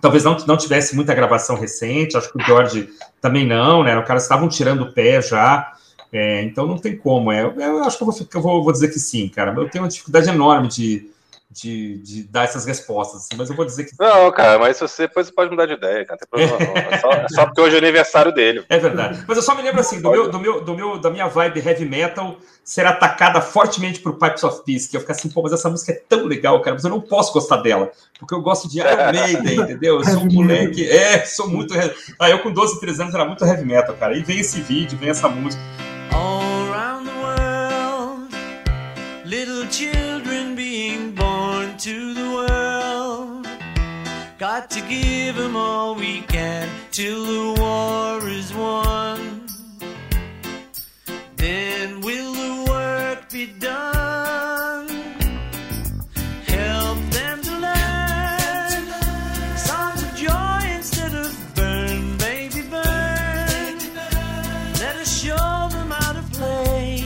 talvez 0.00 0.24
não, 0.24 0.36
não 0.46 0.56
tivesse 0.56 0.94
muita 0.94 1.14
gravação 1.14 1.56
recente, 1.56 2.16
acho 2.16 2.32
que 2.32 2.40
o 2.40 2.44
George 2.44 2.88
também 3.20 3.46
não, 3.46 3.82
né? 3.82 3.98
Os 3.98 4.06
caras 4.06 4.22
estavam 4.22 4.48
tirando 4.48 4.82
o 4.82 4.92
pé 4.92 5.20
já, 5.20 5.72
é, 6.12 6.42
então 6.42 6.66
não 6.66 6.78
tem 6.78 6.96
como. 6.96 7.30
É, 7.30 7.42
eu 7.42 7.84
acho 7.84 7.96
que 7.96 8.02
eu, 8.02 8.06
vou, 8.06 8.16
eu 8.34 8.40
vou, 8.40 8.64
vou, 8.64 8.72
dizer 8.72 8.88
que 8.88 8.98
sim, 8.98 9.28
cara. 9.28 9.52
Eu 9.54 9.68
tenho 9.68 9.84
uma 9.84 9.90
dificuldade 9.90 10.28
enorme 10.28 10.68
de, 10.68 11.10
de, 11.50 11.98
de 11.98 12.22
dar 12.24 12.44
essas 12.44 12.66
respostas, 12.66 13.22
assim, 13.22 13.34
mas 13.36 13.48
eu 13.48 13.56
vou 13.56 13.64
dizer 13.64 13.84
que. 13.84 13.92
Não, 13.98 14.30
cara, 14.30 14.58
mas 14.58 14.78
você 14.78 15.08
depois 15.08 15.26
você 15.26 15.32
pode 15.32 15.50
mudar 15.50 15.64
de 15.64 15.72
ideia, 15.72 16.04
cara. 16.04 16.18
Tem 16.18 16.28
problema 16.28 16.58
não. 16.58 16.92
É 16.92 16.98
só, 16.98 17.10
é 17.10 17.28
só 17.28 17.46
porque 17.46 17.60
hoje 17.60 17.74
é 17.74 17.78
aniversário 17.78 18.32
dele. 18.32 18.64
É 18.68 18.78
verdade. 18.78 19.24
Mas 19.26 19.36
eu 19.36 19.42
só 19.42 19.54
me 19.54 19.62
lembro 19.62 19.80
assim, 19.80 20.00
do 20.00 20.10
meu, 20.10 20.30
do 20.30 20.38
meu, 20.38 20.60
do 20.62 20.74
meu, 20.74 20.98
da 20.98 21.10
minha 21.10 21.26
vibe 21.26 21.66
heavy 21.66 21.86
metal 21.86 22.36
ser 22.62 22.84
atacada 22.84 23.40
fortemente 23.40 24.00
por 24.00 24.18
Pipes 24.18 24.44
of 24.44 24.62
Peace, 24.64 24.90
que 24.90 24.96
eu 24.96 25.00
ficar 25.00 25.14
assim, 25.14 25.30
pô, 25.30 25.40
mas 25.40 25.54
essa 25.54 25.70
música 25.70 25.92
é 25.92 26.02
tão 26.06 26.26
legal, 26.26 26.60
cara, 26.60 26.74
mas 26.74 26.84
eu 26.84 26.90
não 26.90 27.00
posso 27.00 27.32
gostar 27.32 27.56
dela, 27.56 27.90
porque 28.18 28.34
eu 28.34 28.42
gosto 28.42 28.68
de 28.68 28.80
Iron 28.80 29.10
Maiden, 29.10 29.60
entendeu? 29.60 29.96
Eu 29.96 30.04
sou 30.04 30.22
um 30.22 30.30
moleque, 30.30 30.86
é, 30.86 31.24
sou 31.24 31.48
muito. 31.48 31.72
Ah, 32.18 32.28
eu 32.28 32.40
com 32.40 32.52
12, 32.52 32.78
13 32.78 33.02
anos 33.02 33.14
era 33.14 33.24
muito 33.24 33.42
heavy 33.42 33.64
metal, 33.64 33.96
cara. 33.96 34.14
E 34.14 34.22
vem 34.22 34.40
esse 34.40 34.60
vídeo, 34.60 34.98
vem 34.98 35.08
essa 35.08 35.28
música. 35.28 35.62
All 36.12 36.47
give 44.88 45.36
them 45.36 45.56
all 45.56 45.94
we 45.94 46.22
can 46.22 46.68
till 46.90 47.24
the 47.24 47.60
war 47.60 48.28
is 48.28 48.52
won. 48.54 49.46
Then 51.36 52.00
will 52.00 52.32
the 52.32 52.64
work 52.70 53.30
be 53.30 53.46
done? 53.46 54.88
Help 56.46 56.98
them 57.10 57.40
to 57.42 57.52
learn 57.66 58.84
songs 59.56 60.02
of 60.02 60.14
joy 60.14 60.60
instead 60.76 61.14
of 61.14 61.30
burn, 61.54 62.16
baby, 62.18 62.62
burn. 62.62 63.78
Let 64.80 64.96
us 64.96 65.22
show 65.22 65.68
them 65.70 65.90
how 65.90 66.12
to 66.12 66.22
play. 66.32 67.04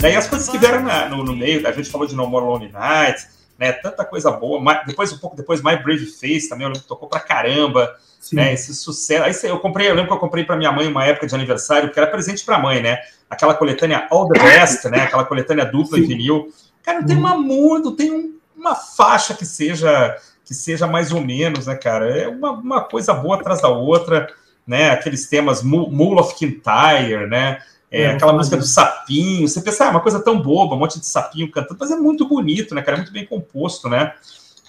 Daí 0.00 0.16
as 0.16 0.26
coisas 0.28 0.48
que 0.48 0.58
vieram 0.58 0.82
na- 0.82 1.08
no, 1.08 1.22
no 1.24 1.34
meio, 1.36 1.66
a 1.66 1.72
gente 1.72 1.90
falou 1.90 2.06
de 2.06 2.14
No 2.14 2.26
More 2.26 2.44
Lonely 2.44 2.72
Nights, 2.72 3.28
né? 3.58 3.72
Tanta 3.72 4.04
coisa 4.04 4.30
boa. 4.30 4.82
Depois, 4.86 5.12
um 5.12 5.18
pouco 5.18 5.36
depois, 5.36 5.62
My 5.62 5.76
Brave 5.76 6.06
Face 6.06 6.48
também, 6.48 6.64
eu 6.64 6.68
lembro 6.68 6.82
que 6.82 6.88
tocou 6.88 7.08
pra 7.08 7.20
caramba, 7.20 7.94
Sim. 8.20 8.36
né? 8.36 8.52
Esse 8.52 8.74
sucesso. 8.74 9.22
Aí 9.46 9.50
eu 9.50 9.58
comprei, 9.60 9.88
eu 9.88 9.94
lembro 9.94 10.08
que 10.08 10.14
eu 10.14 10.20
comprei 10.20 10.44
pra 10.44 10.56
minha 10.56 10.72
mãe 10.72 10.86
uma 10.88 11.04
época 11.04 11.26
de 11.26 11.34
aniversário, 11.34 11.90
que 11.92 11.98
era 11.98 12.08
presente 12.10 12.44
pra 12.44 12.58
mãe, 12.58 12.82
né? 12.82 12.98
Aquela 13.30 13.54
coletânea 13.54 14.06
All 14.10 14.28
the 14.28 14.38
Best, 14.40 14.84
né? 14.88 15.02
Aquela 15.02 15.24
coletânea 15.24 15.64
dupla 15.64 15.98
em 15.98 16.02
Sim. 16.02 16.08
vinil. 16.08 16.52
Cara, 16.82 17.00
não 17.00 17.06
tem 17.06 17.16
uma 17.16 17.36
música, 17.36 17.88
não 17.88 17.96
tem 17.96 18.12
um- 18.12 18.34
uma 18.56 18.74
faixa 18.74 19.34
que 19.34 19.44
seja 19.44 20.16
que 20.46 20.52
seja 20.52 20.86
mais 20.86 21.10
ou 21.10 21.22
menos, 21.22 21.66
né, 21.66 21.74
cara? 21.74 22.06
É 22.18 22.28
uma, 22.28 22.50
uma 22.50 22.80
coisa 22.82 23.14
boa 23.14 23.36
atrás 23.36 23.62
da 23.62 23.68
outra, 23.68 24.28
né? 24.66 24.90
Aqueles 24.90 25.26
temas 25.26 25.62
Mu- 25.62 25.90
Mule 25.90 26.20
of 26.20 26.34
Kintyre, 26.34 27.26
né? 27.26 27.60
É, 27.94 28.02
É, 28.02 28.10
aquela 28.10 28.32
música 28.32 28.56
do 28.56 28.64
sapinho. 28.64 29.46
Você 29.46 29.60
pensa, 29.60 29.84
ah, 29.84 29.86
é 29.88 29.90
uma 29.90 30.00
coisa 30.00 30.20
tão 30.20 30.40
boba, 30.40 30.74
um 30.74 30.78
monte 30.78 30.98
de 30.98 31.06
sapinho 31.06 31.50
cantando, 31.50 31.76
mas 31.78 31.90
é 31.90 31.96
muito 31.96 32.26
bonito, 32.26 32.74
né, 32.74 32.82
cara? 32.82 32.96
É 32.96 33.00
muito 33.00 33.12
bem 33.12 33.26
composto, 33.26 33.88
né? 33.88 34.12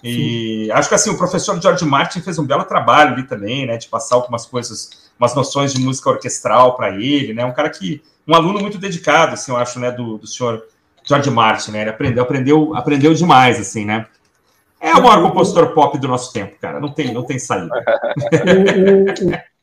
E 0.04 0.70
acho 0.72 0.88
que 0.88 0.96
assim, 0.96 1.10
o 1.10 1.18
professor 1.18 1.60
George 1.60 1.84
Martin 1.84 2.22
fez 2.22 2.38
um 2.38 2.46
belo 2.46 2.64
trabalho 2.64 3.14
ali 3.14 3.24
também, 3.24 3.66
né? 3.66 3.78
De 3.78 3.88
passar 3.88 4.16
algumas 4.16 4.46
coisas, 4.46 5.10
umas 5.20 5.34
noções 5.34 5.74
de 5.74 5.80
música 5.80 6.10
orquestral 6.10 6.76
para 6.76 6.92
ele, 6.92 7.34
né? 7.34 7.44
Um 7.44 7.54
cara 7.54 7.70
que. 7.70 8.02
Um 8.28 8.34
aluno 8.34 8.60
muito 8.60 8.78
dedicado, 8.80 9.34
assim, 9.34 9.52
eu 9.52 9.58
acho, 9.58 9.80
né, 9.80 9.92
do, 9.92 10.18
do 10.18 10.26
senhor 10.26 10.64
George 11.04 11.30
Martin, 11.30 11.72
né? 11.72 11.82
Ele 11.82 11.90
aprendeu, 11.92 12.24
aprendeu, 12.24 12.76
aprendeu 12.76 13.14
demais, 13.14 13.60
assim, 13.60 13.86
né? 13.86 14.08
É 14.80 14.94
o 14.94 15.04
maior 15.04 15.22
compositor 15.22 15.74
pop 15.74 15.98
do 15.98 16.08
nosso 16.08 16.34
tempo, 16.34 16.56
cara. 16.60 16.80
Não 16.80 16.92
tem, 16.92 17.14
não 17.14 17.24
tem 17.24 17.40
saída. 17.40 17.70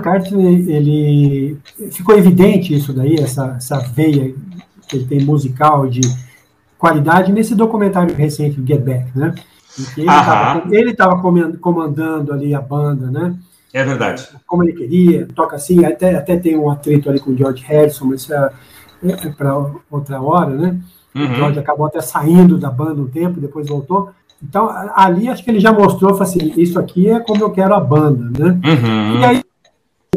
o, 0.00 0.08
o, 0.08 0.44
o 0.44 0.48
McCartney, 0.48 0.70
ele 0.70 1.58
ficou 1.90 2.16
evidente 2.16 2.74
isso 2.74 2.92
daí, 2.92 3.14
essa, 3.14 3.54
essa 3.56 3.78
veia 3.78 4.34
que 4.88 4.96
ele 4.96 5.06
tem 5.06 5.24
musical 5.24 5.86
de 5.86 6.00
qualidade 6.78 7.32
nesse 7.32 7.54
documentário 7.54 8.14
recente, 8.14 8.62
Get 8.66 8.82
Back, 8.82 9.06
né? 9.18 9.34
Ele 10.70 10.90
estava 10.90 11.20
comandando 11.60 12.32
ali 12.32 12.54
a 12.54 12.60
banda, 12.60 13.10
né? 13.10 13.34
É 13.72 13.84
verdade. 13.84 14.28
Como 14.46 14.64
ele 14.64 14.72
queria, 14.72 15.28
toca 15.34 15.56
assim, 15.56 15.84
até, 15.84 16.16
até 16.16 16.36
tem 16.36 16.56
um 16.56 16.70
atrito 16.70 17.08
ali 17.08 17.20
com 17.20 17.30
o 17.30 17.36
George 17.36 17.64
Harrison, 17.64 18.06
mas 18.06 18.22
isso 18.22 18.34
é, 18.34 18.50
é 19.04 19.28
para 19.30 19.56
outra 19.90 20.20
hora, 20.20 20.54
né? 20.56 20.80
O 21.14 21.18
Uhum. 21.18 21.34
George 21.34 21.58
acabou 21.58 21.86
até 21.86 22.00
saindo 22.00 22.56
da 22.56 22.70
banda 22.70 23.02
um 23.02 23.08
tempo, 23.08 23.40
depois 23.40 23.68
voltou. 23.68 24.10
Então, 24.42 24.70
ali 24.94 25.28
acho 25.28 25.44
que 25.44 25.50
ele 25.50 25.60
já 25.60 25.72
mostrou, 25.72 26.10
falou 26.10 26.22
assim, 26.22 26.52
isso 26.56 26.78
aqui 26.78 27.08
é 27.10 27.20
como 27.20 27.42
eu 27.42 27.50
quero 27.50 27.74
a 27.74 27.80
banda, 27.80 28.30
né? 28.38 28.60
Uhum. 28.64 29.20
E 29.20 29.24
aí, 29.24 29.42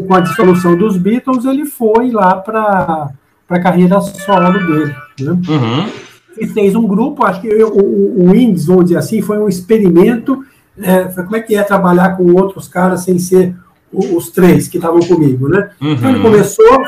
com 0.02 0.14
a 0.14 0.20
dissolução 0.20 0.76
dos 0.76 0.96
Beatles, 0.96 1.44
ele 1.44 1.64
foi 1.66 2.10
lá 2.10 2.34
para 2.36 3.10
a 3.48 3.60
carreira 3.60 4.00
solo 4.00 4.52
dele. 4.66 4.94
Né? 5.20 5.30
Uhum. 5.48 5.88
E 6.36 6.46
fez 6.48 6.74
um 6.74 6.86
grupo, 6.86 7.24
acho 7.24 7.40
que 7.40 7.46
eu- 7.46 7.68
o, 7.72 8.22
o 8.24 8.30
Wings, 8.32 8.66
vamos 8.66 8.84
dizer 8.86 8.96
assim, 8.98 9.22
foi 9.22 9.38
um 9.38 9.48
experimento. 9.48 10.44
é, 10.76 11.08
foi 11.08 11.22
como 11.22 11.36
é 11.36 11.40
que 11.40 11.54
é 11.54 11.62
trabalhar 11.62 12.16
com 12.16 12.32
outros 12.32 12.66
caras 12.66 13.04
sem 13.04 13.16
ser 13.16 13.54
o- 13.92 14.16
os 14.16 14.28
três 14.30 14.66
que 14.66 14.76
estavam 14.76 14.98
comigo, 14.98 15.48
né? 15.48 15.70
Então 15.80 16.08
ele 16.10 16.18
Uhum. 16.18 16.24
começou, 16.24 16.82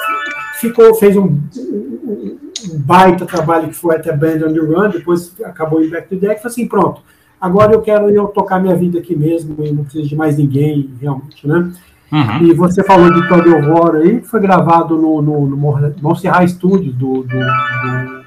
ficou, 0.61 0.92
fez 0.97 1.16
um, 1.16 1.38
um- 1.57 2.37
um 2.73 2.79
baita 2.81 3.25
trabalho 3.25 3.69
que 3.69 3.77
foi 3.77 3.95
até 3.95 4.11
Band 4.12 4.45
on 4.45 4.53
the 4.53 4.59
Run, 4.59 4.88
depois 4.90 5.33
acabou 5.45 5.81
em 5.81 5.88
Back 5.88 6.09
to 6.09 6.16
Deck, 6.16 6.42
falou 6.42 6.51
assim, 6.53 6.66
pronto, 6.66 7.01
agora 7.40 7.75
eu 7.75 7.81
quero 7.81 8.11
eu 8.11 8.27
tocar 8.27 8.59
minha 8.61 8.75
vida 8.75 8.99
aqui 8.99 9.14
mesmo 9.14 9.55
e 9.64 9.71
não 9.71 9.85
preciso 9.85 10.09
de 10.09 10.16
mais 10.16 10.37
ninguém, 10.37 10.90
realmente, 11.01 11.47
né? 11.47 11.71
Uhum. 12.12 12.42
E 12.42 12.55
você 12.55 12.85
falou 12.85 13.12
de 13.12 13.29
Todd 13.29 13.49
War 13.49 13.97
aí, 13.97 14.21
que 14.21 14.27
foi 14.29 14.40
gravado 14.40 14.97
no, 14.97 15.21
no, 15.21 15.47
no 15.47 16.12
High 16.12 16.49
Studios 16.49 16.95
do, 16.95 17.23
do, 17.23 17.38
do- 17.38 18.27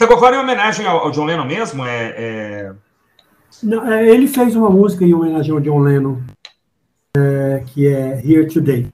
agora 0.00 0.36
em 0.36 0.40
homenagem 0.40 0.86
ao, 0.86 0.98
ao 0.98 1.10
John 1.10 1.24
Lennon 1.24 1.44
mesmo, 1.44 1.84
é, 1.86 2.14
é... 2.16 2.72
Não, 3.62 3.90
é, 3.90 4.08
ele 4.08 4.26
fez 4.26 4.56
uma 4.56 4.68
música 4.68 5.04
em 5.04 5.14
homenagem 5.14 5.52
ao 5.52 5.60
John 5.60 5.78
Lennon, 5.78 6.18
é, 7.16 7.62
que 7.66 7.86
é 7.86 8.20
Here 8.24 8.48
Today. 8.48 8.88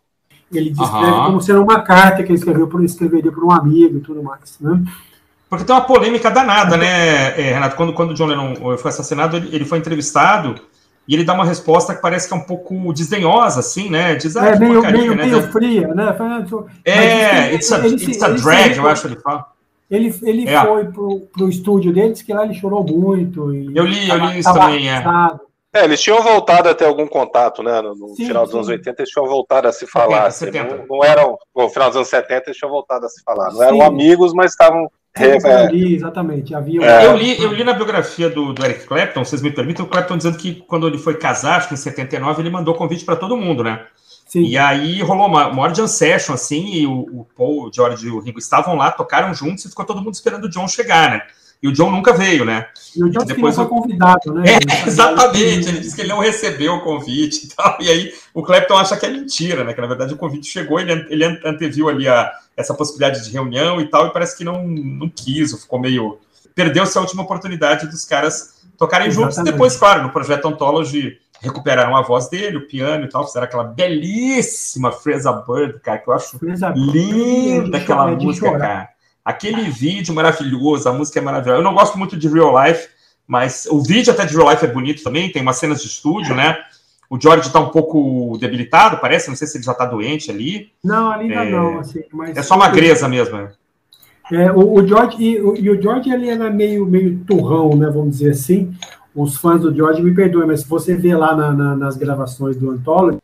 Ele 0.52 0.70
descreve 0.70 1.06
Aham. 1.06 1.26
como 1.26 1.40
sendo 1.40 1.62
uma 1.62 1.80
carta 1.80 2.22
que 2.22 2.30
ele 2.30 2.38
escreveu 2.38 2.66
por, 2.66 2.85
escreveria 2.85 3.33
para 3.33 3.44
um 3.44 3.52
amigo 3.52 3.98
e 3.98 4.00
tudo 4.00 4.22
mais, 4.22 4.59
né? 4.61 4.83
Porque 5.48 5.64
tem 5.64 5.74
uma 5.74 5.80
polêmica 5.85 6.30
danada, 6.30 6.76
né, 6.76 7.40
é, 7.40 7.54
Renato? 7.54 7.74
Quando, 7.76 7.92
quando 7.92 8.11
o 8.11 8.14
John 8.14 8.26
Lennon 8.26 8.76
foi 8.76 8.90
assassinado, 8.90 9.37
ele, 9.37 9.48
ele 9.52 9.64
foi 9.64 9.78
entrevistado 9.78 10.54
e 11.11 11.14
ele 11.14 11.25
dá 11.25 11.35
uma 11.35 11.44
resposta 11.44 11.92
que 11.92 12.01
parece 12.01 12.29
que 12.29 12.33
é 12.33 12.37
um 12.37 12.44
pouco 12.44 12.92
desdenhosa, 12.94 13.59
assim, 13.59 13.90
né? 13.90 14.14
Diz, 14.14 14.37
ah, 14.37 14.46
É 14.51 14.57
meio, 14.59 14.75
porcaria, 14.75 14.99
meio, 15.01 15.14
né? 15.16 15.25
meio 15.27 15.42
fria, 15.51 15.88
né? 15.88 16.14
Foi- 16.16 16.29
mas 16.29 16.53
É, 16.85 17.53
it's 17.53 17.73
a, 17.73 17.79
ele- 17.85 17.96
it's 17.96 18.23
a 18.23 18.29
drag, 18.29 18.77
eu 18.77 18.87
acho 18.88 19.03
que 19.03 19.09
ele 19.14 19.20
fala. 19.20 19.44
Ele, 19.90 20.14
ele 20.23 20.49
É. 20.49 20.64
foi 20.64 20.85
pro, 20.85 21.20
pro 21.33 21.49
estúdio 21.49 21.92
dele, 21.92 22.12
disse 22.12 22.25
que 22.25 22.33
lá 22.33 22.44
ele 22.44 22.55
chorou 22.55 22.85
muito. 22.85 23.53
E 23.53 23.77
Eu 23.77 23.85
li- 23.85 24.09
eu 24.09 24.16
li 24.18 24.38
isso 24.38 24.53
também, 24.55 24.88
é. 24.88 25.03
É, 25.73 25.85
eles 25.85 26.01
tinham 26.01 26.20
voltado 26.23 26.68
a 26.68 26.75
ter 26.75 26.85
algum 26.85 27.07
contato, 27.09 27.61
né? 27.62 27.81
No, 27.81 27.94
no 27.94 28.09
Sim, 28.16 28.27
final 28.27 28.42
dos 28.42 28.51
sim. 28.53 28.57
anos 28.59 28.68
80, 28.68 29.03
eles 29.03 29.11
tinham 29.11 29.27
voltado 29.27 29.66
a 29.68 29.73
se 29.73 29.87
falar. 29.88 30.27
assim, 30.27 30.44
70. 30.46 30.77
não, 30.77 30.87
não 30.96 31.05
eram. 31.05 31.37
No 31.55 31.68
final 31.68 31.88
dos 31.88 31.96
anos 31.96 32.09
70, 32.09 32.44
eles 32.46 32.57
tinham 32.57 32.70
voltado 32.70 33.07
a 33.07 33.09
se 33.09 33.20
falar. 33.25 33.53
Não 33.53 33.62
eram 33.62 33.77
Sim. 33.77 33.83
amigos, 33.83 34.33
mas 34.33 34.53
estavam. 34.53 34.88
É, 35.16 35.37
é, 35.37 35.66
ali, 35.66 35.94
exatamente. 35.94 36.55
Havia 36.55 36.83
É. 36.83 37.07
Eu 37.07 37.16
li, 37.16 37.40
eu 37.42 37.53
li 37.53 37.64
na 37.64 37.73
biografia 37.73 38.31
do, 38.31 38.53
do 38.53 38.64
Eric 38.64 38.87
Clapton, 38.87 39.25
vocês 39.25 39.42
me 39.42 39.51
permitem, 39.51 39.85
o 39.85 39.88
Clapton 39.88 40.16
dizendo 40.16 40.38
que 40.38 40.55
quando 40.66 40.87
ele 40.87 40.99
foi 40.99 41.14
casar, 41.14 41.57
acho 41.57 41.68
que 41.68 41.75
em 41.75 41.77
79, 41.77 42.42
ele 42.42 42.51
mandou 42.51 42.75
convite 42.75 43.05
para 43.05 43.16
todo 43.16 43.37
mundo, 43.37 43.64
né? 43.64 43.85
Sim. 44.27 44.44
E 44.44 44.57
aí 44.57 45.03
rolou 45.03 45.27
uma, 45.27 45.49
uma 45.49 45.62
hora 45.62 45.73
de 45.73 45.88
session, 45.88 46.35
assim, 46.35 46.75
e 46.75 46.87
o, 46.87 47.01
o 47.01 47.27
Paul, 47.37 47.64
o 47.64 47.73
George 47.73 48.07
e 48.07 48.11
o 48.11 48.20
Ringo 48.20 48.38
estavam 48.38 48.77
lá, 48.77 48.92
tocaram 48.92 49.35
juntos 49.35 49.64
e 49.64 49.68
ficou 49.68 49.85
todo 49.85 50.01
mundo 50.01 50.14
esperando 50.14 50.44
o 50.44 50.49
John 50.49 50.68
chegar, 50.68 51.11
né? 51.11 51.23
E 51.62 51.68
o 51.68 51.73
John 51.73 51.90
nunca 51.90 52.14
veio, 52.14 52.44
né? 52.44 52.68
E 52.96 53.05
o 53.05 53.11
John 53.11 53.18
não 53.18 53.27
depois 53.27 53.55
foi 53.55 53.66
convidado, 53.66 54.33
né? 54.33 54.44
É, 54.53 54.59
exatamente. 54.88 55.68
Ele 55.68 55.81
disse 55.81 55.94
que 55.94 56.01
ele 56.01 56.09
não 56.09 56.20
recebeu 56.20 56.75
o 56.75 56.81
convite 56.81 57.46
e 57.46 57.49
tal. 57.49 57.77
E 57.81 57.90
aí 57.90 58.12
o 58.33 58.42
Clapton 58.42 58.77
acha 58.77 58.96
que 58.96 59.05
é 59.05 59.11
mentira, 59.11 59.62
né? 59.62 59.75
Que 59.75 59.81
na 59.81 59.87
verdade 59.87 60.14
o 60.14 60.16
convite 60.16 60.46
chegou, 60.46 60.81
ele, 60.81 60.92
ele 61.11 61.25
anteviu 61.44 61.88
ali 61.88 62.09
a, 62.09 62.33
essa 62.61 62.75
possibilidade 62.75 63.25
de 63.25 63.31
reunião 63.31 63.81
e 63.81 63.88
tal, 63.88 64.07
e 64.07 64.12
parece 64.12 64.37
que 64.37 64.44
não, 64.44 64.66
não 64.66 65.09
quis, 65.09 65.53
ou 65.53 65.59
ficou 65.59 65.79
meio. 65.79 66.18
Perdeu-se 66.55 66.96
a 66.96 67.01
última 67.01 67.23
oportunidade 67.23 67.87
dos 67.87 68.05
caras 68.05 68.61
tocarem 68.77 69.11
juntos. 69.11 69.35
Exatamente. 69.35 69.53
Depois, 69.53 69.77
claro, 69.77 70.03
no 70.03 70.11
projeto 70.11 70.46
Ontology 70.46 71.18
recuperaram 71.40 71.96
a 71.96 72.03
voz 72.03 72.29
dele, 72.29 72.59
o 72.59 72.66
piano 72.66 73.05
e 73.05 73.09
tal, 73.09 73.27
fizeram 73.27 73.46
aquela 73.46 73.64
belíssima 73.64 74.92
Fresa 74.92 75.33
Bird, 75.33 75.81
cara, 75.81 75.99
que 75.99 76.09
eu 76.09 76.12
acho 76.12 76.38
linda 76.75 77.79
aquela 77.79 78.09
música, 78.09 78.59
cara. 78.59 78.88
Aquele 79.25 79.70
vídeo 79.70 80.14
maravilhoso, 80.14 80.88
a 80.88 80.92
música 80.92 81.18
é 81.18 81.23
maravilhosa. 81.23 81.61
Eu 81.61 81.64
não 81.64 81.75
gosto 81.75 81.99
muito 81.99 82.16
de 82.16 82.29
Real 82.29 82.53
Life, 82.62 82.88
mas 83.27 83.66
o 83.70 83.83
vídeo 83.83 84.12
até 84.12 84.27
de 84.27 84.37
Real 84.37 84.51
Life 84.51 84.64
é 84.64 84.68
bonito 84.68 85.03
também, 85.03 85.31
tem 85.31 85.40
umas 85.40 85.57
cenas 85.57 85.81
de 85.81 85.88
estúdio, 85.88 86.35
né? 86.35 86.57
O 87.11 87.20
George 87.20 87.53
tá 87.53 87.59
um 87.59 87.70
pouco 87.70 88.38
debilitado, 88.38 88.99
parece, 89.01 89.29
não 89.29 89.35
sei 89.37 89.49
se 89.49 89.57
ele 89.59 89.64
já 89.64 89.75
tá 89.75 89.85
doente 89.85 90.31
ali. 90.31 90.70
Não, 90.83 91.11
ali 91.11 91.25
ainda 91.25 91.44
É, 91.44 91.51
não, 91.51 91.81
assim, 91.81 92.05
mas... 92.12 92.37
É 92.37 92.42
só 92.42 92.57
magreza 92.57 93.09
mesmo. 93.09 93.37
né? 93.37 93.51
É, 94.33 94.53
o, 94.53 94.75
o 94.75 94.87
George, 94.87 95.16
e, 95.20 95.40
o, 95.40 95.57
e 95.57 95.68
o 95.68 95.83
George 95.83 96.09
ele 96.09 96.29
era 96.29 96.49
meio, 96.49 96.87
meio 96.87 97.18
turrão, 97.27 97.75
né, 97.77 97.90
vamos 97.90 98.11
dizer 98.18 98.31
assim. 98.31 98.73
Os 99.12 99.37
fãs 99.37 99.61
do 99.61 99.75
George 99.75 100.01
me 100.01 100.14
perdoem, 100.14 100.46
mas 100.46 100.61
se 100.61 100.68
você 100.68 100.94
vê 100.94 101.16
lá 101.16 101.35
na- 101.35 101.53
na- 101.53 101.75
nas 101.77 101.96
gravações 101.96 102.57
do 102.57 102.70
Anthology, 102.70 103.18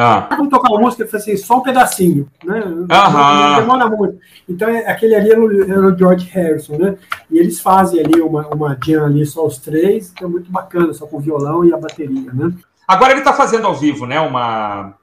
Ah, 0.00 0.28
vamos 0.30 0.48
tocar 0.48 0.70
uma 0.70 0.80
música, 0.80 1.02
ele 1.02 1.10
fala 1.10 1.20
assim, 1.20 1.36
só 1.36 1.58
um 1.58 1.60
pedacinho, 1.62 2.28
né? 2.44 2.60
Aham. 2.88 3.48
Não 3.50 3.60
demora 3.60 3.88
muito. 3.90 4.18
Então, 4.48 4.68
é- 4.68 4.86
aquele 4.88 5.16
ali 5.16 5.32
era 5.32 5.40
o, 5.40 5.62
era 5.64 5.86
o 5.88 5.98
George 5.98 6.24
Harrison, 6.28 6.78
né? 6.78 6.96
E 7.28 7.36
eles 7.36 7.60
fazem 7.60 7.98
ali 7.98 8.20
uma, 8.20 8.46
uma 8.46 8.78
jam 8.80 9.04
ali, 9.06 9.26
só 9.26 9.44
os 9.44 9.58
três, 9.58 10.12
que 10.12 10.22
é 10.22 10.26
muito 10.28 10.52
bacana, 10.52 10.94
só 10.94 11.04
com 11.04 11.16
o 11.16 11.20
violão 11.20 11.64
e 11.64 11.72
a 11.74 11.76
bateria, 11.76 12.32
né? 12.32 12.52
Agora 12.88 13.12
ele 13.12 13.20
tá 13.20 13.34
fazendo 13.34 13.66
ao 13.66 13.74
vivo, 13.74 14.06
né? 14.06 14.18
Uma. 14.18 14.94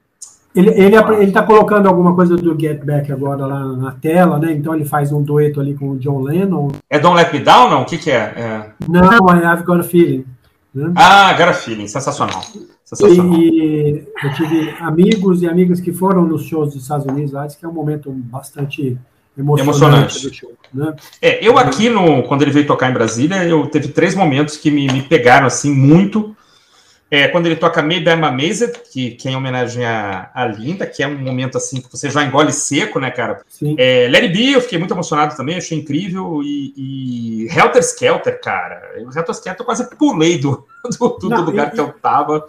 Ele, 0.55 0.69
ele, 0.69 0.95
apre- 0.95 1.17
ele 1.21 1.31
tá 1.31 1.43
colocando 1.43 1.87
alguma 1.87 2.15
coisa 2.15 2.35
do 2.35 2.59
Get 2.59 2.83
Back 2.83 3.11
agora 3.11 3.45
lá 3.45 3.63
na 3.63 3.91
tela, 3.91 4.39
né? 4.39 4.53
Então 4.53 4.73
ele 4.73 4.85
faz 4.85 5.11
um 5.11 5.21
dueto 5.21 5.59
ali 5.61 5.75
com 5.75 5.91
o 5.91 5.97
John 5.99 6.21
Lennon. 6.21 6.69
É 6.89 6.97
Don't 6.97 7.15
Let 7.15 7.31
Me 7.31 7.39
Down, 7.39 7.69
não? 7.69 7.81
O 7.81 7.85
que, 7.85 7.97
que 7.97 8.09
é? 8.09 8.33
é? 8.35 8.69
Não, 8.87 9.29
I 9.29 9.43
Have 9.45 9.63
Got 9.63 9.81
a 9.81 9.83
Feeling. 9.83 10.25
Né? 10.73 10.93
Ah, 10.95 11.33
Got 11.33 11.49
a 11.49 11.53
Feeling, 11.53 11.87
sensacional. 11.87 12.41
Sensacional. 12.85 13.37
E, 13.37 14.03
eu 14.23 14.33
tive 14.33 14.73
amigos 14.79 15.41
e 15.41 15.47
amigas 15.47 15.79
que 15.81 15.91
foram 15.91 16.23
nos 16.25 16.43
shows 16.45 16.73
dos 16.73 16.83
Estados 16.83 17.05
Unidos 17.05 17.33
lá, 17.33 17.45
que 17.47 17.65
é 17.65 17.67
um 17.67 17.73
momento 17.73 18.09
bastante 18.09 18.97
emocionante, 19.37 19.77
Emocionante. 19.77 20.29
do 20.29 20.33
show. 20.33 20.51
Né? 20.73 20.95
É, 21.21 21.45
eu 21.45 21.57
aqui, 21.59 21.89
no, 21.89 22.23
quando 22.23 22.43
ele 22.43 22.51
veio 22.51 22.65
tocar 22.65 22.89
em 22.89 22.93
Brasília, 22.93 23.43
eu 23.43 23.67
teve 23.67 23.89
três 23.89 24.15
momentos 24.15 24.55
que 24.55 24.71
me, 24.71 24.87
me 24.87 25.01
pegaram 25.01 25.47
assim 25.47 25.73
muito. 25.73 26.35
É, 27.11 27.27
quando 27.27 27.45
ele 27.45 27.55
toca 27.55 27.81
Maybe 27.83 28.09
I'm 28.09 28.23
Amazed, 28.23 28.73
que, 28.91 29.11
que 29.11 29.27
é 29.27 29.31
em 29.31 29.35
homenagem 29.35 29.85
à, 29.85 30.29
à 30.33 30.47
Linda, 30.47 30.87
que 30.87 31.03
é 31.03 31.07
um 31.07 31.17
momento 31.19 31.55
assim 31.55 31.79
que 31.79 31.89
você 31.89 32.09
já 32.09 32.23
engole 32.23 32.51
seco, 32.51 32.99
né, 32.99 33.11
cara? 33.11 33.41
Sim. 33.47 33.75
É, 33.77 34.07
Let 34.09 34.23
It 34.23 34.33
Be, 34.35 34.51
eu 34.53 34.61
fiquei 34.61 34.79
muito 34.79 34.93
emocionado 34.93 35.35
também, 35.37 35.55
achei 35.55 35.77
incrível. 35.77 36.41
E, 36.43 36.73
e 36.75 37.47
Helter 37.55 37.81
Skelter, 37.83 38.41
cara. 38.41 38.81
O 39.05 39.17
Helter 39.17 39.35
Skelter 39.35 39.61
eu 39.61 39.65
quase 39.65 39.87
pulei 39.97 40.39
do, 40.39 40.65
do, 40.99 41.09
do 41.19 41.29
Não, 41.29 41.45
lugar 41.45 41.67
e- 41.67 41.71
que 41.75 41.79
eu 41.79 41.93
tava, 42.01 42.43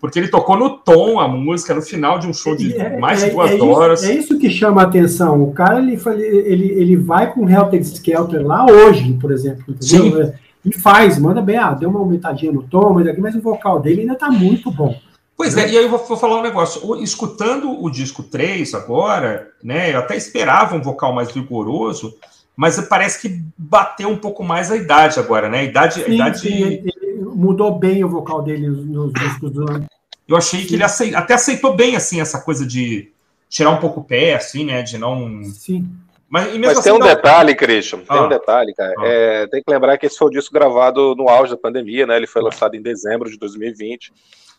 porque 0.00 0.20
ele 0.20 0.28
tocou 0.28 0.56
no 0.56 0.70
tom 0.78 1.18
a 1.18 1.26
música, 1.26 1.74
no 1.74 1.82
final 1.82 2.18
de 2.20 2.28
um 2.28 2.32
show 2.32 2.54
de 2.54 2.74
É- 2.78 2.96
mais 2.98 3.22
é- 3.24 3.26
de 3.28 3.32
duas 3.34 3.50
é 3.50 3.54
isso- 3.56 3.66
horas. 3.66 4.04
é 4.04 4.14
isso 4.14 4.38
que 4.38 4.48
chama 4.50 4.82
a 4.82 4.84
atenção. 4.84 5.42
O 5.42 5.52
cara 5.52 5.80
ele, 5.80 5.98
ele, 6.22 6.68
ele 6.80 6.96
vai 6.96 7.32
com 7.32 7.50
Helter 7.50 7.80
Skelter 7.80 8.46
lá 8.46 8.64
hoje, 8.66 9.14
por 9.20 9.32
exemplo. 9.32 9.64
entendeu? 9.68 10.22
É, 10.22 10.34
E 10.66 10.72
faz, 10.72 11.16
manda 11.18 11.40
bem, 11.40 11.56
ah, 11.56 11.72
deu 11.72 11.88
uma 11.88 12.00
aumentadinha 12.00 12.50
no 12.52 12.62
tom, 12.64 12.92
mas, 12.94 13.06
aqui, 13.06 13.20
mas 13.20 13.34
o 13.36 13.40
vocal 13.40 13.80
dele 13.80 14.00
ainda 14.02 14.16
tá 14.16 14.28
muito 14.30 14.70
bom. 14.70 14.98
Pois 15.36 15.56
é, 15.56 15.70
e 15.70 15.76
aí 15.78 15.84
eu 15.84 15.90
vou, 15.90 15.98
vou 16.04 16.16
falar 16.16 16.38
um 16.38 16.42
negócio. 16.42 16.84
O- 16.86 16.96
escutando 17.02 17.70
o 17.82 17.90
disco 17.90 18.22
3 18.22 18.74
agora, 18.74 19.50
né? 19.62 19.94
Eu 19.94 19.98
até 20.00 20.16
esperava 20.16 20.74
um 20.74 20.82
vocal 20.82 21.12
mais 21.14 21.30
vigoroso, 21.30 22.16
mas 22.56 22.80
parece 22.88 23.20
que 23.20 23.42
bateu 23.56 24.08
um 24.08 24.16
pouco 24.16 24.42
mais 24.42 24.70
a 24.72 24.76
idade 24.76 25.20
agora, 25.20 25.48
né? 25.48 25.60
A 25.60 25.64
idade. 25.64 26.00
a 26.02 26.06
Sim, 26.06 26.14
idade 26.14 26.40
sim, 26.40 26.48
ele, 26.48 26.92
ele 27.02 27.20
mudou 27.22 27.78
bem 27.78 28.02
o 28.02 28.08
vocal 28.08 28.42
dele 28.42 28.66
nos, 28.68 29.12
discos 29.12 29.50
do 29.52 29.70
ano. 29.70 29.84
eu 30.26 30.36
achei 30.36 30.64
que 30.64 30.74
ele 30.74 30.82
até 30.82 31.34
aceitou 31.34 31.76
bem, 31.76 31.94
assim, 31.96 32.20
essa 32.20 32.40
coisa 32.40 32.66
de 32.66 33.12
tirar 33.48 33.70
um 33.70 33.76
pouco 33.78 34.00
o 34.00 34.04
pé, 34.04 34.34
assim, 34.34 34.64
né? 34.64 34.82
De 34.82 34.96
não. 34.98 35.44
Sim. 35.44 35.88
Mas, 36.28 36.56
Mas 36.56 36.78
assim, 36.78 36.82
tem 36.82 36.92
um 36.92 36.98
detalhe, 36.98 37.54
Christian, 37.54 37.98
tem 38.00 38.16
Ah. 38.16 38.24
um 38.24 38.28
detalhe, 38.28 38.74
cara. 38.74 38.94
Ah. 38.98 39.06
É, 39.06 39.46
tem 39.46 39.62
que 39.62 39.70
lembrar 39.70 39.96
que 39.96 40.06
esse 40.06 40.18
foi 40.18 40.26
o 40.28 40.30
disco 40.30 40.52
gravado 40.52 41.14
no 41.14 41.28
auge 41.28 41.52
da 41.52 41.56
pandemia, 41.56 42.06
né? 42.06 42.16
Ele 42.16 42.26
foi 42.26 42.42
lançado 42.42 42.74
em 42.74 42.82
dezembro 42.82 43.30
de 43.30 43.38
2020. 43.38 44.12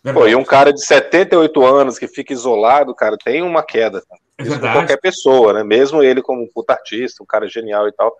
Verdade. 0.03 0.25
Pô, 0.25 0.30
e 0.30 0.36
um 0.36 0.45
cara 0.45 0.71
de 0.71 0.82
78 0.86 1.65
anos 1.65 1.99
que 1.99 2.08
fica 2.08 2.32
isolado, 2.32 2.95
cara, 2.95 3.17
tem 3.17 3.41
uma 3.41 3.63
queda. 3.63 4.01
É 4.38 4.43
Isso 4.43 4.60
com 4.60 4.71
qualquer 4.71 4.97
pessoa, 4.97 5.51
né? 5.53 5.63
Mesmo 5.63 6.01
ele 6.01 6.21
como 6.21 6.43
um 6.43 6.47
puta 6.47 6.73
artista, 6.73 7.21
um 7.23 7.25
cara 7.25 7.47
genial 7.47 7.88
e 7.88 7.91
tal. 7.91 8.15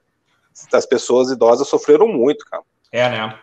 As 0.74 0.86
pessoas 0.86 1.30
idosas 1.32 1.68
sofreram 1.68 2.08
muito, 2.08 2.44
cara. 2.46 2.64
É, 2.92 3.08
né? 3.10 3.40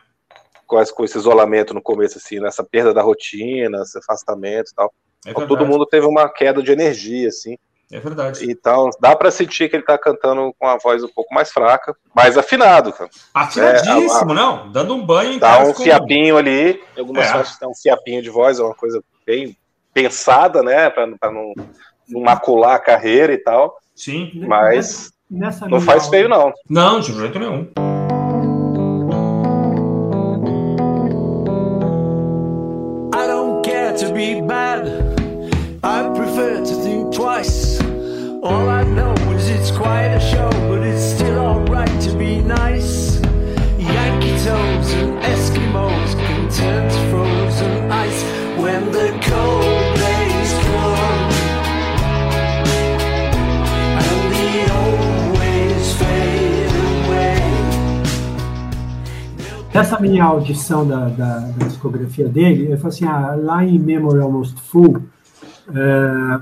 Com 0.66 0.80
esse, 0.80 0.92
com 0.92 1.04
esse 1.04 1.16
isolamento 1.16 1.72
no 1.72 1.80
começo, 1.80 2.18
assim, 2.18 2.40
nessa 2.40 2.64
perda 2.64 2.92
da 2.92 3.00
rotina, 3.02 3.82
esse 3.82 3.96
afastamento 3.98 4.70
e 4.70 4.74
tal. 4.74 4.92
É 5.24 5.30
Então, 5.30 5.46
todo 5.46 5.64
mundo 5.64 5.86
teve 5.86 6.06
uma 6.06 6.28
queda 6.28 6.62
de 6.62 6.72
energia, 6.72 7.28
assim. 7.28 7.56
É 7.92 8.00
verdade. 8.00 8.50
Então, 8.50 8.90
dá 9.00 9.14
pra 9.14 9.30
sentir 9.30 9.68
que 9.68 9.76
ele 9.76 9.84
tá 9.84 9.96
cantando 9.98 10.52
com 10.58 10.66
a 10.66 10.76
voz 10.78 11.04
um 11.04 11.08
pouco 11.08 11.32
mais 11.34 11.52
fraca, 11.52 11.94
mais 12.14 12.36
afinado, 12.36 12.92
cara. 12.92 13.08
Afinadíssimo, 13.32 14.32
É, 14.32 14.34
não. 14.34 14.72
Dando 14.72 14.94
um 14.94 15.04
banho 15.04 15.32
em 15.34 15.38
Dá 15.38 15.62
um 15.62 15.74
fiapinho 15.74 16.36
ali, 16.36 16.82
em 16.96 17.00
algumas 17.00 17.26
É. 17.26 17.32
faixas 17.32 17.58
tem 17.58 17.68
um 17.68 17.74
fiapinho 17.74 18.22
de 18.22 18.30
voz, 18.30 18.58
é 18.58 18.62
uma 18.62 18.74
coisa 18.74 19.02
bem 19.26 19.56
pensada, 19.92 20.62
né, 20.62 20.90
pra, 20.90 21.06
pra 21.18 21.30
não, 21.30 21.52
não 22.08 22.20
macular 22.22 22.74
a 22.74 22.80
carreira 22.80 23.32
e 23.32 23.38
tal, 23.38 23.76
Sim. 23.94 24.30
mas 24.46 25.12
Nessa 25.30 25.68
não 25.68 25.80
faz 25.80 26.02
aula- 26.04 26.10
feio 26.10 26.28
não. 26.28 26.52
Não, 26.68 26.98
de 27.00 27.12
jeito 27.12 27.38
nenhum. 27.38 27.70
I 33.12 33.26
don't 33.26 33.62
care 33.62 33.92
to 33.98 34.12
be 34.12 34.40
bad. 34.42 34.88
I 35.84 36.10
prefer 36.16 36.62
to 36.64 36.74
think 36.82 37.12
twice. 37.14 37.63
All 38.44 38.68
I 38.68 38.84
know 38.84 39.14
is 39.32 39.48
it's 39.48 39.70
quite 39.70 40.08
a 40.08 40.20
show, 40.20 40.50
but 40.68 40.82
it's 40.86 41.14
still 41.14 41.38
alright 41.38 41.88
to 42.02 42.14
be 42.14 42.42
nice. 42.42 43.18
Yankee 43.78 44.36
toes 44.44 44.92
and 45.00 45.16
Eskimos 45.22 46.14
can 46.14 46.50
turn 46.50 46.90
to 46.90 47.10
frozen 47.10 47.90
ice 47.90 48.22
when 48.60 48.92
the 48.92 49.08
cold 49.24 49.96
days 49.96 50.52
come. 50.60 51.32
And 54.04 54.22
the 54.34 54.48
old 54.76 55.38
ways 55.38 55.94
fade 55.96 56.74
away. 57.08 57.40
Nessa 59.72 59.98
minha 59.98 60.24
audição 60.26 60.86
da, 60.86 61.08
da, 61.08 61.38
da 61.38 61.66
discografia 61.66 62.28
dele, 62.28 62.70
eu 62.70 62.76
falei 62.76 62.94
assim, 62.94 63.06
ah, 63.06 63.34
lá 63.34 63.64
em 63.64 63.78
Memory 63.78 64.20
Almost 64.20 64.60
Full, 64.60 65.02
eh, 65.74 66.40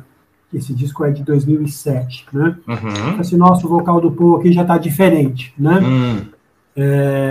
esse 0.52 0.74
disco 0.74 1.04
é 1.04 1.10
de 1.10 1.22
2007, 1.22 2.26
né? 2.32 2.56
Uhum. 2.68 3.20
assim, 3.20 3.36
nosso 3.36 3.68
vocal 3.68 4.00
do 4.00 4.10
Paul 4.12 4.36
aqui 4.36 4.52
já 4.52 4.64
tá 4.64 4.76
diferente, 4.78 5.54
né? 5.58 5.80
Hum. 5.82 6.20
É, 6.76 7.28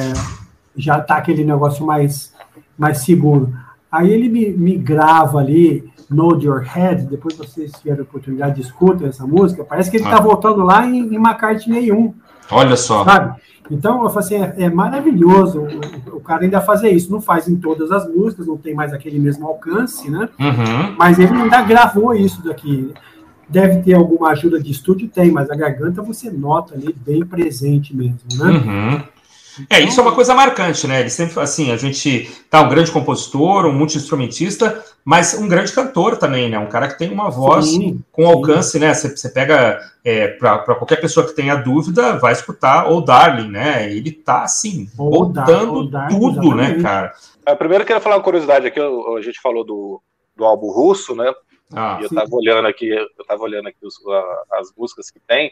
já 0.75 0.99
tá 1.01 1.15
aquele 1.17 1.43
negócio 1.43 1.85
mais, 1.85 2.33
mais 2.77 2.99
seguro. 2.99 3.53
Aí 3.91 4.11
ele 4.11 4.29
me, 4.29 4.49
me 4.51 4.77
grava 4.77 5.39
ali, 5.39 5.83
Node 6.09 6.45
Your 6.45 6.61
Head, 6.61 7.05
depois 7.05 7.35
vocês 7.37 7.71
tiverem 7.73 7.99
a 7.99 8.03
oportunidade 8.03 8.55
de 8.55 8.61
escutar 8.61 9.05
essa 9.05 9.25
música, 9.25 9.63
parece 9.63 9.89
que 9.91 9.97
ele 9.97 10.05
Ah. 10.07 10.11
tá 10.11 10.19
voltando 10.19 10.63
lá 10.63 10.85
em, 10.85 10.99
em 10.99 11.15
McCartney 11.15 11.91
1, 11.91 12.13
Olha 12.51 12.75
só. 12.75 13.03
sabe? 13.05 13.39
Então, 13.69 14.03
eu 14.03 14.09
falei 14.09 14.25
assim, 14.25 14.61
é, 14.61 14.65
é 14.65 14.69
maravilhoso 14.69 15.61
o, 16.11 16.17
o 16.17 16.19
cara 16.19 16.43
ainda 16.43 16.59
fazer 16.59 16.89
isso. 16.89 17.09
Não 17.09 17.21
faz 17.21 17.47
em 17.47 17.55
todas 17.55 17.89
as 17.89 18.05
músicas, 18.13 18.45
não 18.45 18.57
tem 18.57 18.73
mais 18.75 18.91
aquele 18.91 19.17
mesmo 19.17 19.47
alcance, 19.47 20.09
né? 20.11 20.27
Uhum. 20.37 20.95
Mas 20.97 21.17
ele 21.17 21.33
ainda 21.33 21.61
gravou 21.61 22.13
isso 22.13 22.43
daqui. 22.43 22.91
Deve 23.51 23.83
ter 23.83 23.93
alguma 23.93 24.29
ajuda 24.29 24.59
de 24.59 24.71
estúdio, 24.71 25.09
tem, 25.09 25.29
mas 25.29 25.49
a 25.49 25.55
garganta 25.55 26.01
você 26.01 26.31
nota 26.31 26.73
ali 26.73 26.93
bem 26.93 27.25
presente 27.25 27.95
mesmo, 27.95 28.19
né? 28.35 28.45
Uhum. 28.45 29.03
É, 29.69 29.81
isso 29.81 29.99
é 29.99 30.03
uma 30.03 30.15
coisa 30.15 30.33
marcante, 30.33 30.87
né? 30.87 31.01
Ele 31.01 31.09
sempre, 31.09 31.39
assim, 31.39 31.71
a 31.71 31.77
gente 31.77 32.31
tá 32.49 32.61
um 32.61 32.69
grande 32.69 32.91
compositor, 32.91 33.65
um 33.65 33.73
multi-instrumentista, 33.73 34.81
mas 35.03 35.33
um 35.33 35.47
grande 35.47 35.71
cantor 35.73 36.17
também, 36.17 36.49
né? 36.49 36.57
Um 36.57 36.67
cara 36.67 36.87
que 36.87 36.97
tem 36.97 37.11
uma 37.11 37.29
voz 37.29 37.65
Sim, 37.65 38.01
com 38.11 38.25
alcance, 38.25 38.79
né? 38.79 38.93
Você, 38.93 39.29
pega, 39.29 39.79
é, 40.03 40.29
para 40.29 40.59
qualquer 40.75 41.01
pessoa 41.01 41.27
que 41.27 41.35
tenha 41.35 41.55
dúvida, 41.55 42.17
vai 42.17 42.31
escutar 42.31 42.89
o 42.89 43.01
Darling, 43.01 43.49
né? 43.49 43.91
Ele 43.91 44.11
tá, 44.11 44.43
assim, 44.43 44.89
Ou 44.97 45.25
Dar- 45.25 45.45
botando 45.45 45.89
Darling, 45.89 46.19
tudo, 46.19 46.55
né, 46.55 46.81
cara? 46.81 47.13
Ah, 47.45 47.55
Primeiro 47.55 47.83
eu 47.83 47.87
queria 47.87 48.01
falar 48.01 48.17
uma 48.17 48.23
curiosidade 48.23 48.67
aqui, 48.67 48.79
a 48.79 49.21
gente 49.21 49.41
falou 49.41 49.65
do, 49.65 50.01
do 50.35 50.45
álbum 50.45 50.71
russo, 50.71 51.13
né? 51.15 51.31
Ah, 51.73 51.97
E 51.99 52.03
eu 52.03 52.09
Sim. 52.09 52.15
tava 52.15 52.29
olhando 52.35 52.67
aqui, 52.67 52.89
eu 52.89 53.25
tava 53.27 53.43
olhando 53.43 53.67
aqui 53.67 53.77
os- 53.85 53.99
a- 54.07 54.43
as 54.59 54.73
músicas 54.75 55.09
que 55.09 55.19
tem. 55.19 55.51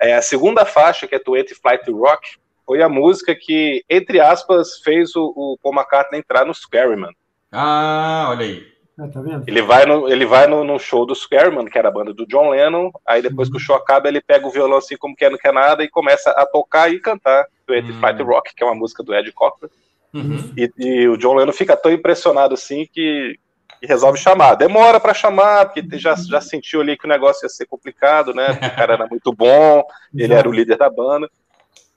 É, 0.00 0.14
a 0.14 0.22
segunda 0.22 0.64
faixa, 0.64 1.06
que 1.08 1.14
é 1.14 1.18
Twenty 1.18 1.54
Flight 1.54 1.90
Rock, 1.90 2.36
foi 2.64 2.82
a 2.82 2.88
música 2.88 3.34
que, 3.34 3.82
entre 3.88 4.20
aspas, 4.20 4.78
fez 4.84 5.16
o, 5.16 5.32
o 5.34 5.58
Paul 5.62 5.74
McCartney 5.74 6.20
entrar 6.20 6.44
no 6.44 6.54
Scaryman. 6.54 7.12
ah, 7.52 8.26
olha 8.30 8.44
aí. 8.44 8.66
Ah, 9.00 9.06
tá 9.08 9.20
vendo? 9.20 9.44
Ele 9.46 9.62
vai, 9.62 9.86
no, 9.86 10.08
ele 10.08 10.26
vai 10.26 10.48
no, 10.48 10.64
no 10.64 10.76
show 10.78 11.06
do 11.06 11.14
Scaryman, 11.14 11.66
que 11.66 11.78
era 11.78 11.86
a 11.88 11.90
banda 11.92 12.12
do 12.12 12.26
John 12.26 12.50
Lennon, 12.50 12.90
aí 13.06 13.22
depois 13.22 13.48
que 13.48 13.56
o 13.56 13.60
show 13.60 13.76
acaba, 13.76 14.08
ele 14.08 14.20
pega 14.20 14.44
o 14.46 14.50
violão 14.50 14.78
assim 14.78 14.96
como 14.96 15.14
quer, 15.14 15.30
não 15.30 15.38
quer 15.38 15.52
nada, 15.52 15.84
e 15.84 15.88
começa 15.88 16.30
a 16.32 16.44
tocar 16.44 16.92
e 16.92 16.98
cantar 16.98 17.46
Twenty 17.64 17.92
Hum. 17.92 18.00
Flight 18.00 18.22
Rock, 18.24 18.54
que 18.56 18.62
é 18.62 18.66
uma 18.66 18.74
música 18.74 19.02
do 19.04 19.14
Ed 19.14 19.30
Cochran. 19.32 19.68
Uhum. 20.12 20.52
E, 20.56 20.70
e 20.78 21.08
o 21.08 21.16
John 21.16 21.34
Lennon 21.34 21.52
fica 21.52 21.76
tão 21.76 21.92
impressionado 21.92 22.54
assim 22.54 22.88
que, 22.92 23.38
que 23.78 23.86
resolve 23.86 24.18
chamar. 24.18 24.54
Demora 24.54 24.98
pra 25.00 25.14
chamar, 25.14 25.66
porque 25.66 25.98
já, 25.98 26.14
já 26.14 26.40
sentiu 26.40 26.80
ali 26.80 26.96
que 26.96 27.06
o 27.06 27.08
negócio 27.08 27.44
ia 27.44 27.48
ser 27.48 27.66
complicado, 27.66 28.34
né? 28.34 28.52
Porque 28.52 28.66
o 28.66 28.76
cara 28.76 28.94
era 28.94 29.06
muito 29.06 29.32
bom, 29.32 29.82
ele 30.14 30.34
era 30.34 30.48
o 30.48 30.52
líder 30.52 30.76
da 30.76 30.90
banda. 30.90 31.30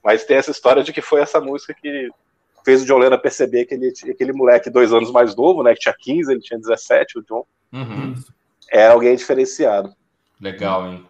Mas 0.02 0.24
tem 0.24 0.36
essa 0.36 0.50
história 0.50 0.82
de 0.82 0.92
que 0.92 1.00
foi 1.00 1.20
essa 1.20 1.40
música 1.40 1.74
que 1.74 2.10
fez 2.64 2.82
o 2.82 2.86
John 2.86 2.98
Lennon 2.98 3.18
perceber 3.18 3.64
que 3.64 3.74
ele, 3.74 3.92
aquele 4.10 4.32
moleque 4.32 4.70
dois 4.70 4.92
anos 4.92 5.10
mais 5.10 5.34
novo, 5.34 5.62
né? 5.62 5.74
Que 5.74 5.80
tinha 5.80 5.94
15, 5.98 6.32
ele 6.32 6.40
tinha 6.40 6.58
17, 6.58 7.18
o 7.18 7.22
John, 7.22 7.44
Uhum. 7.72 8.14
Era 8.70 8.92
alguém 8.92 9.16
diferenciado. 9.16 9.94
Legal, 10.40 10.86
hein? 10.86 11.06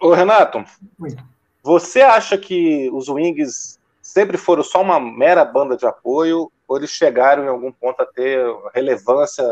Ô, 0.00 0.12
Renato, 0.12 0.64
Oi. 0.98 1.16
você 1.62 2.00
acha 2.00 2.36
que 2.36 2.90
os 2.92 3.08
Wings 3.08 3.78
sempre 4.02 4.36
foram 4.36 4.62
só 4.62 4.82
uma 4.82 4.98
mera 4.98 5.44
banda 5.44 5.76
de 5.76 5.86
apoio 5.86 6.50
ou 6.66 6.76
eles 6.76 6.90
chegaram 6.90 7.44
em 7.44 7.48
algum 7.48 7.70
ponto 7.70 8.02
a 8.02 8.06
ter 8.06 8.44
relevância 8.74 9.44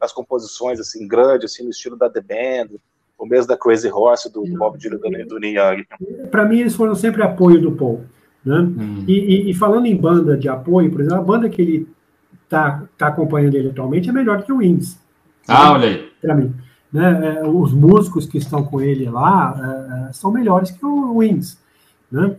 nas 0.00 0.12
composições 0.12 0.78
assim 0.80 1.06
grande, 1.06 1.46
assim 1.46 1.64
no 1.64 1.70
estilo 1.70 1.96
da 1.96 2.08
The 2.10 2.20
Band, 2.20 2.76
ou 3.18 3.26
mesmo 3.26 3.48
da 3.48 3.56
Crazy 3.56 3.88
Horse 3.90 4.30
do 4.32 4.44
Bob 4.58 4.76
Dylan 4.78 4.98
do, 4.98 5.26
do 5.28 5.38
Neil 5.38 5.54
Young? 5.62 6.28
Para 6.30 6.44
mim, 6.44 6.58
eles 6.60 6.74
foram 6.74 6.94
sempre 6.94 7.22
apoio 7.22 7.60
do 7.60 7.72
Paul. 7.72 8.04
Né? 8.44 8.58
Hum. 8.58 9.04
E, 9.08 9.12
e- 9.12 9.50
e 9.50 9.54
falando 9.54 9.86
em 9.86 9.96
banda 9.96 10.36
de 10.36 10.48
apoio, 10.48 10.90
por 10.90 11.00
exemplo, 11.00 11.18
a 11.18 11.22
banda 11.24 11.48
que 11.48 11.60
ele 11.62 11.88
está 12.44 12.84
tá 12.96 13.08
acompanhando 13.08 13.54
ele 13.56 13.70
atualmente 13.70 14.08
é 14.08 14.12
melhor 14.12 14.42
que 14.44 14.52
o 14.52 14.58
Wings, 14.58 14.98
Ah, 15.48 15.72
olha 15.72 15.88
aí. 15.88 16.08
para 16.20 16.34
mim. 16.34 16.54
Né? 16.92 17.38
É, 17.40 17.44
os 17.44 17.72
músicos 17.72 18.26
que 18.26 18.38
estão 18.38 18.62
com 18.62 18.80
ele 18.80 19.10
lá 19.10 20.06
é, 20.06 20.10
é, 20.10 20.12
são 20.12 20.30
melhores 20.30 20.70
que 20.70 20.84
o 20.86 21.16
Wings. 21.16 21.58
Né? 22.12 22.36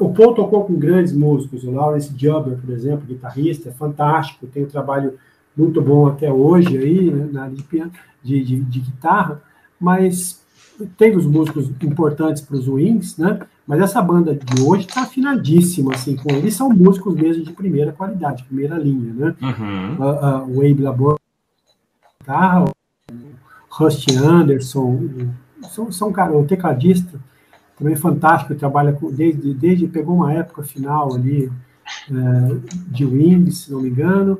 O 0.00 0.12
Paul 0.12 0.34
tocou 0.34 0.64
com 0.64 0.74
grandes 0.74 1.12
músicos, 1.12 1.62
o 1.62 1.70
Lawrence 1.70 2.12
Jubber, 2.16 2.56
por 2.58 2.70
exemplo, 2.70 3.06
guitarrista, 3.06 3.68
é 3.68 3.72
fantástico, 3.72 4.46
tem 4.46 4.64
um 4.64 4.68
trabalho 4.68 5.18
muito 5.58 5.82
bom 5.82 6.06
até 6.06 6.32
hoje 6.32 6.78
aí, 6.78 7.10
né, 7.10 7.28
na 7.32 7.42
área 7.44 7.56
de, 8.22 8.44
de, 8.44 8.60
de, 8.60 8.80
guitarra, 8.80 9.42
mas 9.78 10.40
teve 10.96 11.16
os 11.16 11.26
músicos 11.26 11.68
importantes 11.82 12.42
para 12.42 12.56
os 12.56 12.68
Wings, 12.68 13.18
né? 13.18 13.40
Mas 13.66 13.80
essa 13.80 14.00
banda 14.00 14.34
de 14.34 14.62
hoje 14.62 14.86
está 14.86 15.02
afinadíssima, 15.02 15.92
assim, 15.94 16.16
com 16.16 16.30
eles 16.30 16.54
são 16.54 16.70
músicos 16.70 17.14
mesmo 17.14 17.44
de 17.44 17.52
primeira 17.52 17.92
qualidade, 17.92 18.44
primeira 18.44 18.78
linha, 18.78 19.12
né? 19.12 19.36
Uhum. 19.42 19.94
Uh, 19.96 20.02
uh, 20.04 20.58
o 20.58 20.60
Abe 20.60 20.82
Labor, 20.82 21.18
guitarra, 22.20 22.64
o 22.64 22.72
Rusty 23.68 24.16
Anderson, 24.16 25.00
são, 25.70 25.90
são 25.92 26.12
cara, 26.12 26.36
o 26.36 26.46
tecladista 26.46 27.20
também 27.78 27.94
fantástico, 27.94 28.54
trabalha 28.54 28.92
com, 28.92 29.10
desde, 29.10 29.54
desde 29.54 29.86
pegou 29.86 30.16
uma 30.16 30.32
época 30.32 30.62
final 30.64 31.14
ali 31.14 31.50
é, 32.10 32.72
de 32.88 33.04
Wings, 33.04 33.64
se 33.64 33.72
não 33.72 33.80
me 33.80 33.88
engano. 33.88 34.38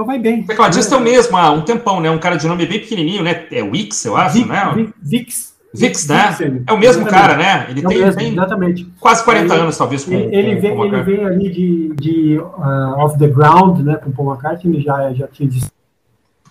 Então 0.00 0.06
vai 0.06 0.18
bem. 0.18 0.40
O 0.40 0.46
tecladista 0.46 0.94
é 0.94 0.98
o 0.98 1.00
mesmo 1.02 1.36
há 1.36 1.50
um 1.50 1.60
tempão, 1.60 2.00
né? 2.00 2.10
Um 2.10 2.16
cara 2.18 2.36
de 2.36 2.46
nome 2.48 2.64
bem 2.64 2.80
pequenininho, 2.80 3.22
né? 3.22 3.44
É 3.52 3.62
Wix, 3.62 4.02
eu 4.06 4.16
acho, 4.16 4.34
Vic, 4.38 4.48
né? 4.48 4.88
Vix. 5.02 5.50
Vix, 5.74 6.08
né? 6.08 6.36
É 6.66 6.72
o 6.72 6.78
mesmo 6.78 7.02
exatamente. 7.02 7.10
cara, 7.10 7.36
né? 7.36 7.66
Ele 7.68 7.80
É 7.80 7.86
tem, 7.86 7.98
mesmo, 7.98 8.18
tem 8.18 8.32
exatamente. 8.32 8.88
quase 8.98 9.22
40 9.22 9.52
Ele- 9.54 9.62
anos, 9.62 9.76
talvez, 9.76 10.02
com, 10.04 10.12
Ele, 10.14 10.54
com, 10.56 10.60
vem, 10.62 10.74
com 10.76 10.84
ele 10.86 11.02
vem 11.02 11.24
ali 11.26 11.50
de, 11.50 11.92
de 11.96 12.38
uh, 12.38 12.98
Off 13.04 13.18
the 13.18 13.28
Ground, 13.28 13.80
né, 13.80 13.96
com 13.96 14.10
Paul 14.10 14.30
McCartney, 14.32 14.74
ele 14.76 14.82
já, 14.82 15.12
já 15.12 15.28
tinha 15.28 15.48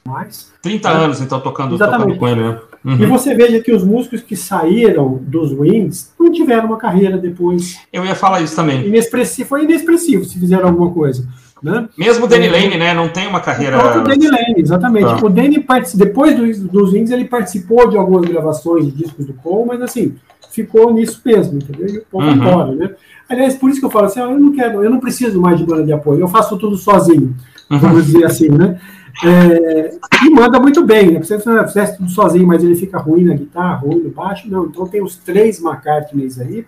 mais. 0.06 0.52
30 0.62 0.90
anos, 0.90 1.20
então, 1.22 1.40
tocando, 1.42 1.76
Exatamente. 1.76 2.14
tocando 2.14 2.20
com 2.20 2.28
ele, 2.28 2.42
né? 2.50 2.60
E 2.86 2.90
Uhum. 3.04 3.10
você 3.10 3.36
veja 3.36 3.60
que 3.60 3.74
os 3.74 3.84
músicos 3.84 4.22
que 4.22 4.38
saíram 4.38 5.20
dos 5.24 5.52
Wings 5.52 6.14
não 6.18 6.32
tiveram 6.32 6.68
uma 6.68 6.78
carreira 6.78 7.18
depois 7.18 7.78
Eu 7.92 8.06
ia 8.06 8.16
falar 8.16 8.40
isso 8.42 8.56
também. 8.56 8.88
inexpressivo, 8.88 9.50
foi 9.50 9.64
inexpressivo 9.66 10.24
se 10.24 10.40
fizeram 10.40 10.70
alguma 10.70 10.90
coisa, 10.92 11.28
né? 11.62 11.88
Mesmo 11.98 12.26
o 12.26 12.28
Danny 12.28 12.50
Lane, 12.50 12.78
né? 12.78 12.94
Não 12.94 13.10
tem 13.10 13.28
uma 13.28 13.40
carreira. 13.40 13.78
O 14.00 14.04
Danny 14.04 14.28
Lane, 14.28 14.56
exatamente. 14.58 15.06
Ah. 15.06 15.20
O 15.22 15.30
Danny, 15.30 15.66
depois 15.96 16.36
dos, 16.36 16.60
dos 16.60 16.94
Wings, 16.94 17.12
ele 17.12 17.26
participou 17.26 17.90
de 17.90 17.98
algumas 17.98 18.26
gravações 18.30 18.86
de 18.86 18.92
discos 18.92 19.26
do 19.26 19.34
Paul, 19.34 19.66
mas 19.66 19.82
assim, 19.82 20.16
ficou 20.52 20.94
nisso 20.94 21.22
mesmo, 21.26 21.58
entendeu? 21.58 21.88
E 21.88 21.98
o 22.00 22.06
Paul 22.12 22.24
Uhum. 22.24 22.32
embora, 22.32 22.72
né? 22.74 22.96
Aliás, 23.28 23.56
por 23.56 23.70
isso 23.70 23.80
que 23.80 23.86
eu 23.86 23.92
falo 23.92 24.06
assim, 24.06 24.20
ah, 24.20 24.24
eu 24.24 24.40
não 24.40 24.52
quero, 24.52 24.84
eu 24.84 24.90
não 24.90 25.00
preciso 25.00 25.40
mais 25.40 25.58
de 25.58 25.66
banda 25.66 25.84
de 25.84 25.94
apoio, 25.94 26.20
eu 26.20 26.28
faço 26.28 26.58
tudo 26.58 26.76
sozinho, 26.76 27.36
Uhum. 27.70 27.78
vamos 27.78 28.06
dizer 28.06 28.26
assim, 28.26 28.50
né? 28.50 28.80
É, 29.24 29.92
e 30.26 30.30
manda 30.30 30.60
muito 30.60 30.84
bem, 30.84 31.12
né? 31.12 31.20
Você 31.20 31.38
fizesse 31.40 31.98
tudo 31.98 32.10
sozinho, 32.10 32.48
mas 32.48 32.64
ele 32.64 32.76
fica 32.76 32.98
ruim 32.98 33.26
na 33.26 33.34
guitarra, 33.34 33.76
ruim 33.76 34.00
no 34.00 34.10
baixo, 34.10 34.50
não. 34.50 34.66
Então 34.66 34.88
tem 34.88 35.04
os 35.04 35.18
três 35.18 35.62
McCartneys 35.62 36.40
aí, 36.40 36.66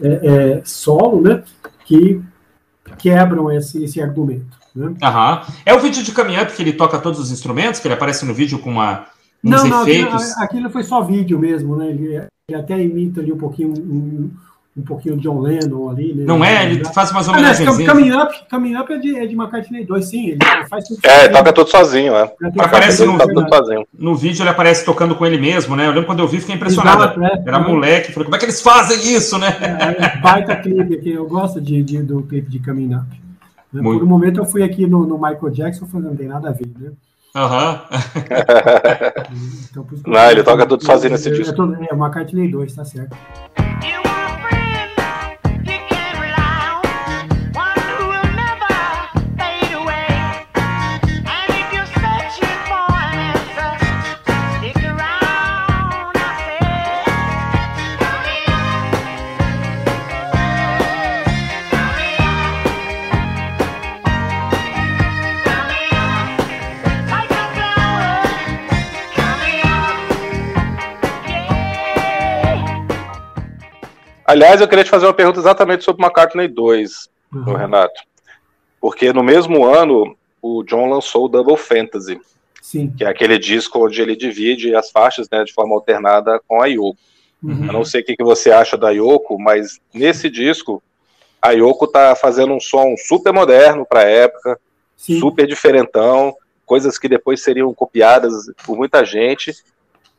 é, 0.00 0.08
é, 0.08 0.62
solo, 0.64 1.20
né? 1.20 1.42
Que 1.84 2.20
quebram 2.98 3.50
esse, 3.50 3.82
esse 3.84 4.00
argumento. 4.00 4.58
Né? 4.74 4.94
Aham. 5.02 5.42
É 5.64 5.74
o 5.74 5.80
vídeo 5.80 6.02
de 6.02 6.12
Coming 6.12 6.38
Up 6.38 6.52
que 6.52 6.62
ele 6.62 6.72
toca 6.72 6.98
todos 6.98 7.18
os 7.18 7.30
instrumentos, 7.30 7.80
que 7.80 7.86
ele 7.88 7.94
aparece 7.94 8.24
no 8.24 8.34
vídeo 8.34 8.58
com 8.58 8.70
uma, 8.70 9.06
uns 9.44 9.50
Não, 9.50 9.66
não, 9.66 9.82
aquilo, 9.82 10.08
efeitos. 10.08 10.36
aquilo 10.38 10.70
foi 10.70 10.82
só 10.82 11.02
vídeo 11.02 11.38
mesmo, 11.38 11.76
né? 11.76 11.88
Ele, 11.88 12.22
ele 12.48 12.58
até 12.58 12.80
imita 12.82 13.20
ali 13.20 13.32
um 13.32 13.38
pouquinho 13.38 13.70
um, 13.70 14.30
um 14.76 14.82
pouquinho 14.82 15.16
de 15.16 15.22
John 15.22 15.40
Lennon 15.40 15.90
ali, 15.90 16.14
né? 16.14 16.24
Não 16.24 16.44
é? 16.44 16.64
Ele 16.64 16.84
faz 16.86 17.10
umas 17.10 17.28
Aliás, 17.28 17.58
homenagens. 17.60 17.88
Coming 17.90 18.12
Up, 18.12 18.34
Coming 18.48 18.76
Up 18.76 18.92
é 18.92 18.98
de, 18.98 19.16
é 19.18 19.26
de 19.26 19.34
McCartney 19.34 19.84
2, 19.84 20.04
sim, 20.08 20.28
ele 20.28 20.38
faz 20.68 20.84
tudo 20.86 21.00
É, 21.02 21.10
sozinho. 21.10 21.32
toca 21.32 21.52
tudo 21.52 21.70
sozinho, 21.70 22.14
é. 22.14 22.32
Ele 22.40 22.52
tem 22.52 22.62
Aparece 22.64 23.04
no- 23.04 23.18
Tá. 23.18 23.26
No 23.98 24.14
vídeo 24.14 24.42
ele 24.42 24.48
aparece 24.50 24.84
tocando 24.84 25.14
com 25.16 25.26
ele 25.26 25.38
mesmo, 25.38 25.74
né? 25.74 25.86
Eu 25.86 25.90
lembro 25.90 26.06
quando 26.06 26.20
eu 26.20 26.28
vi, 26.28 26.38
fiquei 26.40 26.54
impressionado. 26.54 27.02
Exato, 27.02 27.22
é. 27.24 27.42
Era 27.46 27.58
moleque, 27.58 28.12
falei, 28.12 28.24
como 28.24 28.36
é 28.36 28.38
que 28.38 28.44
eles 28.44 28.62
fazem 28.62 29.14
isso, 29.16 29.36
né? 29.38 29.48
É, 29.60 30.16
baita 30.20 30.54
clipe 30.56 30.94
aqui, 30.94 31.10
eu 31.12 31.26
gosto 31.28 31.60
de, 31.60 31.82
de- 31.82 32.02
do 32.02 32.22
clipe 32.22 32.48
de 32.48 32.58
Coming 32.60 32.94
Up. 32.94 33.06
Né? 33.72 33.82
Muito. 33.82 33.98
Por 33.98 34.06
um 34.06 34.08
momento 34.08 34.38
eu 34.40 34.44
fui 34.46 34.62
aqui 34.62 34.86
no, 34.86 35.04
no 35.06 35.16
Michael 35.16 35.50
Jackson, 35.50 35.86
falei, 35.86 36.08
não 36.08 36.16
tem 36.16 36.28
nada 36.28 36.48
a 36.48 36.52
ver, 36.52 36.70
né? 36.78 36.90
Aham. 37.34 37.80
Então, 39.70 39.86
isso 39.92 40.02
que 40.04 40.10
Não, 40.10 40.20
eu- 40.24 40.30
ele 40.30 40.42
toca 40.42 40.66
tudo 40.66 40.84
sozinho 40.84 41.12
nesse 41.12 41.28
é, 41.28 41.32
disco. 41.32 41.62
É, 41.62 41.88
é, 41.90 41.94
o 41.94 41.96
McCartney 41.98 42.48
2, 42.48 42.74
tá 42.74 42.84
certo. 42.84 43.16
Aliás, 74.30 74.60
eu 74.60 74.68
queria 74.68 74.84
te 74.84 74.90
fazer 74.90 75.06
uma 75.06 75.12
pergunta 75.12 75.40
exatamente 75.40 75.82
sobre 75.82 76.04
McCartney 76.04 76.46
2, 76.46 77.08
Uhum. 77.32 77.54
Renato. 77.54 78.00
Porque 78.80 79.12
no 79.12 79.22
mesmo 79.22 79.64
ano, 79.64 80.16
o 80.42 80.62
John 80.62 80.88
lançou 80.88 81.24
o 81.26 81.28
Double 81.28 81.56
Fantasy, 81.56 82.20
Sim. 82.62 82.92
que 82.96 83.04
é 83.04 83.08
aquele 83.08 83.38
disco 83.38 83.84
onde 83.84 84.00
ele 84.00 84.16
divide 84.16 84.74
as 84.74 84.90
faixas 84.90 85.28
né, 85.30 85.44
de 85.44 85.52
forma 85.52 85.74
alternada 85.74 86.40
com 86.46 86.62
a 86.62 86.66
Yoko. 86.66 86.96
Uhum. 87.42 87.66
Eu 87.66 87.72
não 87.72 87.84
sei 87.84 88.02
o 88.02 88.04
que 88.04 88.16
que 88.16 88.24
você 88.24 88.50
acha 88.50 88.76
da 88.76 88.90
Yoko, 88.90 89.38
mas 89.38 89.80
nesse 89.92 90.28
disco, 90.30 90.82
a 91.40 91.50
Yoko 91.52 91.86
tá 91.86 92.14
fazendo 92.14 92.52
um 92.52 92.60
som 92.60 92.94
super 92.96 93.32
moderno 93.32 93.86
para 93.86 94.00
a 94.00 94.08
época, 94.08 94.60
Sim. 94.96 95.18
super 95.18 95.46
diferentão, 95.46 96.34
coisas 96.66 96.98
que 96.98 97.08
depois 97.08 97.42
seriam 97.42 97.72
copiadas 97.74 98.32
por 98.64 98.76
muita 98.76 99.04
gente. 99.04 99.52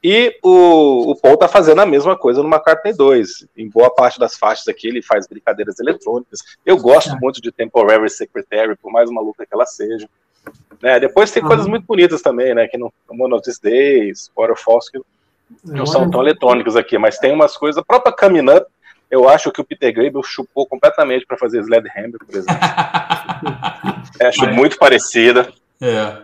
E 0.04 0.36
o, 0.42 1.12
o 1.12 1.16
Paul 1.16 1.38
tá 1.38 1.48
fazendo 1.48 1.80
a 1.80 1.86
mesma 1.86 2.18
coisa 2.18 2.42
no 2.42 2.50
McCartney 2.50 2.94
2. 2.94 3.48
Em 3.56 3.70
boa 3.70 3.94
parte 3.94 4.20
das 4.20 4.36
faixas 4.36 4.68
aqui, 4.68 4.88
ele 4.88 5.02
faz 5.02 5.28
brincadeiras 5.28 5.80
eletrônicas. 5.80 6.40
Eu 6.66 6.78
gosto 6.78 7.16
muito 7.22 7.40
de 7.40 7.52
Temporary 7.52 8.10
Secretary, 8.10 8.76
por 8.76 8.92
mais 8.92 9.12
maluca 9.12 9.46
que 9.46 9.54
ela 9.54 9.66
seja. 9.66 10.10
Né, 10.82 11.00
depois 11.00 11.30
tem 11.30 11.44
coisas 11.44 11.68
muito 11.68 11.86
bonitas 11.86 12.22
também, 12.24 12.56
né? 12.56 12.68
Que 12.68 12.78
não, 12.78 12.92
One 13.08 13.36
of 13.36 13.44
These 13.44 13.62
Days, 13.62 14.32
Waterfalls, 14.36 14.90
que 14.90 15.00
não 15.64 15.86
são 15.86 16.10
tão 16.10 16.22
eletrônicos 16.22 16.76
aqui, 16.76 16.98
mas 16.98 17.20
tem 17.20 17.32
umas 17.32 17.56
coisas. 17.56 17.78
A 17.80 17.86
própria 17.86 18.12
Coming 18.12 18.50
Up, 18.50 18.66
eu 19.12 19.30
acho 19.30 19.52
que 19.52 19.62
o 19.62 19.64
Peter 19.64 19.94
Gabriel 19.94 20.24
chupou 20.24 20.66
completamente 20.66 21.28
para 21.28 21.38
fazer 21.38 21.60
Sledgehammer, 21.60 22.18
por 22.18 22.36
exemplo. 22.36 22.56
É, 24.20 24.28
acho 24.28 24.46
muito 24.48 24.78
parecida. 24.78 25.52
É. 25.82 26.24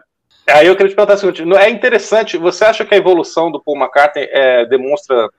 Aí 0.49 0.67
eu 0.67 0.75
queria 0.75 0.89
te 0.89 0.95
perguntar 0.95 1.15
o 1.15 1.17
seguinte: 1.17 1.43
é 1.57 1.69
interessante, 1.69 2.38
você 2.38 2.63
acha 2.65 2.86
que 2.86 2.93
a 2.93 2.97
evolução 2.97 3.51
do 3.51 3.62
Paul 3.62 3.77
McCartney 3.77 4.27
é, 4.31 4.65
demonstra 4.65 5.29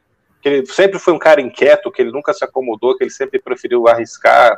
que 0.42 0.48
ele 0.48 0.66
sempre 0.66 0.98
foi 0.98 1.12
um 1.14 1.18
cara 1.18 1.40
inquieto, 1.40 1.90
que 1.90 2.02
ele 2.02 2.12
nunca 2.12 2.32
se 2.32 2.44
acomodou, 2.44 2.96
que 2.96 3.04
ele 3.04 3.10
sempre 3.10 3.40
preferiu 3.40 3.88
arriscar, 3.88 4.56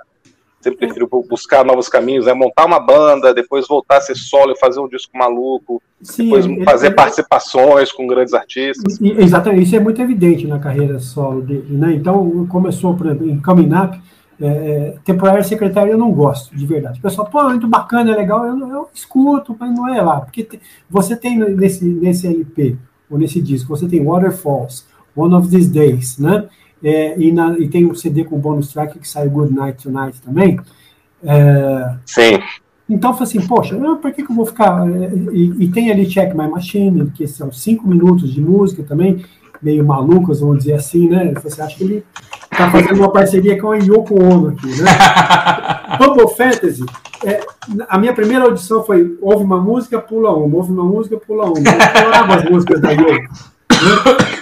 sempre 0.61 0.81
preferiu 0.81 1.09
bu- 1.09 1.25
buscar 1.27 1.65
novos 1.65 1.89
caminhos, 1.89 2.27
né? 2.27 2.35
montar 2.35 2.67
uma 2.67 2.79
banda, 2.79 3.33
depois 3.33 3.67
voltar 3.67 3.97
a 3.97 4.01
ser 4.03 4.15
solo 4.15 4.53
e 4.53 4.59
fazer 4.59 4.79
um 4.81 4.89
disco 4.89 5.17
maluco, 5.17 5.81
Sim, 6.03 6.25
depois 6.25 6.45
fazer 6.65 6.89
ele- 6.89 6.95
participações 6.97 7.91
com 7.93 8.07
grandes 8.07 8.35
artistas. 8.35 9.01
Exatamente, 9.01 9.63
isso 9.65 9.77
é 9.77 9.81
muito 9.81 10.03
evidente 10.03 10.47
na 10.47 10.59
carreira 10.59 10.99
solo 10.99 11.41
dele, 11.41 11.65
né? 11.71 11.93
Então, 11.95 12.47
começou, 12.49 12.95
por 12.95 13.07
exemplo, 13.07 13.31
em 13.31 13.41
Coming 13.41 13.71
Up, 13.75 13.99
é, 14.41 14.47
é, 14.47 14.95
temporário 15.05 15.45
secretário 15.45 15.93
eu 15.93 15.99
não 15.99 16.11
gosto, 16.13 16.57
de 16.57 16.67
verdade. 16.67 16.99
O 16.99 17.03
pessoal, 17.03 17.29
pô, 17.29 17.43
muito 17.49 17.69
bacana, 17.69 18.13
é 18.13 18.17
legal, 18.17 18.45
eu, 18.47 18.59
eu 18.69 18.89
escuto, 18.95 19.55
mas 19.59 19.75
não 19.75 19.93
é 19.95 20.01
lá. 20.01 20.21
Porque 20.21 20.43
te- 20.45 20.61
você 20.89 21.15
tem 21.15 21.39
nesse, 21.39 21.85
nesse 21.85 22.27
LP, 22.27 22.77
ou 23.11 23.19
nesse 23.19 23.41
disco, 23.41 23.69
você 23.77 23.87
tem 23.87 24.05
Waterfalls, 24.05 24.87
One 25.15 25.35
of 25.35 25.49
These 25.49 25.71
Days, 25.71 26.19
né? 26.19 26.47
É, 26.83 27.19
e, 27.21 27.31
na- 27.31 27.59
e 27.59 27.69
tem 27.69 27.85
um 27.85 27.95
CD 27.95 28.25
com 28.25 28.39
bônus 28.39 28.73
track 28.73 28.99
que 28.99 29.07
saiu 29.09 29.31
Good 29.31 29.53
Night 29.53 29.83
Tonight 29.83 30.21
também. 30.23 30.59
É, 31.23 31.97
Sim, 32.07 32.39
então, 32.89 33.11
eu 33.11 33.15
falei 33.15 33.29
assim, 33.29 33.47
poxa, 33.47 33.77
ah, 33.77 33.97
por 33.97 34.11
que, 34.13 34.23
que 34.25 34.33
eu 34.33 34.37
vou 34.37 34.47
ficar. 34.47 34.89
eh, 34.91 35.11
E, 35.33 35.65
e 35.65 35.69
tem 35.71 35.91
ali 35.93 36.07
Check 36.09 36.35
My 36.35 36.49
Machine, 36.49 37.11
que 37.11 37.27
são 37.29 37.53
cinco 37.53 37.87
minutos 37.87 38.33
de 38.33 38.41
música 38.41 38.83
também, 38.83 39.25
meio 39.63 39.85
malucas, 39.85 40.41
vamos 40.41 40.59
dizer 40.59 40.73
assim, 40.73 41.09
né? 41.09 41.33
Você 41.43 41.61
acha 41.63 41.77
que 41.77 41.85
ele 41.85 42.05
está 42.61 42.71
fazendo 42.71 42.99
uma 42.99 43.13
parceria 43.13 43.61
com 43.61 43.73
a 43.73 43.77
Yoko 43.77 44.23
Ono 44.23 44.49
aqui, 44.49 44.67
né? 44.67 44.91
Double 45.99 46.29
Fantasy, 46.35 46.85
é, 47.25 47.41
a 47.89 47.99
minha 47.99 48.15
primeira 48.15 48.45
audição 48.45 48.83
foi: 48.85 49.17
ouve 49.21 49.45
uma 49.45 49.61
música, 49.61 49.99
pula 49.99 50.35
uma, 50.35 50.57
ouve 50.57 50.73
uma 50.73 50.85
música, 50.85 51.17
pula 51.17 51.47
uma. 51.47 51.59
Eu 51.59 52.05
pulava 52.05 52.35
as 52.37 52.45
músicas 52.51 52.81
da 52.81 52.91
Yoko. 52.91 53.13
né? 53.13 53.29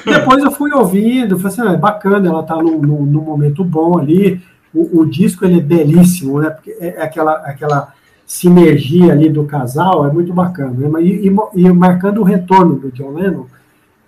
Depois 0.05 0.43
eu 0.43 0.51
fui 0.51 0.73
ouvindo, 0.73 1.39
falei 1.39 1.53
assim, 1.53 1.69
ah, 1.69 1.73
é 1.73 1.77
bacana, 1.77 2.29
ela 2.29 2.41
está 2.41 2.57
num, 2.57 2.81
num, 2.81 3.03
num 3.03 3.23
momento 3.23 3.65
bom 3.65 3.99
ali. 3.99 4.41
O, 4.75 5.01
o 5.01 5.07
disco 5.07 5.45
ele 5.45 5.59
é 5.59 5.63
belíssimo, 5.63 6.41
né? 6.41 6.51
Porque 6.51 6.71
é, 6.81 6.97
é 6.99 7.03
aquela, 7.03 7.33
aquela 7.39 7.93
sinergia 8.27 9.13
ali 9.13 9.31
do 9.31 9.45
casal, 9.45 10.07
é 10.07 10.13
muito 10.13 10.33
bacana. 10.33 10.89
Né? 10.89 11.03
E, 11.03 11.29
e, 11.29 11.35
e 11.55 11.73
marcando 11.73 12.21
o 12.21 12.25
retorno 12.25 12.77
do 12.77 12.93
John 12.93 13.15
Lennon, 13.15 13.47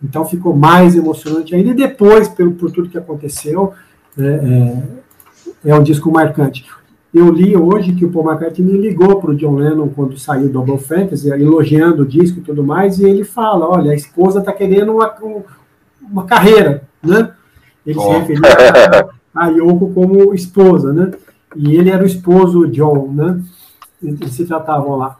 então 0.02 0.24
ficou 0.24 0.54
mais 0.54 0.94
emocionante 0.94 1.54
ainda. 1.54 1.70
E 1.70 1.74
depois, 1.74 2.28
pelo, 2.28 2.52
por 2.52 2.70
tudo 2.70 2.88
que 2.88 2.98
aconteceu, 2.98 3.72
é, 4.18 4.82
é, 5.64 5.70
é 5.70 5.74
um 5.74 5.82
disco 5.82 6.10
marcante. 6.10 6.64
Eu 7.12 7.28
li 7.30 7.56
hoje 7.56 7.92
que 7.94 8.04
o 8.04 8.10
Paul 8.12 8.30
McCartney 8.30 8.76
ligou 8.76 9.20
para 9.20 9.30
o 9.32 9.34
John 9.34 9.56
Lennon 9.56 9.88
quando 9.88 10.16
saiu 10.16 10.48
Double 10.48 10.78
Fantasy, 10.78 11.28
elogiando 11.28 12.02
o 12.02 12.06
disco 12.06 12.38
e 12.38 12.42
tudo 12.42 12.62
mais, 12.62 13.00
e 13.00 13.04
ele 13.04 13.24
fala: 13.24 13.68
olha, 13.68 13.90
a 13.90 13.94
esposa 13.96 14.38
está 14.38 14.52
querendo 14.52 14.92
uma, 14.92 15.12
um- 15.22 15.42
uma 16.00 16.24
carreira, 16.24 16.82
né? 17.02 17.32
Ele 17.84 17.98
se 17.98 18.06
Ó. 18.06 18.12
referia 18.18 18.42
a, 19.34 19.44
a 19.44 19.48
Yoko 19.48 19.92
como 19.92 20.32
esposa, 20.34 20.92
né? 20.92 21.10
E 21.56 21.74
ele 21.76 21.90
era 21.90 22.02
o 22.02 22.06
esposo 22.06 22.68
John, 22.68 23.10
né? 23.12 23.40
Eles 24.00 24.32
se 24.32 24.46
tratavam 24.46 24.96
lá. 24.96 25.16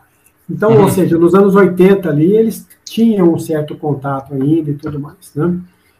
Então, 0.48 0.70
Uhum. 0.72 0.82
ou 0.82 0.88
seja, 0.88 1.18
nos 1.18 1.34
anos 1.34 1.54
80 1.56 2.08
ali, 2.08 2.36
eles 2.36 2.66
tinham 2.84 3.32
um 3.32 3.38
certo 3.38 3.76
contato 3.76 4.32
ainda 4.34 4.70
e 4.70 4.74
tudo 4.74 4.98
mais, 5.00 5.32
né? 5.34 5.56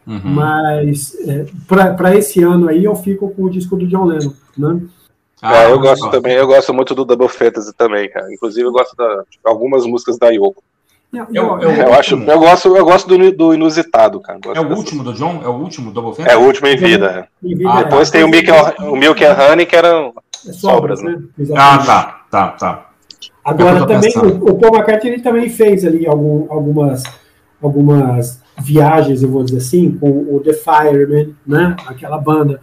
Uhum. 0.07 0.19
Mas 0.23 1.15
para 1.95 2.15
esse 2.15 2.41
ano 2.43 2.67
aí 2.69 2.83
eu 2.83 2.95
fico 2.95 3.29
com 3.29 3.43
o 3.43 3.49
disco 3.49 3.75
do 3.75 3.87
John 3.87 4.05
Lennon, 4.05 4.33
né? 4.57 4.81
Ah, 5.41 5.63
É, 5.63 5.71
eu 5.71 5.79
gosto 5.79 6.09
também, 6.11 6.33
eu 6.33 6.45
gosto 6.47 6.73
muito 6.73 6.93
do 6.93 7.03
Double 7.05 7.27
Fantasy 7.27 7.73
também, 7.75 8.09
cara. 8.09 8.31
Inclusive, 8.31 8.65
eu 8.67 8.71
gosto 8.71 8.95
de 8.95 9.39
algumas 9.43 9.85
músicas 9.85 10.17
da 10.17 10.29
Yoko. 10.29 10.63
Eu, 11.13 11.25
Eu- 11.33 11.59
eu- 11.59 11.71
eu- 11.71 11.93
acho, 11.95 12.15
eu 12.15 12.39
gosto, 12.39 12.77
eu 12.77 12.85
gosto 12.85 13.07
do, 13.07 13.31
do 13.35 13.53
inusitado, 13.53 14.19
cara. 14.21 14.39
Gosto 14.43 14.57
É 14.57 14.61
o 14.61 14.63
dessas- 14.63 14.77
último 14.77 15.03
do 15.03 15.13
John? 15.13 15.41
É 15.43 15.47
o 15.47 15.53
último 15.55 15.91
Double 15.91 16.11
É 16.11 16.15
Fantasy? 16.15 16.37
o 16.37 16.45
último 16.45 16.67
em 16.67 16.77
vida. 16.77 17.27
em 17.43 17.55
vida 17.57 17.69
Ah, 17.69 17.73
real. 17.73 17.83
Depois 17.85 18.09
tem 18.11 18.23
o 18.23 18.29
Milk, 18.29 18.49
and- 18.51 18.73
o 18.91 18.95
Milk 18.95 19.25
and 19.25 19.35
Honey, 19.51 19.65
que 19.65 19.75
era. 19.75 20.11
É 20.47 20.53
sobras, 20.53 21.01
né? 21.01 21.17
Ah, 21.19 21.41
Exatamente. 21.41 21.85
tá, 21.85 22.21
tá, 22.31 22.47
tá. 22.51 22.89
Agora 23.43 23.79
também 23.85 24.13
pensando. 24.13 24.45
o, 24.45 24.51
o 24.51 24.59
Paul 24.59 24.75
McCartney 24.75 25.13
ele 25.13 25.21
também 25.21 25.49
fez 25.49 25.83
ali 25.85 26.07
algum- 26.07 26.45
algumas 26.49 27.03
algumas 27.61 28.40
viagens, 28.63 29.21
eu 29.23 29.29
vou 29.29 29.43
dizer 29.43 29.57
assim, 29.57 29.91
com 29.97 30.09
o 30.09 30.39
The 30.43 30.53
Fireman, 30.53 31.29
né? 31.45 31.75
Aquela 31.87 32.17
banda 32.17 32.59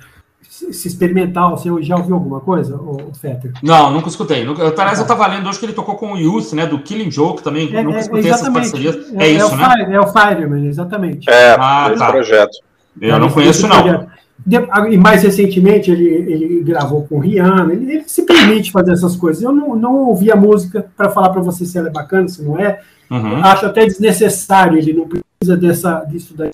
se 0.51 0.88
experimental, 0.88 1.57
você 1.57 1.68
já 1.82 1.96
ouviu 1.96 2.16
alguma 2.16 2.40
coisa, 2.40 2.74
o 2.76 3.12
Fetter? 3.14 3.53
Não, 3.62 3.92
nunca 3.92 4.09
escutei. 4.09 4.44
Nunca, 4.44 4.64
aliás, 4.66 4.99
eu 4.99 5.07
tava 5.07 5.24
lendo 5.28 5.49
hoje 5.49 5.59
que 5.59 5.66
ele 5.66 5.72
tocou 5.72 5.94
com 5.94 6.14
o 6.14 6.18
Youth, 6.18 6.53
né? 6.53 6.66
Do 6.66 6.80
Killing 6.80 7.11
Joke 7.12 7.42
também. 7.44 7.72
É, 7.76 7.82
nunca 7.82 7.99
é, 7.99 8.01
escutei 8.01 8.28
essas 8.30 8.42
exatamente. 8.49 8.70
parcerias. 8.72 9.12
É, 9.14 9.24
É, 9.24 9.30
isso, 9.30 9.53
o 9.53 9.57
né? 9.57 9.70
Fire- 9.70 9.92
é 9.94 10.01
o 10.01 10.07
Fireman, 10.09 10.66
exatamente. 10.66 11.30
É, 11.30 11.57
Ah, 11.61 11.88
esse 11.90 11.99
tá. 11.99 12.11
projeto. 12.11 12.57
Eu 13.01 13.18
não 13.20 13.26
Esse- 13.26 13.34
conheço, 13.34 13.68
não. 13.68 13.82
projeto. 13.82 14.09
E 14.47 14.97
mais 14.97 15.22
recentemente 15.22 15.91
ele, 15.91 16.07
ele 16.09 16.62
gravou 16.62 17.07
com 17.07 17.18
Rihanna, 17.18 17.72
ele, 17.72 17.93
ele 17.93 18.05
se 18.07 18.22
permite 18.22 18.70
fazer 18.72 18.93
essas 18.93 19.14
coisas. 19.16 19.43
Eu 19.43 19.53
não, 19.53 19.76
não 19.76 19.95
ouvi 20.07 20.30
a 20.30 20.36
música 20.36 20.86
para 20.97 21.11
falar 21.11 21.30
para 21.30 21.43
você 21.43 21.66
se 21.66 21.76
ela 21.76 21.89
é 21.89 21.93
bacana, 21.93 22.28
se 22.28 22.43
não 22.43 22.59
é. 22.59 22.80
Uhum. 23.11 23.36
Acho 23.45 23.66
até 23.66 23.84
desnecessário, 23.84 24.78
ele 24.78 24.93
não 24.93 25.07
precisa 25.07 25.57
dessa, 25.57 26.05
disso 26.05 26.34
daí, 26.36 26.51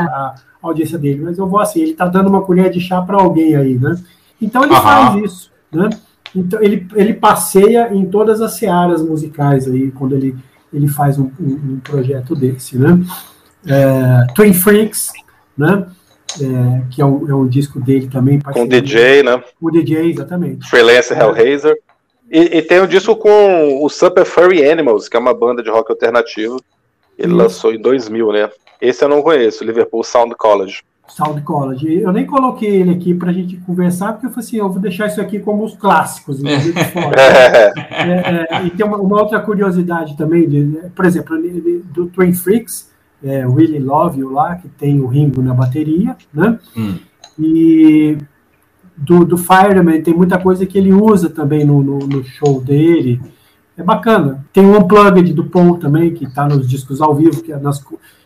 a 0.00 0.34
audiência 0.62 0.98
dele. 0.98 1.22
Mas 1.24 1.38
eu 1.38 1.46
vou 1.46 1.60
assim, 1.60 1.80
ele 1.80 1.90
está 1.92 2.06
dando 2.08 2.28
uma 2.28 2.42
colher 2.42 2.70
de 2.70 2.80
chá 2.80 3.00
para 3.02 3.16
alguém 3.20 3.54
aí, 3.54 3.74
né? 3.78 3.96
Então 4.40 4.64
ele 4.64 4.74
Aham. 4.74 4.82
faz 4.82 5.24
isso, 5.24 5.50
né? 5.72 5.90
Então 6.34 6.60
ele, 6.62 6.86
ele 6.94 7.14
passeia 7.14 7.92
em 7.94 8.04
todas 8.06 8.40
as 8.40 8.54
searas 8.56 9.02
musicais 9.02 9.66
aí, 9.68 9.90
quando 9.92 10.14
ele, 10.14 10.36
ele 10.72 10.88
faz 10.88 11.18
um, 11.18 11.30
um- 11.40 11.74
um 11.74 11.80
projeto 11.82 12.34
desse, 12.34 12.76
né? 12.78 13.00
É, 13.66 14.26
Twin 14.34 14.52
Freaks, 14.52 15.12
né? 15.56 15.86
É, 16.40 16.82
que 16.90 17.00
é 17.00 17.04
um, 17.06 17.28
é 17.28 17.34
um 17.34 17.46
disco 17.48 17.80
dele 17.80 18.08
também. 18.08 18.38
Com 18.38 18.44
parceria 18.44 18.82
DJ, 18.82 19.22
né? 19.22 19.42
Com 19.60 19.66
o 19.68 19.70
DJ, 19.70 20.10
exatamente. 20.10 20.68
Freelance 20.68 21.12
Hellraiser. 21.12 21.76
E, 22.30 22.58
e 22.58 22.62
tem 22.62 22.80
o 22.80 22.86
disco 22.86 23.16
com 23.16 23.82
o 23.82 23.88
Super 23.88 24.24
Furry 24.26 24.68
Animals, 24.70 25.08
que 25.08 25.16
é 25.16 25.20
uma 25.20 25.32
banda 25.34 25.62
de 25.62 25.70
rock 25.70 25.90
alternativo. 25.90 26.60
Ele 27.18 27.28
Isso. 27.28 27.36
lançou 27.36 27.72
em 27.74 27.80
2000, 27.80 28.32
né? 28.32 28.50
Esse 28.80 29.04
eu 29.04 29.08
não 29.08 29.22
conheço, 29.22 29.64
Liverpool 29.64 30.04
Sound 30.04 30.34
College. 30.36 30.82
Sound 31.08 31.40
College. 31.42 32.00
Eu 32.02 32.12
nem 32.12 32.26
coloquei 32.26 32.68
ele 32.82 32.90
aqui 32.92 33.14
para 33.14 33.30
a 33.30 33.32
gente 33.32 33.56
conversar, 33.56 34.12
porque 34.12 34.26
eu 34.26 34.30
falei 34.30 34.46
assim, 34.46 34.58
eu 34.58 34.68
vou 34.68 34.78
deixar 34.80 35.06
isso 35.06 35.20
aqui 35.20 35.38
como 35.40 35.64
os 35.64 35.74
clássicos. 35.74 36.38
fora. 36.92 37.20
É, 37.20 37.72
É, 37.98 38.56
é, 38.60 38.66
e 38.66 38.70
tem 38.70 38.86
uma, 38.86 38.98
uma 38.98 39.20
outra 39.20 39.40
curiosidade 39.40 40.16
também, 40.16 40.46
de, 40.48 40.78
por 40.94 41.06
exemplo, 41.06 41.34
ele- 41.36 41.48
ele- 41.48 41.82
do 41.92 42.06
Twin 42.06 42.32
Freaks, 42.34 42.90
é, 43.22 43.46
Really 43.46 43.78
Love 43.78 44.20
You 44.20 44.30
lá, 44.32 44.56
que 44.56 44.68
tem 44.68 45.00
o 45.00 45.06
Ringo 45.06 45.42
na 45.42 45.54
bateria, 45.54 46.16
né? 46.32 46.58
Hum. 46.76 46.96
E 47.38 48.18
do, 48.96 49.24
do 49.24 49.38
Fireman 49.38 50.02
tem 50.02 50.14
muita 50.14 50.38
coisa 50.38 50.66
que 50.66 50.76
ele 50.76 50.92
usa 50.92 51.28
também 51.30 51.64
no, 51.64 51.82
no, 51.82 51.98
no 51.98 52.24
show 52.24 52.60
dele. 52.60 53.20
É 53.76 53.82
bacana. 53.82 54.44
Tem 54.52 54.66
o 54.66 54.76
Unplugged 54.76 55.32
do 55.32 55.44
Paul 55.44 55.78
também, 55.78 56.12
que 56.12 56.24
está 56.24 56.48
nos 56.48 56.68
discos 56.68 57.00
ao 57.00 57.14
vivo, 57.14 57.42
que, 57.42 57.52
é 57.52 57.56
nas, 57.58 57.78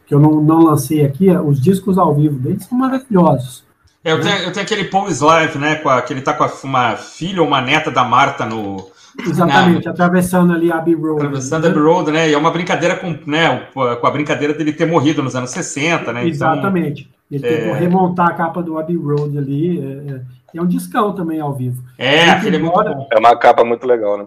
que 0.07 0.15
eu 0.15 0.19
não, 0.19 0.41
não 0.41 0.61
lancei 0.65 1.05
aqui. 1.05 1.31
Os 1.31 1.61
discos 1.61 1.99
ao 1.99 2.15
vivo 2.15 2.39
dele 2.39 2.59
são 2.61 2.79
maravilhosos. 2.79 3.63
É, 4.05 4.13
eu, 4.13 4.21
tenho, 4.21 4.37
eu 4.39 4.53
tenho 4.53 4.65
aquele 4.65 4.85
Paul 4.85 5.09
Live, 5.21 5.59
né? 5.59 5.77
Com 5.77 5.89
a, 5.91 6.01
que 6.03 6.13
ele 6.13 6.23
tá 6.23 6.33
com 6.33 6.43
a- 6.43 6.53
uma 6.65 6.97
filha 6.97 7.41
ou 7.43 7.47
uma 7.47 7.61
neta 7.61 7.91
da 7.91 8.03
Marta 8.03 8.45
no. 8.47 8.91
Exatamente, 9.27 9.89
atravessando 9.89 10.53
ali 10.53 10.73
a 10.73 10.77
Abbey 10.79 10.95
Road. 10.95 11.17
Atravessando 11.27 11.67
Abbey 11.67 11.83
Road, 11.83 12.11
né? 12.11 12.31
E 12.31 12.35
é 12.35 12.39
uma 12.39 12.51
brincadeira 12.51 12.97
com, 12.97 13.17
né, 13.27 13.69
com 13.73 14.07
a 14.07 14.11
brincadeira 14.11 14.55
dele 14.55 14.73
ter 14.73 14.87
morrido 14.87 15.23
nos 15.23 15.37
anos 15.37 15.51
60, 15.51 16.13
né? 16.13 16.21
Então, 16.21 16.29
Exatamente. 16.29 17.11
Ele 17.31 17.43
tem 17.43 17.57
que 17.63 17.69
é- 17.69 17.73
remontar 17.75 18.29
a 18.29 18.35
capa 18.35 18.63
do 18.63 18.79
Abbey 18.79 18.97
Road 18.97 19.37
ali. 19.39 19.79
É, 19.81 20.13
é, 20.15 20.21
e 20.55 20.59
é 20.59 20.63
um 20.63 20.67
discão 20.67 21.15
também 21.15 21.41
ao 21.41 21.55
vivo. 21.55 21.83
é, 21.97 22.29
aquele 22.31 22.57
é 22.57 22.59
muito 22.59 22.73
Embora- 22.73 22.95
bom. 22.95 23.09
é 23.11 23.19
uma 23.19 23.37
capa 23.37 23.65
muito 23.65 23.87
legal, 23.87 24.19
né? 24.19 24.25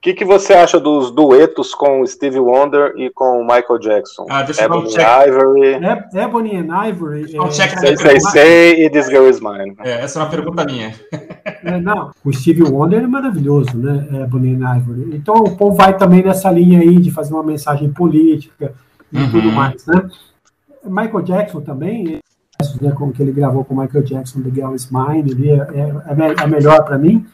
O 0.00 0.02
que, 0.02 0.14
que 0.14 0.24
você 0.24 0.54
acha 0.54 0.80
dos 0.80 1.10
duetos 1.10 1.74
com 1.74 2.00
o 2.00 2.06
Stevie 2.06 2.38
Wonder 2.40 2.94
e 2.96 3.10
com 3.10 3.38
o 3.38 3.42
Michael 3.42 3.78
Jackson? 3.78 4.24
Ah, 4.30 4.42
deixa 4.42 4.62
eu 4.62 4.68
dar 4.70 4.76
um 4.76 4.78
Ebony 4.78 4.94
check. 4.94 5.26
Ivory, 5.28 5.72
É, 5.74 6.22
Ebony 6.22 6.56
and 6.56 6.86
Ivory. 6.88 7.38
Um 7.38 7.44
é, 7.44 7.50
check 7.50 7.78
Say 7.78 7.96
Say 7.98 8.20
Say 8.20 8.84
e 8.86 8.88
This 8.88 9.08
Girl 9.08 9.28
Is 9.28 9.40
Mine. 9.40 9.74
É, 9.80 10.00
essa 10.00 10.18
é 10.18 10.22
uma 10.22 10.30
pergunta 10.30 10.64
minha. 10.64 10.94
É, 11.62 11.78
não, 11.78 12.12
o 12.24 12.32
Steve 12.32 12.62
Wonder 12.62 13.02
é 13.04 13.06
maravilhoso, 13.06 13.76
né? 13.76 14.26
Bonnie 14.30 14.54
and 14.54 14.76
Ivory. 14.78 15.16
Então 15.16 15.34
o 15.34 15.54
Paul 15.54 15.74
vai 15.74 15.94
também 15.94 16.22
nessa 16.22 16.50
linha 16.50 16.80
aí 16.80 16.96
de 16.98 17.10
fazer 17.10 17.34
uma 17.34 17.44
mensagem 17.44 17.92
política 17.92 18.72
e 19.12 19.18
Uhum. 19.18 19.30
tudo 19.30 19.52
mais, 19.52 19.84
né? 19.84 20.08
Michael 20.82 21.20
Jackson 21.24 21.60
também, 21.60 22.20
né, 22.80 22.90
com 22.92 23.08
o 23.08 23.12
que 23.12 23.20
ele 23.22 23.32
gravou 23.32 23.66
com 23.66 23.74
Michael 23.78 24.04
Jackson, 24.04 24.40
The 24.40 24.50
Girl 24.50 24.74
Is 24.74 24.88
Mine, 24.90 25.30
ali, 25.30 25.50
é, 25.50 25.56
é, 25.56 26.40
é 26.40 26.42
é 26.42 26.46
melhor 26.46 26.84
para 26.84 26.96
mim, 26.96 27.26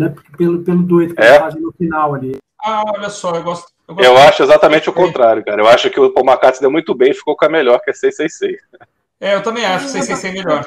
né? 0.00 0.14
Pelo, 0.36 0.62
pelo 0.62 0.82
dueto 0.82 1.14
que 1.14 1.22
É? 1.22 1.28
ele 1.30 1.38
faz 1.38 1.54
no 1.54 1.72
final 1.72 2.14
ali. 2.14 2.36
Ah, 2.62 2.82
olha 2.86 3.08
só, 3.08 3.34
eu 3.34 3.42
gosto. 3.42 3.70
Eu, 3.88 3.94
gosto 3.94 4.08
Eu 4.10 4.16
acho 4.18 4.42
exatamente 4.42 4.88
o 4.90 4.92
contrário, 4.92 5.44
cara. 5.44 5.60
Eu 5.62 5.68
acho 5.68 5.88
que 5.90 5.98
o 6.00 6.10
Paul 6.10 6.26
McCartney 6.26 6.60
deu 6.60 6.70
muito 6.70 6.94
bem 6.94 7.10
e 7.10 7.14
ficou 7.14 7.36
com 7.36 7.44
a 7.44 7.48
melhor, 7.48 7.80
que 7.80 7.90
é 7.90 7.92
Say 7.94 8.12
Say 8.12 8.28
Say. 8.28 8.56
É, 9.20 9.34
eu 9.34 9.42
também 9.42 9.64
acho, 9.64 9.88
sei 9.88 10.02
se 10.02 10.26
é 10.26 10.32
melhor. 10.32 10.66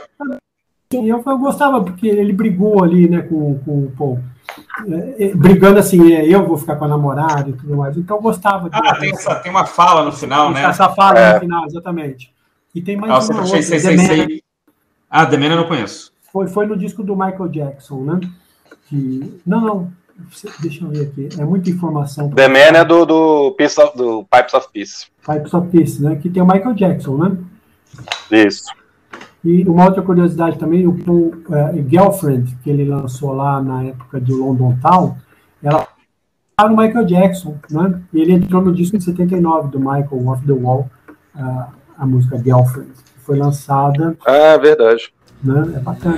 Eu, 0.92 1.24
eu 1.26 1.38
gostava, 1.40 1.84
porque 1.84 2.08
ele 2.08 2.32
brigou 2.34 2.84
ali, 2.84 3.10
né, 3.10 3.22
com, 3.24 3.58
com 3.60 3.86
o 3.86 3.92
Paul. 3.98 4.20
É, 5.18 5.26
é, 5.26 5.36
brigando 5.36 5.80
assim, 5.80 6.14
é, 6.14 6.28
eu 6.28 6.46
vou 6.46 6.58
ficar 6.58 6.76
com 6.76 6.86
a 6.86 6.88
namorada 6.88 7.50
e 7.50 7.54
tudo 7.54 7.78
mais. 7.78 7.98
Então 7.98 8.18
eu 8.18 8.22
gostava 8.22 8.70
de 8.70 8.76
Ah, 8.76 8.96
tem, 9.00 9.12
essa, 9.12 9.36
tem 9.36 9.52
uma 9.52 9.66
fala 9.66 10.04
no 10.04 10.12
final, 10.12 10.52
né? 10.52 10.64
essa 10.64 10.90
fala 10.90 11.20
É. 11.20 11.34
no 11.34 11.40
final, 11.40 11.66
exatamente. 11.66 12.32
E 12.76 12.82
tem 12.82 12.96
mais 12.96 13.12
Ah, 13.12 13.22
você 13.22 13.34
uma 13.34 13.44
outra, 13.44 13.62
sei, 13.62 13.80
The 13.82 13.96
Man. 13.96 14.28
Ah, 15.10 15.26
The 15.26 15.38
Man 15.38 15.46
eu 15.48 15.58
não 15.58 15.68
conheço. 15.68 16.12
Foi, 16.32 16.48
foi 16.48 16.66
no 16.68 16.78
disco 16.78 17.04
do 17.04 17.16
Michael 17.16 17.48
Jackson, 17.50 18.04
né? 18.04 18.20
Que, 18.94 19.40
não, 19.46 19.62
não. 19.62 19.92
Deixa 20.62 20.86
eu 20.86 20.90
ver 20.90 21.02
aqui. 21.08 21.30
É 21.40 21.44
muita 21.44 21.70
informação. 21.72 22.30
The 22.30 22.48
Man 22.48 22.78
é 22.78 22.86
do, 22.86 23.06
do, 23.06 23.52
Peace 23.58 23.82
of- 23.82 23.98
do 23.98 24.24
Pipes 24.32 24.54
of 24.54 24.68
Peace. 24.72 25.08
Pipes 25.26 25.54
of 25.54 25.68
Peace, 25.70 26.02
né? 26.02 26.16
Que 26.16 26.30
tem 26.30 26.42
o 26.44 26.46
Michael 26.46 26.76
Jackson, 26.76 27.18
né? 27.18 27.38
Isso. 28.32 28.66
E 29.44 29.64
uma 29.68 29.86
outra 29.86 30.02
curiosidade 30.04 30.58
também, 30.60 30.88
o 30.88 30.94
Paul, 31.04 31.34
eh, 31.52 31.84
Girlfriend, 31.90 32.56
que 32.64 32.70
ele 32.70 32.86
lançou 32.86 33.34
lá 33.34 33.62
na 33.62 33.84
época 33.86 34.22
de 34.22 34.32
London 34.32 34.78
Town, 34.82 35.18
ela 35.62 35.88
tá 36.56 36.70
no 36.70 36.78
Michael 36.78 37.06
Jackson, 37.06 37.58
né? 37.70 38.00
E 38.14 38.22
ele 38.22 38.34
entrou 38.34 38.62
no 38.62 38.72
disco 38.74 38.96
em 38.96 39.02
79 39.02 39.70
do 39.70 39.80
Michael 39.80 40.28
Off 40.28 40.46
the 40.46 40.54
Wall, 40.54 40.90
ah, 41.36 41.70
a 41.98 42.06
música 42.06 42.38
Girlfriend, 42.38 42.92
que 42.92 43.20
foi 43.26 43.38
lançada, 43.38 44.16
Ah, 44.26 44.56
verdade. 44.58 45.12
né? 45.44 45.74
É 45.76 45.80
bacana. 45.80 46.18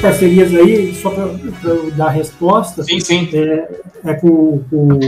Parcerias 0.00 0.54
aí, 0.54 0.94
só 0.94 1.10
para 1.10 1.26
dar 1.94 2.08
resposta, 2.08 2.82
Sim, 2.82 3.00
sim. 3.00 3.28
é, 3.34 3.80
é 4.04 4.14
com, 4.14 4.64
o 4.72 5.00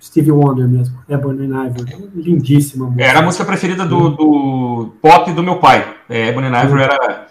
Stevie 0.00 0.30
Wonder 0.30 0.68
mesmo, 0.68 0.98
Ebony 1.08 1.46
and 1.46 1.66
Ivory. 1.66 2.10
Lindíssima 2.14 2.86
música. 2.86 3.04
Era 3.04 3.20
a 3.20 3.22
música 3.22 3.44
preferida 3.44 3.86
do, 3.86 4.10
do 4.10 4.92
pop 5.00 5.32
do 5.32 5.42
meu 5.42 5.58
pai. 5.58 5.96
É, 6.08 6.28
and 6.30 6.62
Ivory 6.64 6.82
era. 6.82 7.26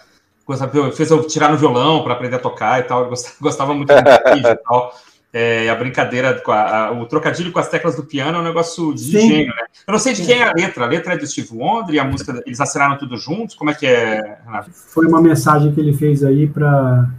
Fez 0.94 1.10
eu 1.10 1.26
tirar 1.26 1.50
no 1.50 1.56
violão 1.56 2.02
para 2.04 2.12
aprender 2.12 2.36
a 2.36 2.40
tocar 2.40 2.80
e 2.80 2.84
tal. 2.84 3.04
Eu 3.04 3.08
gostava, 3.08 3.34
gostava 3.42 3.74
muito 3.74 3.88
de 3.92 4.00
e 4.50 4.56
tal. 4.56 4.92
É, 5.38 5.68
a 5.68 5.74
brincadeira, 5.74 6.32
com 6.40 6.50
a- 6.50 6.86
a- 6.86 6.92
o 6.92 7.04
trocadilho 7.04 7.52
com 7.52 7.58
as 7.58 7.68
teclas 7.68 7.94
do 7.94 8.04
piano 8.04 8.38
é 8.38 8.40
um 8.40 8.44
negócio 8.44 8.94
de 8.94 9.00
Sim. 9.02 9.28
gênio, 9.28 9.48
né? 9.54 9.64
Eu 9.86 9.92
não 9.92 9.98
sei 9.98 10.14
de 10.14 10.24
quem 10.24 10.38
é 10.40 10.48
a 10.48 10.52
letra. 10.54 10.84
A 10.84 10.88
letra 10.88 11.12
é 11.12 11.18
do 11.18 11.26
Steve 11.26 11.48
Wonder 11.52 11.94
e 11.94 11.98
a 11.98 12.04
música, 12.04 12.42
eles 12.46 12.58
assinaram 12.58 12.96
tudo 12.96 13.18
juntos? 13.18 13.54
Como 13.54 13.68
é 13.70 13.74
que 13.74 13.84
é, 13.86 14.38
Renato? 14.46 14.70
Foi 14.72 15.06
uma 15.06 15.20
mensagem 15.20 15.72
que 15.74 15.78
ele 15.80 15.92
fez 15.92 16.24
aí 16.24 16.46
para. 16.46 17.10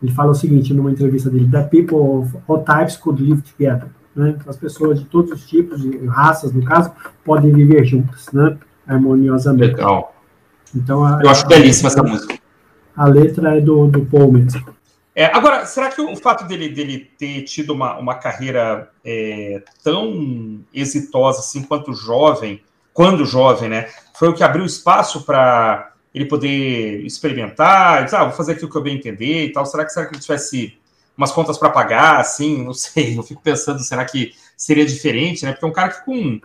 Ele 0.00 0.12
fala 0.12 0.30
o 0.30 0.34
seguinte 0.34 0.72
numa 0.72 0.92
entrevista 0.92 1.28
dele: 1.28 1.48
That 1.50 1.68
people 1.70 1.96
of 1.98 2.36
all 2.46 2.62
types 2.62 2.96
could 2.96 3.20
live 3.20 3.42
together. 3.42 3.88
Né? 4.14 4.36
As 4.46 4.56
pessoas 4.56 5.00
de 5.00 5.06
todos 5.06 5.32
os 5.32 5.44
tipos, 5.46 5.82
de 5.82 6.06
raças, 6.06 6.52
no 6.52 6.62
caso, 6.64 6.92
podem 7.24 7.52
viver 7.52 7.84
juntas, 7.84 8.26
né? 8.32 8.56
harmoniosamente. 8.86 9.74
Legal. 9.74 10.14
Então, 10.74 11.04
a, 11.04 11.20
Eu 11.22 11.28
acho 11.30 11.46
belíssima 11.48 11.88
essa 11.88 12.02
música. 12.02 12.38
a 12.96 13.06
letra 13.06 13.56
é 13.56 13.60
do, 13.60 13.88
do 13.88 14.02
Paul 14.06 14.30
mesmo. 14.30 14.64
É, 15.18 15.24
agora, 15.34 15.64
será 15.64 15.90
que 15.90 15.98
o 15.98 16.14
fato 16.14 16.44
dele, 16.44 16.68
dele 16.68 17.10
ter 17.16 17.40
tido 17.44 17.72
uma, 17.72 17.96
uma 17.96 18.16
carreira 18.16 18.90
é, 19.02 19.62
tão 19.82 20.60
exitosa 20.74 21.40
assim 21.40 21.62
quanto 21.62 21.94
jovem, 21.94 22.62
quando 22.92 23.24
jovem, 23.24 23.70
né, 23.70 23.88
foi 24.18 24.28
o 24.28 24.34
que 24.34 24.44
abriu 24.44 24.66
espaço 24.66 25.22
para 25.24 25.94
ele 26.14 26.26
poder 26.26 27.02
experimentar, 27.06 28.04
dizer, 28.04 28.16
ah, 28.16 28.24
vou 28.24 28.34
fazer 28.34 28.52
aquilo 28.52 28.70
que 28.70 28.76
eu 28.76 28.82
bem 28.82 28.96
entender 28.96 29.46
e 29.46 29.52
tal. 29.52 29.64
Será 29.64 29.86
que, 29.86 29.92
será 29.92 30.04
que 30.04 30.14
ele 30.14 30.20
tivesse 30.20 30.78
umas 31.16 31.32
contas 31.32 31.56
para 31.56 31.70
pagar, 31.70 32.20
assim? 32.20 32.62
Não 32.62 32.74
sei, 32.74 33.18
eu 33.18 33.22
fico 33.22 33.40
pensando, 33.42 33.80
será 33.80 34.04
que 34.04 34.34
seria 34.54 34.84
diferente, 34.84 35.46
né? 35.46 35.52
Porque 35.52 35.64
é 35.64 35.68
um 35.68 35.72
cara 35.72 35.90
que 35.90 36.04
com. 36.04 36.38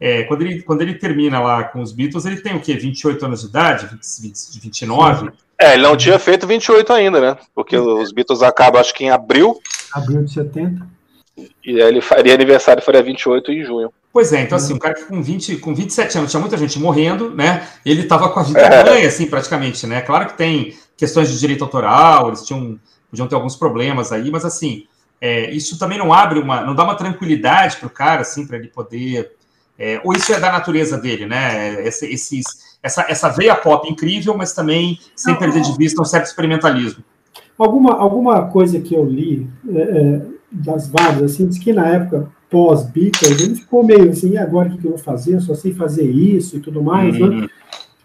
é, 0.00 0.24
quando, 0.24 0.42
ele, 0.42 0.62
quando 0.62 0.82
ele 0.82 0.94
termina 0.94 1.40
lá 1.40 1.62
com 1.62 1.80
os 1.80 1.92
Beatles, 1.92 2.24
ele 2.24 2.40
tem 2.40 2.56
o 2.56 2.60
quê? 2.60 2.74
28 2.74 3.24
anos 3.24 3.42
de 3.42 3.46
idade? 3.46 3.86
20, 3.86 4.22
20, 4.22 4.60
29? 4.60 5.30
É, 5.58 5.74
ele 5.74 5.82
não 5.82 5.96
tinha 5.96 6.18
feito 6.18 6.46
28 6.46 6.92
ainda, 6.92 7.20
né? 7.20 7.38
Porque 7.54 7.76
os 7.76 8.12
Beatles 8.12 8.42
acabam, 8.42 8.80
acho 8.80 8.94
que 8.94 9.04
em 9.04 9.10
abril, 9.10 9.58
Abril 9.92 10.24
de 10.24 10.32
70. 10.32 10.86
e 11.64 11.80
aí 11.80 11.88
ele 11.88 12.00
faria 12.00 12.34
aniversário, 12.34 12.82
faria 12.82 13.02
28 13.02 13.50
em 13.52 13.64
junho. 13.64 13.90
Pois 14.12 14.32
é, 14.32 14.42
então 14.42 14.56
assim, 14.56 14.74
um 14.74 14.78
cara 14.78 14.94
que 14.94 15.04
com, 15.04 15.22
20, 15.22 15.56
com 15.58 15.74
27 15.74 16.18
anos 16.18 16.30
tinha 16.30 16.40
muita 16.40 16.56
gente 16.56 16.78
morrendo, 16.78 17.30
né? 17.34 17.66
Ele 17.84 18.04
tava 18.04 18.28
com 18.30 18.40
a 18.40 18.42
vida 18.42 18.60
É. 18.64 18.82
ganha, 18.82 19.08
assim, 19.08 19.26
praticamente, 19.26 19.86
né? 19.86 20.00
Claro 20.00 20.26
que 20.26 20.36
tem 20.36 20.76
questões 20.96 21.30
de 21.30 21.38
direito 21.38 21.64
autoral, 21.64 22.28
eles 22.28 22.44
tinham, 22.44 22.78
podiam 23.10 23.28
ter 23.28 23.34
alguns 23.34 23.56
problemas 23.56 24.12
aí, 24.12 24.30
mas 24.30 24.44
assim, 24.44 24.86
é, 25.20 25.50
isso 25.50 25.78
também 25.78 25.98
não 25.98 26.12
abre 26.12 26.38
uma, 26.38 26.62
não 26.62 26.74
dá 26.74 26.84
uma 26.84 26.94
tranquilidade 26.94 27.76
pro 27.76 27.90
cara, 27.90 28.22
assim, 28.22 28.46
para 28.46 28.56
ele 28.56 28.68
poder. 28.68 29.32
É, 29.78 30.00
ou 30.02 30.12
isso 30.12 30.32
é 30.32 30.40
da 30.40 30.52
natureza 30.52 30.96
dele, 30.96 31.26
né? 31.26 31.86
Esse, 31.86 32.06
esses, 32.06 32.44
essa, 32.82 33.04
essa 33.08 33.28
veia 33.28 33.54
pop 33.54 33.88
incrível, 33.88 34.36
mas 34.36 34.52
também 34.52 34.98
sem 35.14 35.34
Não, 35.34 35.40
perder 35.40 35.62
de 35.62 35.76
vista 35.76 36.00
um 36.00 36.04
certo 36.04 36.26
experimentalismo. 36.26 37.04
Alguma, 37.58 37.94
alguma 37.94 38.46
coisa 38.46 38.80
que 38.80 38.94
eu 38.94 39.04
li 39.04 39.46
é, 39.68 39.80
é, 39.80 40.22
das 40.50 40.88
várias, 40.88 41.22
assim, 41.32 41.46
diz 41.46 41.58
que 41.58 41.72
na 41.72 41.86
época 41.86 42.28
pós-Beatles, 42.50 43.40
ele 43.40 43.54
ficou 43.56 43.84
meio 43.84 44.10
assim, 44.10 44.30
e 44.30 44.38
agora 44.38 44.68
o 44.68 44.78
que 44.78 44.84
eu 44.84 44.90
vou 44.90 44.98
fazer? 44.98 45.34
Eu 45.34 45.40
só 45.40 45.54
sei 45.54 45.74
fazer 45.74 46.08
isso 46.08 46.56
e 46.56 46.60
tudo 46.60 46.82
mais, 46.82 47.18
né? 47.18 47.26
Hum, 47.26 47.48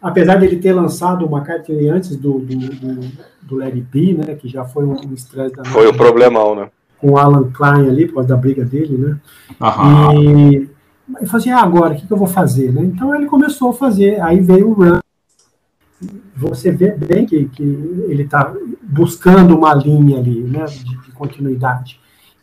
Apesar 0.02 0.40
dele 0.40 0.56
ter 0.56 0.74
lançado 0.74 1.24
uma 1.28 1.42
carta 1.42 1.72
antes 1.72 2.16
do, 2.16 2.40
do, 2.40 2.58
do, 2.58 3.12
do 3.44 3.56
Larry 3.56 3.82
B, 3.82 4.16
né? 4.16 4.34
Que 4.34 4.48
já 4.48 4.66
foi 4.66 4.84
um 4.84 4.94
um 4.94 5.14
estresse 5.14 5.56
da 5.56 5.64
Foi 5.64 5.86
o 5.86 5.94
problemão, 5.94 6.56
né? 6.56 6.70
com 7.02 7.12
o 7.12 7.18
Alan 7.18 7.52
Klein 7.52 7.90
ali, 7.90 8.06
por 8.06 8.16
causa 8.16 8.30
da 8.30 8.38
briga 8.38 8.64
dele, 8.64 8.96
né? 8.96 9.18
aham. 9.60 10.14
E 10.14 10.70
ele 11.18 11.26
falou 11.26 11.40
assim, 11.40 11.50
ah, 11.50 11.62
agora, 11.62 11.94
o 11.94 11.98
que, 11.98 12.08
que 12.08 12.14
eu 12.14 12.18
vou 12.18 12.28
fazer? 12.28 12.72
Né? 12.72 12.84
Então 12.84 13.14
ele 13.16 13.26
começou 13.26 13.70
a 13.70 13.74
fazer, 13.74 14.22
aí 14.22 14.40
veio 14.40 14.70
o 14.70 14.74
Run. 14.74 15.00
Você 16.36 16.72
vê 16.72 16.92
bem 16.92 17.26
que, 17.26 17.46
que 17.50 17.64
ele 17.64 18.24
está 18.24 18.54
buscando 18.82 19.56
uma 19.56 19.74
linha 19.74 20.18
ali, 20.18 20.42
né, 20.42 20.66
de, 20.66 20.84
de 20.84 21.12
continuidade. 21.12 22.00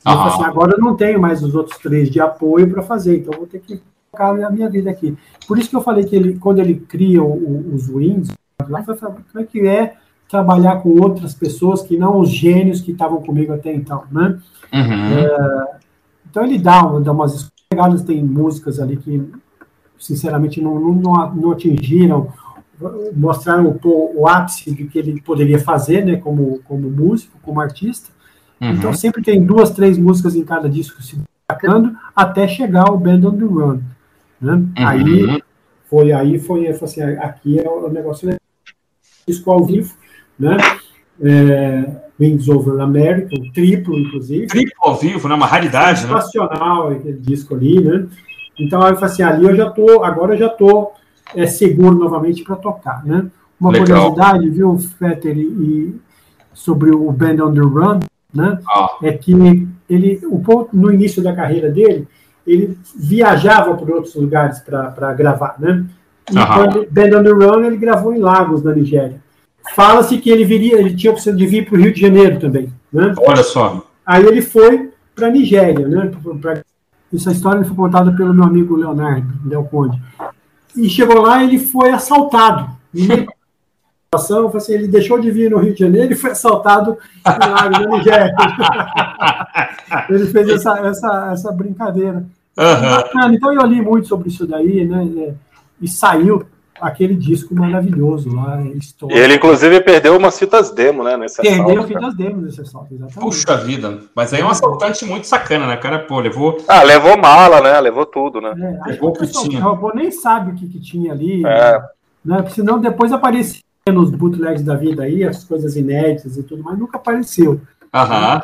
E 0.07 0.09
ele 0.09 0.17
falou 0.17 0.33
assim, 0.33 0.45
agora 0.45 0.75
eu 0.77 0.79
não 0.79 0.95
tenho 0.97 1.21
mais 1.21 1.43
os 1.43 1.55
outros 1.55 1.79
três 1.79 2.09
de 2.09 2.21
apoio 2.21 2.71
para 2.71 2.83
fazer, 2.83 3.19
então 3.19 3.33
eu 3.33 3.39
vou 3.41 3.49
ter 3.49 3.61
que 3.61 3.81
focar 4.11 4.31
a 4.45 4.51
minha 4.51 4.71
vida 4.71 4.89
aqui. 4.91 5.17
Por 5.47 5.59
isso 5.59 5.69
que 5.71 5.77
eu 5.77 5.81
falei 5.81 6.05
que 6.05 6.15
ele, 6.15 6.39
quando 6.39 6.61
ele 6.61 6.77
cria 6.77 7.23
o- 7.23 7.33
o- 7.33 7.75
os 7.75 7.89
Wings, 7.89 8.31
lá 8.69 8.83
foi 8.85 8.97
falar, 8.97 9.17
como 9.33 9.43
é 9.43 9.47
que 9.47 9.67
é 9.67 9.97
trabalhar 10.29 10.77
com 10.83 10.91
outras 11.01 11.35
pessoas 11.35 11.83
que 11.83 11.97
não 11.97 12.21
os 12.21 12.31
gênios 12.31 12.81
que 12.81 12.93
estavam 12.93 13.21
comigo 13.21 13.53
até 13.53 13.73
então, 13.73 14.05
né? 14.13 14.39
Uhum. 14.73 15.69
Então 16.31 16.45
ele 16.45 16.59
dá, 16.59 16.83
dá 17.01 17.13
umas 17.13 17.51
pegadas, 17.79 18.03
tem 18.03 18.23
músicas 18.25 18.81
ali 18.81 18.97
que, 18.97 19.25
sinceramente, 19.99 20.61
não, 20.61 20.79
não, 20.81 21.35
não, 21.35 21.53
atingiram, 21.53 22.33
mostraram 23.15 23.79
o, 23.83 24.21
o 24.21 24.29
ápice 24.29 24.71
do 24.73 24.89
que 24.89 24.99
ele 24.99 25.21
poderia 25.21 25.59
fazer, 25.59 26.05
né, 26.05 26.17
como, 26.17 26.61
como 26.65 26.91
músico, 26.91 27.39
como 27.43 27.61
artista. 27.61 28.11
Uhum. 28.61 28.73
Então 28.73 28.93
sempre 28.93 29.23
tem 29.23 29.45
duas, 29.45 29.71
três 29.71 29.97
músicas 29.97 30.35
em 30.35 30.45
cada 30.45 30.69
disco 30.69 31.01
se 31.03 31.17
destacando 31.49 31.97
até 32.15 32.49
chegar 32.49 32.89
ao 32.89 32.99
Band 32.99 33.21
on 33.25 33.37
the 33.37 33.45
Run. 33.45 33.81
Né? 34.41 34.65
Aí 34.77 35.25
Uhum. 35.25 35.39
foi, 35.89 36.13
aí 36.13 36.39
foi, 36.39 36.67
assim, 36.67 37.03
aqui 37.03 37.61
é 37.61 37.69
o 37.69 37.89
negócio 37.89 38.27
legal. 38.27 38.41
disco 39.27 39.51
ao 39.51 39.65
vivo, 39.65 39.95
né? 40.39 40.57
É, 41.23 41.85
Wings 42.21 42.49
Over 42.49 42.81
America, 42.81 43.35
o 43.35 43.53
triplo, 43.53 43.99
inclusive 43.99 44.47
Triplo 44.47 44.73
ao 44.81 44.97
vivo, 44.97 45.29
né? 45.29 45.35
Uma 45.35 45.47
raridade, 45.47 46.03
né? 46.03 46.09
sensacional 46.09 46.89
aquele 46.89 47.19
disco 47.19 47.55
ali, 47.55 47.81
né? 47.81 48.07
Então 48.59 48.81
eu 48.81 48.95
falei 48.95 49.05
assim, 49.05 49.23
ali 49.23 49.45
eu 49.45 49.55
já 49.55 49.71
tô, 49.71 50.03
agora 50.03 50.35
eu 50.35 50.39
já 50.39 50.49
tô 50.49 50.93
é, 51.35 51.47
seguro 51.47 51.97
novamente 51.97 52.43
para 52.43 52.57
tocar, 52.57 53.05
né? 53.05 53.27
Uma 53.61 53.71
Legal. 53.71 53.87
curiosidade, 53.87 54.51
viu, 54.51 54.79
Fetter, 54.79 55.37
e, 55.37 55.95
sobre 56.53 56.91
o 56.91 57.11
Band 57.13 57.45
on 57.45 57.53
the 57.53 57.61
Run, 57.61 58.01
né? 58.35 58.59
Ah, 58.69 58.91
É 59.03 59.13
que 59.13 59.33
ele, 59.89 60.21
o 60.27 60.41
Paul, 60.41 60.69
no 60.73 60.93
início 60.93 61.23
da 61.23 61.35
carreira 61.35 61.71
dele, 61.71 62.07
ele 62.47 62.77
viajava 62.97 63.75
por 63.75 63.91
outros 63.91 64.15
lugares 64.15 64.59
para 64.61 65.13
gravar, 65.15 65.55
né? 65.59 65.85
E 66.31 66.39
Aham. 66.39 66.55
quando 66.55 66.91
Band 66.91 67.19
on 67.19 67.23
the 67.23 67.31
Run 67.31 67.65
ele 67.65 67.77
gravou 67.77 68.13
em 68.15 68.19
Lagos, 68.19 68.63
na 68.63 68.73
Nigéria. 68.73 69.21
Fala-se 69.79 70.19
que 70.19 70.29
ele 70.29 70.45
viria, 70.45 70.77
ele 70.81 70.93
tinha 70.97 71.13
a 71.13 71.15
opção 71.15 71.37
de 71.37 71.47
vir 71.47 71.65
para 71.65 71.79
o 71.79 71.81
Rio 71.81 71.95
de 71.95 72.01
Janeiro 72.01 72.41
também, 72.41 72.69
né? 72.93 73.15
olha 73.19 73.45
só. 73.45 73.87
Aí 74.05 74.27
ele 74.27 74.43
foi 74.43 74.91
para 75.15 75.29
a 75.29 75.31
Nigéria, 75.31 75.87
né? 75.87 76.11
Pra- 76.41 76.65
Essa 77.15 77.31
história 77.31 77.65
foi 77.65 77.77
contada 77.77 78.11
pelo 78.11 78.35
meu 78.35 78.43
amigo 78.43 78.75
Leonardo 78.75 79.29
Del 79.49 79.63
Conde. 79.63 79.97
E 80.77 80.91
chegou 80.91 81.23
lá, 81.23 81.45
ele 81.45 81.61
foi 81.61 81.91
assaltado. 81.91 82.71
Assim, 84.13 84.73
ele 84.73 84.89
deixou 84.89 85.21
de 85.21 85.31
vir 85.31 85.49
no 85.49 85.59
Rio 85.59 85.75
de 85.75 85.79
Janeiro 85.79 86.13
e 86.13 86.17
foi 86.17 86.33
assaltado 86.33 86.99
na 87.25 87.99
Nigéria. 87.99 88.35
ele 90.11 90.27
fez 90.27 90.49
essa, 90.49 90.77
essa, 90.81 91.31
essa 91.33 91.53
brincadeira. 91.53 92.27
Bacana. 92.57 93.33
Então 93.33 93.53
eu 93.53 93.65
li 93.65 93.81
muito 93.81 94.09
sobre 94.09 94.29
isso 94.29 94.45
daí, 94.45 94.85
né? 94.85 95.35
E 95.81 95.87
saiu 95.87 96.45
aquele 96.81 97.15
disco 97.15 97.55
maravilhoso 97.55 98.35
lá, 98.35 98.61
E 98.63 98.79
história. 98.79 99.15
ele, 99.17 99.35
inclusive, 99.37 99.81
perdeu 99.81 100.17
umas 100.17 100.39
fitas 100.39 100.71
demo, 100.71 101.03
né? 101.03 101.17
Nesse 101.17 101.41
Perdeu 101.43 101.83
o 101.83 101.89
cara. 101.89 102.11
demos 102.13 102.45
desse 102.45 102.61
assalto, 102.61 102.95
exatamente. 102.95 103.19
Puxa 103.21 103.57
vida. 103.57 103.99
Mas 104.15 104.33
aí 104.33 104.41
é 104.41 104.45
um 104.45 104.49
assaltante 104.51 105.05
muito 105.05 105.27
sacana, 105.27 105.67
né? 105.67 105.77
O 105.77 105.81
cara, 105.81 105.99
pô, 106.01 106.21
levou. 106.21 106.59
Ah, 106.69 106.83
levou 106.83 107.17
mala, 107.19 107.61
né? 107.61 107.81
Levou 107.81 108.07
tudo, 108.07 108.41
né? 108.41 108.55
É, 108.87 108.91
Levou 108.93 109.11
o 109.11 109.13
o 109.13 109.17
que 109.19 109.27
tinha. 109.27 109.61
roubou 109.63 109.93
nem 109.95 110.11
sabe 110.11 110.53
o 110.53 110.55
que, 110.55 110.67
que 110.69 110.81
tinha 110.81 111.13
ali, 111.13 111.45
É. 111.47 111.81
né? 112.25 112.37
Porque 112.39 112.51
senão 112.55 112.79
depois 112.79 113.13
aparecia 113.13 113.61
nos 113.89 114.11
bootlegs 114.11 114.63
da 114.63 114.75
vida 114.75 115.03
aí, 115.05 115.25
as 115.25 115.45
coisas 115.45 115.75
inéditas 115.77 116.37
e 116.37 116.43
tudo, 116.43 116.63
mas 116.63 116.79
nunca 116.79 116.99
apareceu. 116.99 117.61
Aham. 117.95 118.43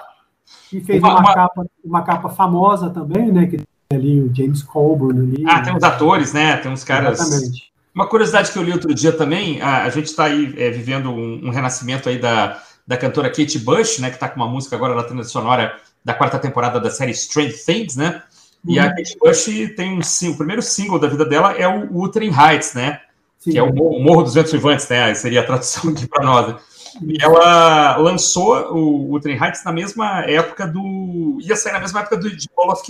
E 0.72 0.80
fez 0.80 1.02
Uma- 1.02 1.10
uma, 1.10 1.20
uma- 1.20 1.34
Capa, 1.34 1.66
uma 1.84 2.02
capa 2.02 2.28
famosa 2.30 2.90
também, 2.90 3.30
né? 3.30 3.46
Que 3.46 3.58
tem 3.58 3.66
ali 3.98 4.20
o 4.22 4.34
James 4.34 4.62
Coburn 4.62 5.20
ali. 5.20 5.44
Ah, 5.46 5.60
tem 5.60 5.76
uns 5.76 5.82
atores, 5.84 6.32
né? 6.32 6.56
Tem 6.56 6.72
uns 6.72 6.82
caras. 6.82 7.20
Exatamente. 7.20 7.72
Uma 7.94 8.08
curiosidade 8.08 8.50
que 8.50 8.58
eu 8.58 8.62
li 8.62 8.72
outro 8.72 8.92
dia 8.92 9.12
também, 9.12 9.62
a, 9.62 9.84
a 9.84 9.90
gente 9.90 10.06
está 10.06 10.24
aí 10.24 10.52
é, 10.58 10.70
vivendo 10.70 11.10
um, 11.10 11.46
um 11.46 11.50
renascimento 11.50 12.08
aí 12.08 12.18
da, 12.18 12.60
da 12.86 12.96
cantora 12.96 13.28
Kate 13.30 13.58
Bush, 13.58 13.98
né? 13.98 14.08
Que 14.08 14.16
está 14.16 14.28
com 14.28 14.36
uma 14.36 14.48
música 14.48 14.74
agora 14.74 14.94
na 14.94 15.04
trilha 15.04 15.22
sonora 15.24 15.78
da 16.04 16.12
quarta 16.12 16.38
temporada 16.38 16.80
da 16.80 16.90
série 16.90 17.12
Strange 17.12 17.56
Things, 17.64 17.96
né? 17.96 18.22
E 18.66 18.78
a 18.78 18.86
Uhum. 18.86 18.88
Kate 18.90 19.18
Bush 19.18 19.44
tem 19.76 19.98
um 19.98 20.02
sim, 20.02 20.30
o 20.30 20.36
primeiro 20.36 20.60
single 20.60 20.98
da 20.98 21.06
vida 21.06 21.24
dela 21.24 21.52
é 21.52 21.68
o 21.68 21.88
Wuthering 21.92 22.32
Heights, 22.32 22.74
né? 22.74 23.00
Sim. 23.38 23.52
que 23.52 23.58
é 23.58 23.62
o 23.62 23.72
Morro, 23.72 23.96
o 23.96 24.02
Morro 24.02 24.22
dos 24.22 24.34
Ventos 24.34 24.52
Vivantes, 24.52 24.88
né? 24.88 25.14
Seria 25.14 25.40
a 25.40 25.44
tradução 25.44 25.90
aqui 25.90 26.06
para 26.08 26.24
nós. 26.24 26.56
E 27.02 27.22
ela 27.22 27.96
lançou 27.98 28.72
o 28.72 29.10
Wuthering 29.12 29.38
Heights 29.40 29.62
na 29.64 29.72
mesma 29.72 30.20
época 30.22 30.66
do. 30.66 31.38
ia 31.40 31.54
sair 31.54 31.72
na 31.72 31.80
mesma 31.80 32.00
época 32.00 32.16
do 32.16 32.34
de 32.34 32.48
Paul 32.48 32.72
of 32.72 32.82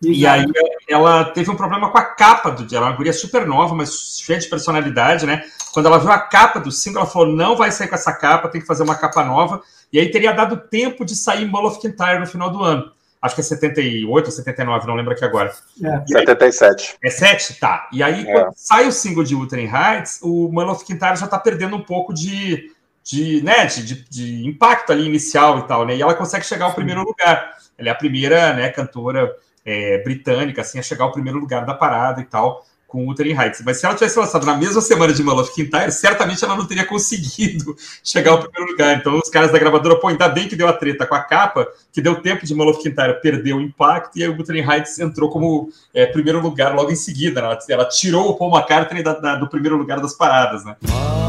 Kintyre. 0.00 0.20
E 0.20 0.26
aí 0.26 0.44
ela 0.88 1.24
teve 1.24 1.50
um 1.50 1.56
problema 1.56 1.90
com 1.90 1.98
a 1.98 2.04
capa 2.04 2.50
do 2.50 2.64
dia. 2.64 2.78
Ela 2.78 2.88
é 2.88 2.90
uma 2.90 2.96
guria 2.96 3.12
super 3.12 3.46
nova, 3.46 3.74
mas 3.74 4.18
cheia 4.20 4.38
de 4.38 4.48
personalidade, 4.48 5.26
né? 5.26 5.42
Quando 5.72 5.86
ela 5.86 5.98
viu 5.98 6.10
a 6.10 6.18
capa 6.18 6.58
do 6.58 6.70
single, 6.70 7.02
ela 7.02 7.10
falou: 7.10 7.34
não 7.34 7.56
vai 7.56 7.70
sair 7.70 7.88
com 7.88 7.94
essa 7.94 8.12
capa, 8.12 8.48
tem 8.48 8.60
que 8.60 8.66
fazer 8.66 8.82
uma 8.82 8.94
capa 8.94 9.24
nova. 9.24 9.62
E 9.92 9.98
aí 9.98 10.10
teria 10.10 10.32
dado 10.32 10.56
tempo 10.56 11.04
de 11.04 11.14
sair 11.14 11.46
Mull 11.46 11.66
of 11.66 11.80
Kintyre 11.80 12.18
no 12.18 12.26
final 12.26 12.50
do 12.50 12.62
ano. 12.62 12.92
Acho 13.20 13.34
que 13.34 13.40
é 13.40 13.44
78 13.44 14.26
ou 14.26 14.30
79, 14.30 14.86
não 14.86 14.94
lembro 14.94 15.12
aqui 15.12 15.24
agora. 15.24 15.52
É. 15.82 16.06
77. 16.06 16.96
É 17.02 17.10
7? 17.10 17.54
Tá. 17.58 17.88
E 17.92 18.02
aí, 18.02 18.26
É. 18.26 18.32
quando 18.32 18.52
sai 18.54 18.86
o 18.86 18.92
single 18.92 19.24
de 19.24 19.34
Wuthering 19.34 19.70
Heights, 19.72 20.20
o 20.22 20.50
Man 20.52 20.70
of 20.70 20.84
Quintaro 20.84 21.16
já 21.16 21.26
tá 21.26 21.38
perdendo 21.38 21.74
um 21.76 21.82
pouco 21.82 22.12
de, 22.12 22.70
de, 23.02 23.42
né, 23.42 23.66
de, 23.66 23.82
de, 23.84 24.08
de 24.08 24.46
impacto 24.46 24.92
ali 24.92 25.06
inicial 25.06 25.60
e 25.60 25.62
tal, 25.66 25.84
né? 25.84 25.96
E 25.96 26.02
ela 26.02 26.14
consegue 26.14 26.44
chegar 26.44 26.66
ao 26.66 26.74
primeiro 26.74 27.02
lugar. 27.02 27.56
ela 27.78 27.88
é 27.88 27.92
a 27.92 27.96
primeira 27.96 28.52
né, 28.52 28.68
cantora 28.68 29.34
é, 29.66 29.98
britânica 30.04 30.62
assim, 30.62 30.78
a 30.78 30.82
chegar 30.82 31.04
ao 31.04 31.12
primeiro 31.12 31.38
lugar 31.38 31.66
da 31.66 31.74
parada 31.74 32.20
e 32.20 32.24
tal, 32.24 32.64
com 32.86 33.04
Wuthering 33.08 33.36
Heights. 33.36 33.62
Mas 33.66 33.78
se 33.78 33.84
ela 33.84 33.96
tivesse 33.96 34.16
lançado 34.16 34.46
na 34.46 34.56
mesma 34.56 34.80
semana 34.80 35.12
de 35.12 35.20
of 35.42 35.52
Kintyre, 35.52 35.90
certamente 35.90 36.44
ela 36.44 36.54
não 36.56 36.64
teria 36.66 36.84
conseguido 36.86 37.76
chegar 38.02 38.30
ao 38.30 38.38
primeiro 38.38 38.70
lugar. 38.70 38.96
Então 38.96 39.18
os 39.18 39.28
caras 39.28 39.50
da 39.50 39.58
gravadora, 39.58 39.96
pô, 39.98 40.06
ainda 40.06 40.28
bem 40.28 40.46
que 40.48 40.54
deu 40.54 40.68
a 40.68 40.72
treta 40.72 41.04
com 41.04 41.14
a 41.16 41.20
capa, 41.20 41.66
que 41.92 42.00
deu 42.00 42.22
tempo 42.22 42.46
de 42.46 42.54
of 42.70 42.80
Kintyre 42.80 43.20
perder 43.20 43.54
o 43.54 43.60
impacto, 43.60 44.16
e 44.16 44.22
aí 44.22 44.28
o 44.28 44.36
Wuthering 44.36 44.62
Heights 44.70 44.98
entrou 45.00 45.28
como 45.28 45.68
é, 45.92 46.06
primeiro 46.06 46.40
lugar 46.40 46.74
logo 46.76 46.92
em 46.92 46.96
seguida. 46.96 47.42
né? 47.42 47.48
Ela, 47.48 47.58
ela 47.70 47.84
tirou 47.88 48.30
o 48.30 48.34
Paul 48.36 48.54
McCartney 48.56 49.02
da- 49.02 49.14
da- 49.18 49.34
do 49.36 49.48
primeiro 49.48 49.76
lugar 49.76 50.00
das 50.00 50.14
paradas, 50.14 50.64
né? 50.64 50.76
All 50.88 51.25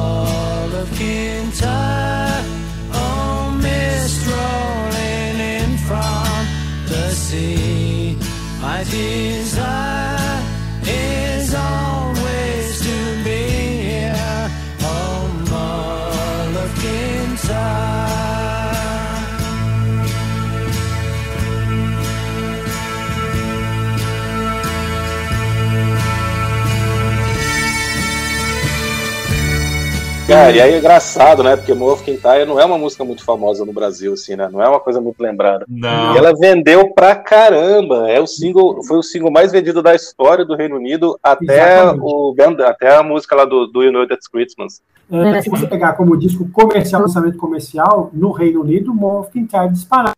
Cara, 30.38 30.52
e 30.52 30.62
aí 30.62 30.74
é 30.74 30.78
engraçado, 30.78 31.44
né? 31.44 31.56
Porque 31.56 31.74
Move 31.74 32.04
Kintyre 32.04 32.46
não 32.46 32.60
é 32.60 32.66
uma 32.66 32.78
música 32.78 33.04
muito 33.04 33.24
famosa 33.24 33.66
no 33.66 33.74
Brasil, 33.74 34.14
assim, 34.14 34.36
né? 34.36 34.48
Não 34.52 34.62
é 34.62 34.70
uma 34.70 34.80
coisa 34.80 35.02
muito 35.02 35.20
lembrada. 35.20 35.66
Não. 35.68 36.14
E 36.14 36.18
ela 36.18 36.32
vendeu 36.38 36.94
pra 36.94 37.16
caramba. 37.16 38.10
É 38.10 38.20
o 38.20 38.28
single, 38.28 38.84
foi 38.84 38.98
o 38.98 39.04
single 39.04 39.32
mais 39.32 39.52
vendido 39.52 39.82
da 39.82 39.96
história 39.96 40.46
do 40.46 40.56
Reino 40.56 40.76
Unido 40.76 41.18
até 41.24 41.82
Exatamente. 41.82 42.04
o 42.04 42.36
até 42.68 42.96
a 42.96 43.02
música 43.02 43.36
lá 43.36 43.46
do, 43.46 43.66
do 43.66 44.08
That's 44.08 44.28
Christmas. 44.28 44.82
É, 45.12 45.42
se 45.42 45.50
você 45.50 45.66
pegar 45.66 45.94
como 45.94 46.18
disco 46.18 46.48
comercial, 46.50 47.02
lançamento 47.02 47.38
comercial, 47.38 48.12
no 48.14 48.32
Reino 48.32 48.62
Unido, 48.62 48.94
Morph 48.94 49.32
Kintyre 49.32 49.70
disparado. 49.70 50.16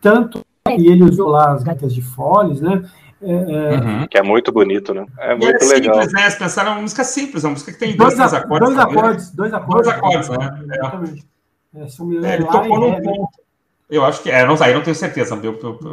Tanto, 0.00 0.44
e 0.68 0.86
ele 0.86 1.02
usou 1.02 1.28
lá 1.28 1.52
as 1.52 1.62
gaitas 1.62 1.92
de 1.92 2.02
foles, 2.02 2.60
né? 2.60 2.84
É, 3.24 3.32
é, 3.32 3.76
Uhum. 3.76 4.06
Que 4.06 4.18
é 4.18 4.22
muito 4.22 4.52
bonito, 4.52 4.92
né? 4.92 5.06
É 5.18 5.30
E 5.30 5.32
é 5.32 5.34
muito 5.36 5.64
legal. 5.66 5.94
simples, 5.94 6.12
né? 6.12 6.30
Se 6.30 6.38
pensar, 6.38 6.66
é 6.66 6.70
uma 6.70 6.82
música 6.82 7.04
simples, 7.04 7.44
é 7.44 7.46
uma 7.46 7.52
música 7.52 7.72
que 7.72 7.78
tem 7.78 7.96
dois, 7.96 8.16
dois, 8.16 8.34
acordes. 8.34 8.60
dois 8.60 8.76
talvez. 8.76 8.98
acordes, 8.98 9.30
dois 9.30 9.52
acordes. 9.52 9.88
acordes, 9.88 10.28
né? 10.28 10.64
É. 10.70 10.78
Exatamente. 10.78 11.26
É, 11.74 12.26
É, 12.26 12.34
ele 12.34 12.44
tocou 12.44 12.78
num 12.78 12.92
é, 12.92 13.00
ponto. 13.00 13.44
Eu 13.90 14.04
acho 14.04 14.22
que 14.22 14.30
é, 14.30 14.44
não, 14.46 14.56
aí 14.60 14.72
não 14.72 14.82
tenho 14.82 14.96
certeza, 14.96 15.38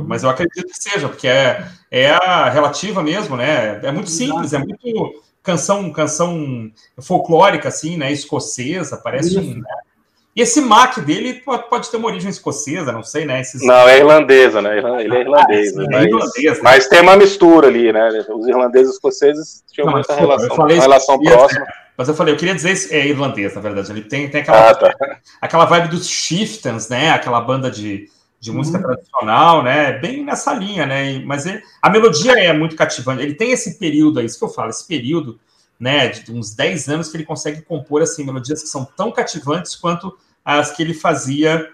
mas 0.05 0.23
eu 0.23 0.29
acredito 0.29 0.67
que 0.67 0.81
seja, 0.81 1.09
porque 1.09 1.27
é, 1.27 1.67
é 1.89 2.11
a 2.11 2.49
relativa 2.49 3.03
mesmo, 3.03 3.35
né? 3.35 3.79
É 3.83 3.91
muito 3.91 4.09
simples, 4.09 4.53
é 4.53 4.59
muito 4.59 5.21
canção, 5.43 5.91
canção 5.91 6.71
folclórica, 6.99 7.67
assim, 7.67 7.97
né? 7.97 8.11
Escocesa, 8.11 8.97
parece 8.97 9.37
um. 9.37 9.41
Isso. 9.41 9.59
né? 9.59 9.63
E 10.33 10.41
esse 10.41 10.61
Mac 10.61 10.97
dele 10.99 11.33
pode, 11.35 11.69
pode 11.69 11.89
ter 11.91 11.97
uma 11.97 12.07
origem 12.07 12.29
escocesa, 12.29 12.91
não 12.93 13.03
sei, 13.03 13.25
né? 13.25 13.41
Esses, 13.41 13.61
Não, 13.65 13.87
é 13.87 13.97
irlandesa, 13.99 14.61
né? 14.61 14.77
Ele 14.77 15.13
é 15.17 15.21
irlandês, 15.21 15.77
Ah, 15.77 15.83
é 15.83 15.87
Mas, 15.87 16.05
irlandês, 16.05 16.53
né? 16.57 16.59
mas 16.63 16.87
tem 16.87 17.01
uma 17.01 17.17
mistura 17.17 17.67
ali, 17.67 17.91
né? 17.91 18.07
Os 18.29 18.47
irlandeses 18.47 18.91
e 18.91 18.93
escoceses 18.93 19.63
tinham 19.73 19.87
Não, 19.87 19.93
muita 19.95 20.15
relação, 20.15 20.55
uma 20.55 20.67
relação 20.69 21.15
escocesa, 21.15 21.37
próxima. 21.37 21.65
Mas 21.97 22.07
eu 22.07 22.15
falei, 22.15 22.33
eu 22.33 22.37
queria 22.37 22.55
dizer 22.55 22.71
isso, 22.71 22.93
é 22.93 23.05
irlandês, 23.05 23.53
na 23.53 23.61
verdade. 23.61 23.91
Ele 23.91 24.01
tem, 24.03 24.29
tem 24.29 24.41
aquela, 24.41 24.69
Ah, 24.69 24.73
tá. 24.73 24.95
aquela 25.41 25.65
vibe 25.65 25.89
dos 25.89 26.07
Chieftains, 26.07 26.87
né? 26.87 27.09
Aquela 27.11 27.41
banda 27.41 27.69
de, 27.69 28.07
de 28.39 28.51
música 28.53 28.77
Uhum. 28.77 28.83
tradicional, 28.85 29.61
né? 29.61 29.91
Bem 29.99 30.23
nessa 30.23 30.53
linha, 30.53 30.85
né? 30.85 31.19
Mas 31.25 31.45
ele- 31.45 31.61
a 31.81 31.89
melodia 31.89 32.31
é 32.39 32.53
muito 32.53 32.77
cativante. 32.77 33.21
Ele 33.21 33.35
tem 33.35 33.51
esse 33.51 33.77
período 33.77 34.19
aí, 34.19 34.25
isso 34.25 34.39
que 34.39 34.45
eu 34.45 34.49
falo, 34.49 34.69
esse 34.69 34.87
período, 34.87 35.37
né? 35.81 36.09
De 36.09 36.31
uns 36.31 36.53
10 36.53 36.87
anos 36.89 37.09
que 37.09 37.17
ele 37.17 37.25
consegue 37.25 37.63
compor 37.63 38.03
assim 38.03 38.23
melodias 38.23 38.61
que 38.61 38.69
são 38.69 38.85
tão 38.95 39.11
cativantes 39.11 39.75
quanto 39.75 40.15
as 40.45 40.71
que 40.71 40.83
ele 40.83 40.93
fazia 40.93 41.67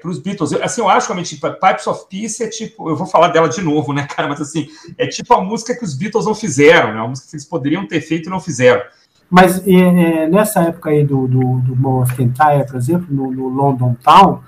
para 0.00 0.10
os 0.10 0.18
Beatles. 0.18 0.52
Eu, 0.52 0.62
assim, 0.62 0.80
eu 0.80 0.88
acho 0.88 1.06
realmente 1.06 1.36
tipo, 1.36 1.48
Pipes 1.50 1.86
of 1.86 2.06
Peace 2.10 2.42
é 2.42 2.48
tipo, 2.48 2.90
eu 2.90 2.96
vou 2.96 3.06
falar 3.06 3.28
dela 3.28 3.48
de 3.48 3.62
novo, 3.62 3.92
né, 3.92 4.06
cara? 4.14 4.28
Mas 4.28 4.40
assim, 4.40 4.68
é 4.98 5.06
tipo 5.06 5.32
a 5.32 5.40
música 5.40 5.74
que 5.74 5.84
os 5.84 5.94
Beatles 5.94 6.26
não 6.26 6.34
fizeram, 6.34 6.92
né? 6.92 7.00
Uma 7.00 7.08
música 7.08 7.30
que 7.30 7.36
eles 7.36 7.46
poderiam 7.46 7.86
ter 7.86 8.00
feito 8.00 8.28
e 8.28 8.30
não 8.30 8.40
fizeram. 8.40 8.82
Mas 9.30 9.66
é, 9.66 9.72
é, 9.72 10.28
nessa 10.28 10.60
época 10.62 10.90
aí 10.90 11.04
do, 11.04 11.26
do, 11.26 11.60
do 11.60 11.76
por 11.76 12.76
exemplo, 12.76 13.06
no, 13.10 13.30
no 13.30 13.48
London 13.48 13.94
Town, 14.02 14.40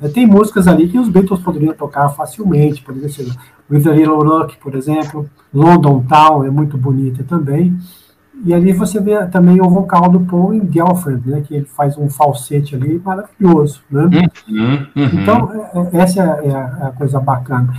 é, 0.00 0.08
tem 0.08 0.26
músicas 0.26 0.66
ali 0.66 0.88
que 0.88 0.98
os 0.98 1.08
Beatles 1.08 1.40
poderiam 1.40 1.74
tocar 1.74 2.08
facilmente, 2.10 2.82
poderia 2.82 3.08
ser 3.08 3.26
With 3.70 3.86
a 3.86 3.92
Little 3.92 4.22
Luck, 4.22 4.56
por 4.58 4.74
exemplo, 4.74 5.28
London 5.52 6.04
Town 6.08 6.44
é 6.44 6.50
muito 6.50 6.78
bonita 6.78 7.22
também. 7.24 7.76
E 8.44 8.54
ali 8.54 8.72
você 8.72 9.00
vê 9.00 9.26
também 9.26 9.60
o 9.60 9.68
vocal 9.68 10.08
do 10.08 10.20
Paul 10.20 10.54
em 10.54 10.70
Girlfriend, 10.70 11.28
né, 11.28 11.40
que 11.46 11.54
ele 11.54 11.64
faz 11.66 11.96
um 11.98 12.08
falsete 12.08 12.76
ali 12.76 12.98
maravilhoso, 12.98 13.82
né? 13.90 14.02
Uhum, 14.48 14.86
uhum. 14.96 15.20
Então, 15.22 15.52
é- 15.92 15.96
é- 15.98 16.00
essa 16.02 16.20
é 16.22 16.50
a, 16.54 16.88
a 16.88 16.92
coisa 16.92 17.18
bacana. 17.20 17.72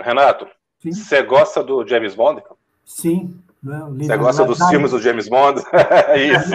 Renato, 0.00 0.46
Sim. 0.82 0.92
você 0.92 1.22
gosta 1.22 1.62
do 1.62 1.86
James 1.86 2.14
Bond? 2.14 2.42
Sim. 2.84 3.36
Né? 3.62 3.78
Você 3.98 4.16
gosta 4.16 4.44
dos 4.44 4.58
Die. 4.58 4.68
filmes 4.68 4.90
do 4.90 4.98
James 5.00 5.28
Bond? 5.28 5.60
Isso. 6.16 6.54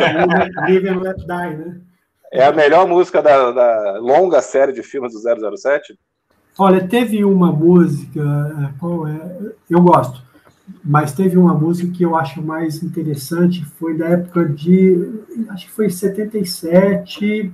Live 0.62 0.90
and 0.90 1.00
Let 1.02 1.18
Die, 1.18 1.56
né? 1.58 1.78
É 2.34 2.46
a 2.46 2.52
melhor 2.52 2.88
música 2.88 3.22
da, 3.22 3.52
da 3.52 4.00
longa 4.00 4.42
série 4.42 4.74
de 4.74 4.84
filmes 4.84 5.14
do 5.14 5.20
007? 5.58 5.98
Olha, 6.58 6.88
teve 6.88 7.24
uma 7.24 7.52
música, 7.52 8.20
é, 8.20 8.80
qual 8.80 9.08
é? 9.08 9.20
Eu 9.70 9.82
gosto, 9.82 10.22
mas 10.84 11.14
teve 11.14 11.38
uma 11.38 11.54
música 11.54 11.92
que 11.92 12.04
eu 12.04 12.16
acho 12.16 12.42
mais 12.42 12.82
interessante, 12.84 13.64
foi 13.80 13.96
da 13.98 14.08
época 14.08 14.46
de, 14.50 15.22
acho 15.50 15.66
que 15.68 15.72
foi 15.72 15.90
77, 15.90 17.52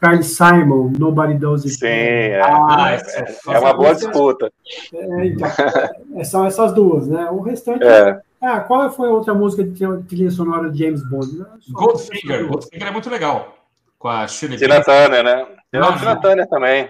Carly 0.00 0.24
Simon, 0.24 0.92
Nobody 0.98 1.34
Does 1.34 1.62
It. 1.64 1.74
Sim, 1.76 1.86
é. 1.86 2.40
Ah, 2.40 2.66
Ah, 2.86 2.92
essa 2.92 3.24
É 3.52 3.58
uma 3.58 3.72
boa 3.72 3.94
disputa. 3.94 4.52
é, 4.94 5.26
então, 5.26 5.48
é, 6.16 6.24
são 6.24 6.44
essas 6.44 6.72
duas, 6.74 7.06
né? 7.06 7.28
O 7.30 7.40
restante. 7.40 7.84
É. 7.84 8.20
Ah, 8.40 8.58
qual 8.60 8.90
foi 8.90 9.08
a 9.08 9.12
outra 9.12 9.32
música 9.32 9.62
que 9.62 9.70
tinha 9.72 9.96
trilha 10.08 10.30
sonora 10.30 10.68
de 10.70 10.78
James 10.84 11.08
Bond? 11.08 11.44
Goldfinger. 11.70 12.48
Goldfinger 12.48 12.88
é 12.88 12.90
muito 12.90 13.08
legal. 13.08 13.56
Com 13.98 14.08
a 14.08 14.26
Shirley 14.26 14.58
Tina. 14.58 14.82
Turner, 14.82 15.22
né? 15.22 15.46
Tem 15.70 15.80
a 15.80 15.86
Ah, 15.86 15.96
Tina 15.96 16.16
Turner 16.16 16.48
também. 16.48 16.88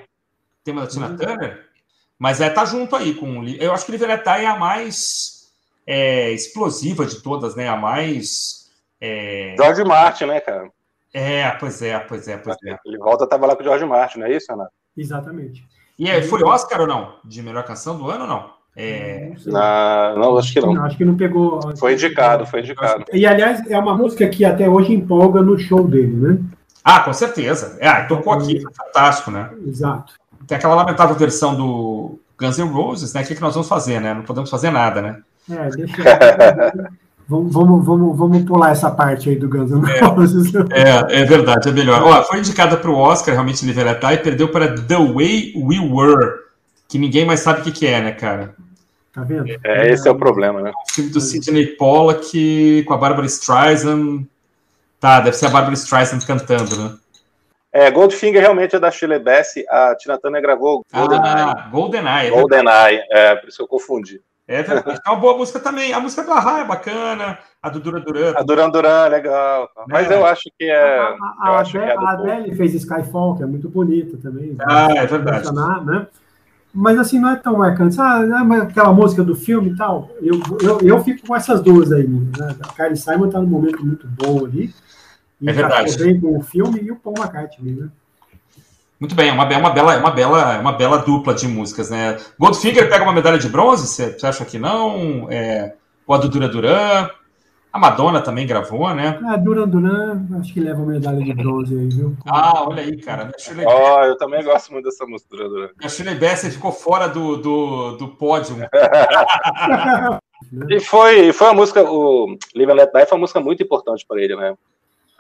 tema 0.65 0.81
da 0.81 0.87
Tina 0.87 1.11
Turner. 1.15 1.61
Mas 2.19 2.41
é, 2.41 2.49
tá 2.49 2.65
junto 2.65 2.97
aí 2.97 3.13
com. 3.13 3.45
Eu 3.45 3.73
acho 3.75 3.85
que 3.85 3.93
Liveretai 3.93 4.47
é 4.47 4.49
a 4.49 4.57
mais 4.59 5.32
é, 5.87 6.31
explosiva 6.31 7.05
de 7.07 7.23
todas, 7.23 7.55
né? 7.57 7.69
A 7.69 7.77
mais. 7.77 8.71
É, 9.01 9.55
George 9.57 9.85
Martin, 9.85 10.27
né, 10.27 10.41
cara? 10.41 10.71
é, 11.13 11.51
pois 11.51 11.83
é, 11.83 11.99
pois 11.99 12.29
é, 12.29 12.37
pois 12.37 12.57
é. 12.65 12.79
Ele 12.87 12.99
volta 12.99 13.25
a 13.25 13.27
trabalhar 13.27 13.57
com 13.57 13.63
o 13.63 13.65
George 13.65 13.85
Martin, 13.85 14.21
não 14.21 14.27
é 14.27 14.37
isso, 14.37 14.47
Renato? 14.51 14.71
Exatamente. 14.97 15.65
E 15.99 16.09
é, 16.09 16.23
foi 16.23 16.43
Oscar 16.43 16.81
ou 16.81 16.87
não? 16.87 17.17
De 17.25 17.43
melhor 17.43 17.65
canção 17.65 17.97
do 17.97 18.11
ano 18.11 18.23
ou 18.23 18.29
não? 18.29 18.63
É, 18.75 19.33
Não. 19.45 19.53
Na... 19.53 20.15
Não, 20.17 20.39
acho 20.39 20.53
que 20.53 20.61
não. 20.61 20.85
Acho 20.85 20.97
que 20.97 21.05
não 21.05 21.17
pegou. 21.17 21.61
Foi 21.77 21.93
indicado, 21.93 22.47
foi 22.47 22.61
indicado. 22.61 23.05
E, 23.13 23.27
aliás, 23.27 23.71
é 23.71 23.79
uma 23.79 23.95
música 23.95 24.27
que 24.29 24.45
até 24.45 24.69
hoje 24.69 24.95
empolga 24.95 25.43
no 25.43 25.59
show 25.59 25.87
dele, 25.87 26.17
né? 26.17 26.39
Ah, 26.83 27.01
com 27.01 27.13
certeza. 27.13 27.77
É, 27.81 27.87
ah, 27.87 28.07
tocou 28.07 28.33
aqui, 28.33 28.61
foi 28.61 28.73
fantástico, 28.73 29.31
né? 29.31 29.51
Exato. 29.67 30.15
Tem 30.47 30.57
aquela 30.57 30.75
lamentável 30.75 31.15
versão 31.15 31.55
do 31.55 32.19
Guns 32.39 32.59
N' 32.59 32.69
Roses, 32.69 33.13
né? 33.13 33.23
O 33.23 33.27
que, 33.27 33.35
que 33.35 33.41
nós 33.41 33.55
vamos 33.55 33.69
fazer, 33.69 34.01
né? 34.01 34.15
Não 34.15 34.23
podemos 34.23 34.51
fazer 34.51 34.71
nada, 34.71 35.03
né? 35.03 35.23
É, 35.51 35.71
deixa 35.71 36.03
vamos, 37.29 37.53
vamos, 37.53 37.85
vamos, 37.85 38.19
vamos 38.19 38.45
pular 38.45 38.73
essa 38.73 38.91
parte 38.91 39.31
aí 39.31 39.37
do 39.37 39.49
Guns 39.49 39.71
N' 39.71 39.83
Roses. 40.01 40.53
É, 40.71 41.21
é 41.21 41.25
verdade, 41.25 41.69
é 41.69 41.73
melhor. 41.73 42.03
Ó, 42.03 42.23
foi 42.25 42.39
indicada 42.39 42.77
para 42.77 42.91
o 42.91 42.97
Oscar, 42.97 43.35
realmente, 43.35 43.65
Liveretai, 43.65 44.15
e 44.15 44.19
perdeu 44.19 44.49
para 44.49 44.75
The 44.75 44.97
Way 44.97 45.55
We 45.57 45.79
Were, 45.81 46.41
que 46.89 46.99
ninguém 46.99 47.25
mais 47.25 47.41
sabe 47.41 47.61
o 47.61 47.65
que, 47.65 47.73
que 47.73 47.87
é, 47.87 48.01
né, 48.01 48.13
cara? 48.13 48.55
Tá 49.13 49.23
vendo? 49.23 49.47
É, 49.65 49.91
esse 49.91 50.09
é 50.09 50.11
o 50.11 50.17
problema, 50.17 50.63
né? 50.63 50.71
O 50.71 50.93
filme 50.93 51.11
do 51.11 51.21
Sidney 51.21 51.67
Pollack 51.67 52.85
com 52.87 52.95
a 52.95 52.97
Barbara 52.97 53.27
Streisand. 53.27 54.27
Tá, 54.99 55.21
deve 55.21 55.37
ser 55.37 55.47
a 55.47 55.51
Barbara 55.51 55.75
Streisand 55.75 56.21
cantando, 56.27 56.77
né? 56.77 56.97
É, 57.73 57.91
Goldfinger 57.91 58.41
realmente 58.41 58.77
é 58.77 58.81
da 58.81 58.91
Shirley 58.91 59.19
Bassey. 59.19 59.65
A 59.69 59.95
Tina 59.97 60.19
Turner 60.19 60.41
gravou 60.43 60.85
GoldenEye. 60.93 61.35
Ah, 61.35 61.69
GoldenEye. 61.71 62.29
É. 62.29 62.31
GoldenEye, 62.31 63.03
é, 63.11 63.35
por 63.37 63.49
isso 63.49 63.57
que 63.59 63.63
eu 63.63 63.69
confundi. 63.69 64.21
É 64.55 64.63
verdade. 64.63 65.01
É 65.07 65.11
uma 65.11 65.21
boa 65.21 65.37
música 65.37 65.59
também. 65.61 65.93
A 65.93 66.01
música 66.01 66.23
do 66.23 66.33
Ahá 66.33 66.61
é 66.61 66.65
bacana, 66.65 67.39
a 67.63 67.69
do 67.69 67.81
Dura 67.81 68.01
Duran. 68.01 68.33
A 68.37 68.43
Duran 68.43 68.71
Duran, 68.71 69.09
legal. 69.09 69.69
Mas 69.89 70.11
É. 70.11 70.15
eu 70.19 70.27
acho 70.27 70.43
que 70.59 70.65
é. 70.65 70.99
A, 70.99 71.17
a, 71.41 71.49
Eu 71.49 71.55
a, 71.57 71.65
que 71.65 71.79
é 71.79 71.93
Adele, 71.97 72.07
a 72.07 72.11
Adele 72.11 72.57
fez 72.57 72.75
Skyfall, 72.75 73.37
que 73.37 73.43
é 73.43 73.47
muito 73.47 73.69
bonita 73.69 74.17
também. 74.19 74.57
Ah, 74.61 74.89
é 74.95 75.07
verdade. 75.07 75.49
Né? 75.85 76.07
Mas 76.75 76.99
assim, 76.99 77.19
não 77.21 77.31
é 77.31 77.37
tão 77.37 77.59
marcante. 77.59 78.01
Ah, 78.01 78.21
não, 78.21 78.45
mas 78.45 78.63
aquela 78.63 78.93
música 78.93 79.23
do 79.23 79.37
filme 79.37 79.71
e 79.71 79.77
tal. 79.77 80.09
Eu, 80.23 80.41
eu, 80.63 80.81
eu 80.81 81.05
fico 81.05 81.27
com 81.27 81.37
essas 81.37 81.61
duas 81.61 81.93
aí. 81.93 82.09
Né? 82.09 82.57
A 82.63 82.73
Carly 82.73 82.97
Simon 82.97 83.29
tá 83.29 83.39
num 83.41 83.47
momento 83.47 83.85
muito 83.85 84.07
bom 84.07 84.45
ali. 84.47 84.73
E 85.41 85.51
É 85.51 85.53
verdade. 85.53 85.99
bem 85.99 86.19
com 86.21 86.39
o 86.39 86.43
filme 86.43 86.81
e 86.81 86.91
o 86.91 86.97
Paul 86.97 87.15
McCartney, 87.19 87.73
né? 87.75 87.89
Muito 89.03 89.17
bem, 89.17 89.31
é 89.31 89.33
uma, 89.33 89.43
é 89.53 89.57
uma 89.57 89.71
bela, 89.71 89.95
é 89.95 89.99
uma 89.99 90.13
bela, 90.13 90.55
é 90.55 90.59
uma 90.61 90.73
bela 90.75 90.99
dupla 90.99 91.35
de 91.35 91.49
músicas, 91.49 91.91
né? 91.91 92.19
Goldfinger 92.39 92.89
pega 92.89 93.03
uma 93.03 93.13
medalha 93.13 93.37
de 93.37 93.49
bronze, 93.49 93.89
você 93.89 94.17
acha 94.25 94.45
que 94.45 94.61
não? 94.61 95.27
É, 95.29 95.75
o 96.07 96.15
a 96.15 96.19
do 96.19 96.29
Duran 96.29 96.49
Duran, 96.49 97.11
a 97.73 97.79
Madonna 97.81 98.21
também 98.21 98.47
gravou, 98.47 98.95
né? 98.95 99.19
Ah, 99.27 99.37
Duran 99.37 99.67
Duran, 99.67 100.25
acho 100.39 100.55
que 100.55 100.61
leva 100.61 100.81
uma 100.81 100.93
medalha 100.93 101.19
de 101.19 101.35
bronze 101.35 101.77
aí, 101.77 101.89
viu? 101.89 102.17
Ah, 102.25 102.63
olha 102.65 102.85
aí, 102.85 102.97
cara. 102.97 103.33
A 103.35 103.39
Shirley, 103.41 103.67
Ó, 103.67 104.05
eu 104.05 104.17
também 104.17 104.45
gosto 104.45 104.73
muito 104.73 104.85
dessa 104.85 105.05
música 105.05 105.37
do 105.37 105.49
Duran. 105.49 105.71
a 105.83 105.89
Shirley 105.89 106.15
Bassey 106.15 106.53
ficou 106.53 106.71
fora 106.71 107.09
do, 107.09 107.39
do, 107.39 107.97
do 107.97 108.07
pódio. 108.07 108.55
E 110.69 110.81
foi, 110.81 111.33
foi 111.33 111.47
uma 111.49 111.55
música, 111.55 111.83
o 111.83 112.37
Live 112.55 112.73
and 112.73 112.75
Let 112.75 112.93
Die 112.93 113.07
foi 113.07 113.17
uma 113.17 113.23
música 113.23 113.41
muito 113.41 113.63
importante 113.63 114.05
para 114.07 114.21
ele, 114.21 114.37
né? 114.37 114.55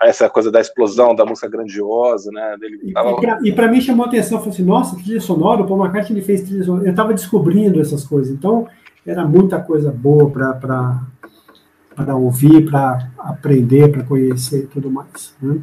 Essa 0.05 0.28
coisa 0.28 0.50
da 0.50 0.61
explosão, 0.61 1.14
da 1.14 1.24
música 1.24 1.48
grandiosa, 1.48 2.30
né? 2.32 2.57
Dele, 2.59 2.80
E, 2.82 2.92
tava- 2.92 3.11
e 3.12 3.20
pra- 3.20 3.38
pra 3.55 3.68
mim 3.68 3.80
chamou 3.80 4.05
a 4.05 4.09
atenção, 4.09 4.38
falei 4.38 4.53
assim, 4.55 4.64
nossa, 4.64 4.96
trilha 4.96 5.20
sonora, 5.20 5.62
o 5.62 5.66
Paul 5.66 5.80
McCartney 5.84 6.18
ele 6.18 6.26
fez 6.26 6.42
trilha 6.42 6.64
sonora. 6.64 6.88
Eu 6.88 6.94
tava 6.94 7.14
descobrindo 7.14 7.80
essas 7.80 8.05
coisas, 8.05 8.32
então 8.32 8.66
era 9.07 9.24
muita 9.24 9.61
coisa 9.61 9.90
boa 9.92 10.30
para 10.30 12.16
ouvir, 12.16 12.64
pra 12.68 13.09
aprender, 13.18 13.90
pra 13.90 14.03
conhecer 14.05 14.64
e 14.64 14.66
tudo 14.66 14.90
mais. 14.90 15.34
Né? 15.40 15.61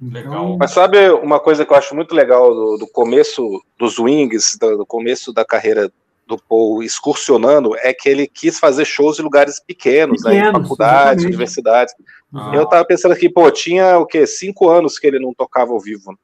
Legal. 0.00 0.56
Mas 0.58 0.72
sabe 0.72 1.10
uma 1.10 1.40
coisa 1.40 1.64
que 1.64 1.72
eu 1.72 1.76
acho 1.76 1.94
muito 1.94 2.14
legal 2.14 2.54
do, 2.54 2.76
do 2.78 2.86
começo 2.86 3.42
dos 3.78 3.98
Wings, 3.98 4.58
do, 4.60 4.78
do 4.78 4.86
começo 4.86 5.32
da 5.32 5.44
carreira 5.44 5.90
do 6.26 6.36
Paul 6.36 6.82
excursionando, 6.82 7.76
é 7.76 7.92
que 7.94 8.08
ele 8.08 8.26
quis 8.26 8.58
fazer 8.58 8.84
shows 8.84 9.18
em 9.18 9.22
lugares 9.22 9.60
pequenos, 9.60 10.24
né, 10.24 10.32
em 10.32 10.36
Pequenos, 10.38 10.62
faculdades, 10.62 11.24
universidades. 11.24 11.94
Ah. 12.34 12.52
Eu 12.54 12.66
tava 12.66 12.84
pensando 12.84 13.12
aqui, 13.12 13.28
pô, 13.28 13.50
tinha 13.50 13.98
o 13.98 14.06
quê? 14.06 14.26
Cinco 14.26 14.68
anos 14.68 14.98
que 14.98 15.06
ele 15.06 15.18
não 15.18 15.32
tocava 15.32 15.72
ao 15.72 15.80
vivo. 15.80 16.10
né? 16.10 16.16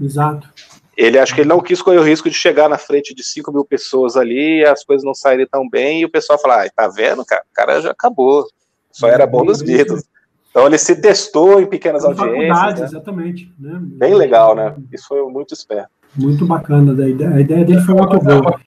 Exato. 0.00 0.48
Ele 0.96 1.18
acho 1.18 1.34
que 1.34 1.42
ele 1.42 1.48
não 1.48 1.60
quis 1.60 1.82
correr 1.82 1.98
o 1.98 2.02
risco 2.02 2.28
de 2.30 2.34
chegar 2.34 2.68
na 2.70 2.78
frente 2.78 3.14
de 3.14 3.22
5 3.22 3.52
mil 3.52 3.64
pessoas 3.66 4.16
ali 4.16 4.60
e 4.60 4.64
as 4.64 4.82
coisas 4.82 5.04
não 5.04 5.14
saírem 5.14 5.46
tão 5.46 5.68
bem, 5.68 6.00
e 6.00 6.04
o 6.06 6.10
pessoal 6.10 6.38
falar, 6.38 6.60
ai, 6.60 6.70
tá 6.74 6.88
vendo, 6.88 7.24
cara? 7.24 7.42
O 7.50 7.54
cara 7.54 7.80
já 7.82 7.90
acabou. 7.90 8.46
Só 8.90 9.08
era 9.08 9.26
bom 9.26 9.44
nos 9.44 9.60
Beatles. 9.60 10.04
Então 10.50 10.66
ele 10.66 10.78
se 10.78 10.96
testou 10.98 11.60
em 11.60 11.66
pequenas 11.66 12.02
Em 12.02 12.06
audiências. 12.06 12.80
né? 12.80 12.86
exatamente. 12.86 13.52
Né? 13.60 13.78
Bem 13.78 14.14
legal, 14.14 14.54
né? 14.56 14.74
Isso 14.90 15.06
foi 15.06 15.22
muito 15.30 15.52
esperto. 15.52 15.90
Muito 16.14 16.46
bacana. 16.46 16.94
Da 16.94 17.06
ideia, 17.06 17.30
a 17.30 17.40
ideia 17.42 17.62
dele 17.62 17.80
foi 17.82 17.94
muito 17.94 18.18
boa. 18.18 18.58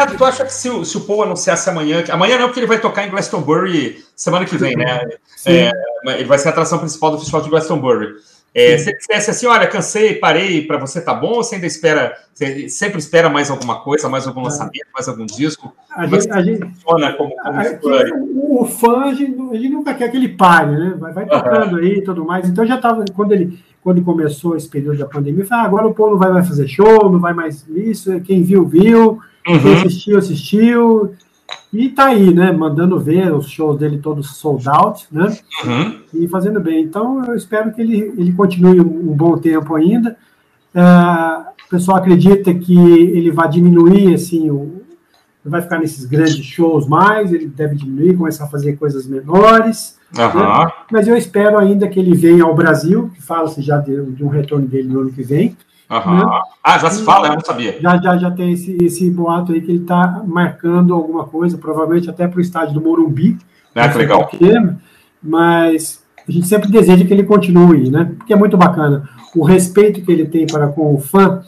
Renato, 0.00 0.16
tu 0.16 0.24
acha 0.24 0.44
que 0.44 0.52
se 0.52 0.68
o, 0.70 0.84
se 0.84 0.96
o 0.96 1.02
Paul 1.02 1.24
anunciasse 1.24 1.68
amanhã, 1.68 2.02
amanhã 2.10 2.38
não, 2.38 2.46
porque 2.46 2.60
ele 2.60 2.66
vai 2.66 2.80
tocar 2.80 3.06
em 3.06 3.10
Glastonbury 3.10 4.02
semana 4.16 4.46
que 4.46 4.56
vem, 4.56 4.74
né? 4.74 5.08
É, 5.46 5.70
ele 6.18 6.24
vai 6.24 6.38
ser 6.38 6.48
a 6.48 6.50
atração 6.52 6.78
principal 6.78 7.10
do 7.10 7.18
Festival 7.18 7.42
de 7.42 7.50
Glastonbury. 7.50 8.14
É, 8.52 8.76
se 8.78 8.90
ele 8.90 8.98
dissesse 8.98 9.30
assim, 9.30 9.46
olha, 9.46 9.66
cansei, 9.68 10.14
parei, 10.14 10.66
pra 10.66 10.76
você 10.76 11.00
tá 11.00 11.14
bom, 11.14 11.34
ou 11.34 11.44
você 11.44 11.54
ainda 11.54 11.68
espera, 11.68 12.16
você 12.34 12.68
sempre 12.68 12.98
espera 12.98 13.30
mais 13.30 13.48
alguma 13.48 13.80
coisa, 13.80 14.08
mais 14.08 14.26
algum 14.26 14.42
lançamento, 14.42 14.88
mais 14.92 15.06
algum 15.06 15.24
disco? 15.24 15.72
A 15.94 16.04
gente, 16.06 16.30
a 16.32 16.42
gente, 16.42 16.60
Funciona 16.60 17.12
como, 17.12 17.32
como 17.36 18.58
o, 18.58 18.62
o 18.62 18.66
fã, 18.66 19.04
a 19.04 19.14
gente, 19.14 19.40
a 19.40 19.54
gente 19.54 19.68
nunca 19.68 19.94
quer 19.94 20.10
que 20.10 20.16
ele 20.16 20.30
pare, 20.30 20.72
né? 20.72 20.94
Vai, 20.98 21.12
vai 21.12 21.26
tocando 21.26 21.76
aí 21.76 21.98
e 21.98 22.02
tudo 22.02 22.24
mais. 22.24 22.48
Então 22.48 22.66
já 22.66 22.74
estava, 22.74 23.04
quando 23.14 23.32
ele 23.32 23.56
quando 23.82 24.02
começou 24.02 24.56
esse 24.56 24.68
período 24.68 24.98
da 24.98 25.06
pandemia, 25.06 25.42
eu 25.42 25.46
falei, 25.46 25.64
ah, 25.64 25.66
agora 25.66 25.86
o 25.86 25.94
povo 25.94 26.10
não 26.10 26.18
vai 26.18 26.30
mais 26.30 26.46
fazer 26.46 26.68
show, 26.68 27.10
não 27.10 27.18
vai 27.18 27.32
mais 27.32 27.66
isso, 27.68 28.20
quem 28.20 28.42
viu, 28.42 28.66
viu, 28.66 29.20
Uhum. 29.46 29.72
assistiu, 29.74 30.18
assistiu. 30.18 31.14
E 31.72 31.88
tá 31.88 32.06
aí, 32.06 32.32
né? 32.34 32.50
Mandando 32.52 32.98
ver 32.98 33.32
os 33.32 33.48
shows 33.48 33.78
dele 33.78 33.98
todos 33.98 34.36
sold 34.36 34.68
out, 34.68 35.06
né? 35.10 35.36
Uhum. 35.64 36.00
e 36.14 36.28
fazendo 36.28 36.60
bem. 36.60 36.82
Então, 36.82 37.24
eu 37.24 37.34
espero 37.34 37.72
que 37.72 37.80
ele, 37.80 38.12
ele 38.16 38.32
continue 38.32 38.80
um, 38.80 39.14
bom 39.14 39.36
tempo 39.38 39.74
ainda. 39.74 40.16
Ah, 40.74 41.52
o 41.66 41.70
pessoal 41.70 41.98
acredita 41.98 42.52
que 42.52 42.76
ele 42.76 43.30
vai 43.30 43.48
diminuir, 43.48 44.14
assim, 44.14 44.50
o, 44.50 44.82
vai 45.44 45.62
ficar 45.62 45.78
nesses 45.78 46.04
grandes 46.04 46.44
shows 46.44 46.86
mais, 46.86 47.32
ele 47.32 47.46
deve 47.46 47.76
diminuir, 47.76 48.16
começar 48.16 48.44
a 48.44 48.48
fazer 48.48 48.76
coisas 48.76 49.06
menores. 49.06 49.98
Aham. 50.18 50.70
Mas 50.90 51.06
eu 51.06 51.16
espero 51.16 51.58
ainda 51.58 51.88
que 51.88 51.98
ele 51.98 52.14
venha 52.14 52.44
ao 52.44 52.54
Brasil, 52.54 53.10
que 53.14 53.22
fala-se 53.22 53.62
já 53.62 53.78
de, 53.78 54.04
de 54.12 54.24
um 54.24 54.28
retorno 54.28 54.66
dele 54.66 54.88
no 54.88 55.00
ano 55.00 55.12
que 55.12 55.22
vem. 55.22 55.56
Aham. 55.90 56.40
Ah, 56.62 56.78
já 56.78 56.88
se 56.90 57.02
fala? 57.02 57.26
Eu 57.28 57.32
não 57.34 57.40
sabia. 57.40 57.78
Já, 57.80 57.96
já, 58.00 58.16
já 58.16 58.30
tem 58.30 58.52
esse, 58.52 58.76
esse 58.80 59.10
boato 59.10 59.52
aí 59.52 59.60
que 59.60 59.70
ele 59.72 59.82
está 59.82 60.22
marcando 60.24 60.94
alguma 60.94 61.24
coisa, 61.24 61.58
provavelmente 61.58 62.08
até 62.08 62.28
para 62.28 62.38
o 62.38 62.40
estádio 62.40 62.74
do 62.74 62.80
Morumbi. 62.80 63.36
Ah, 63.74 63.88
que 63.88 63.98
legal. 63.98 64.28
mas 65.22 66.02
a 66.28 66.30
gente 66.32 66.46
sempre 66.46 66.70
deseja 66.70 67.04
que 67.04 67.12
ele 67.12 67.24
continue, 67.24 67.90
né? 67.90 68.12
Porque 68.16 68.32
é 68.32 68.36
muito 68.36 68.56
bacana. 68.56 69.08
O 69.34 69.44
respeito 69.44 70.02
que 70.02 70.10
ele 70.10 70.26
tem 70.26 70.46
para 70.46 70.68
com 70.68 70.94
o 70.94 71.00
fã, 71.00 71.42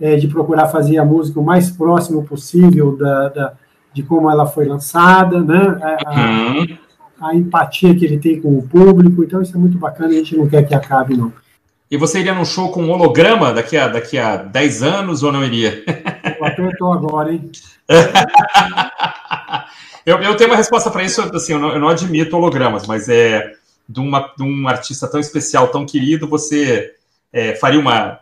é, 0.00 0.16
de 0.16 0.28
procurar 0.28 0.68
fazer 0.68 0.98
a 0.98 1.04
música 1.04 1.40
o 1.40 1.44
mais 1.44 1.70
próximo 1.70 2.22
possível 2.24 2.96
da, 2.96 3.28
da- 3.28 3.52
de 3.92 4.02
como 4.02 4.30
ela 4.30 4.46
foi 4.46 4.64
lançada, 4.66 5.40
né? 5.40 5.78
A, 5.82 6.10
a- 6.10 6.14
Uhum. 6.14 6.78
a 7.20 7.34
empatia 7.34 7.94
que 7.96 8.04
ele 8.04 8.18
tem 8.18 8.40
com 8.40 8.56
o 8.58 8.62
público, 8.62 9.24
então 9.24 9.42
isso 9.42 9.56
é 9.56 9.58
muito 9.58 9.76
bacana 9.76 10.10
a 10.10 10.12
gente 10.12 10.36
não 10.36 10.46
quer 10.48 10.62
que 10.62 10.74
acabe, 10.74 11.16
não. 11.16 11.32
E 11.90 11.96
você 11.96 12.20
iria 12.20 12.34
num 12.34 12.44
show 12.44 12.70
com 12.70 12.82
um 12.82 12.90
holograma 12.90 13.50
daqui 13.52 13.74
a, 13.76 13.88
daqui 13.88 14.18
a 14.18 14.36
10 14.36 14.82
anos 14.82 15.22
ou 15.22 15.32
não 15.32 15.42
iria? 15.42 15.82
Apertou 16.42 16.92
agora, 16.92 17.32
hein? 17.32 17.50
eu, 20.04 20.18
eu 20.18 20.36
tenho 20.36 20.50
uma 20.50 20.56
resposta 20.56 20.90
para 20.90 21.02
isso, 21.02 21.22
assim, 21.34 21.54
eu 21.54 21.58
não, 21.58 21.70
eu 21.70 21.80
não 21.80 21.88
admito 21.88 22.36
hologramas, 22.36 22.86
mas 22.86 23.08
é 23.08 23.54
de, 23.88 24.00
uma, 24.00 24.30
de 24.36 24.42
um 24.42 24.68
artista 24.68 25.08
tão 25.08 25.18
especial, 25.18 25.68
tão 25.68 25.86
querido, 25.86 26.28
você 26.28 26.92
é, 27.32 27.54
faria 27.54 27.80
uma. 27.80 28.18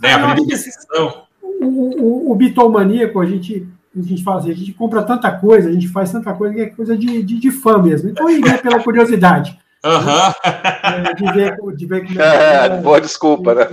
Né, 0.00 0.12
Ah, 0.12 0.30
abriria 0.30 0.44
uma 0.44 0.54
exceção? 0.54 1.22
O, 1.42 1.66
o, 1.66 2.30
o 2.30 2.34
Bitomaníaco, 2.36 3.20
a 3.20 3.26
gente, 3.26 3.66
a 3.96 4.02
gente 4.02 4.22
fala 4.22 4.38
assim, 4.38 4.52
a 4.52 4.54
gente 4.54 4.72
compra 4.72 5.02
tanta 5.02 5.28
coisa, 5.32 5.68
a 5.68 5.72
gente 5.72 5.88
faz 5.88 6.12
tanta 6.12 6.32
coisa 6.34 6.54
que 6.54 6.60
é 6.60 6.66
coisa 6.66 6.96
de, 6.96 7.20
de, 7.24 7.40
de 7.40 7.50
fã 7.50 7.82
mesmo. 7.82 8.10
Então, 8.10 8.30
eu 8.30 8.38
iria 8.38 8.58
pela 8.58 8.80
curiosidade. 8.80 9.58
Aham. 9.84 10.32
é, 10.44 11.14
de, 11.14 11.32
ver, 11.32 11.56
de 11.76 11.86
ver 11.86 12.06
como 12.06 12.20
É, 12.22 12.66
é, 12.66 12.80
boa 12.80 13.00
desculpa, 13.00 13.54
né? 13.54 13.66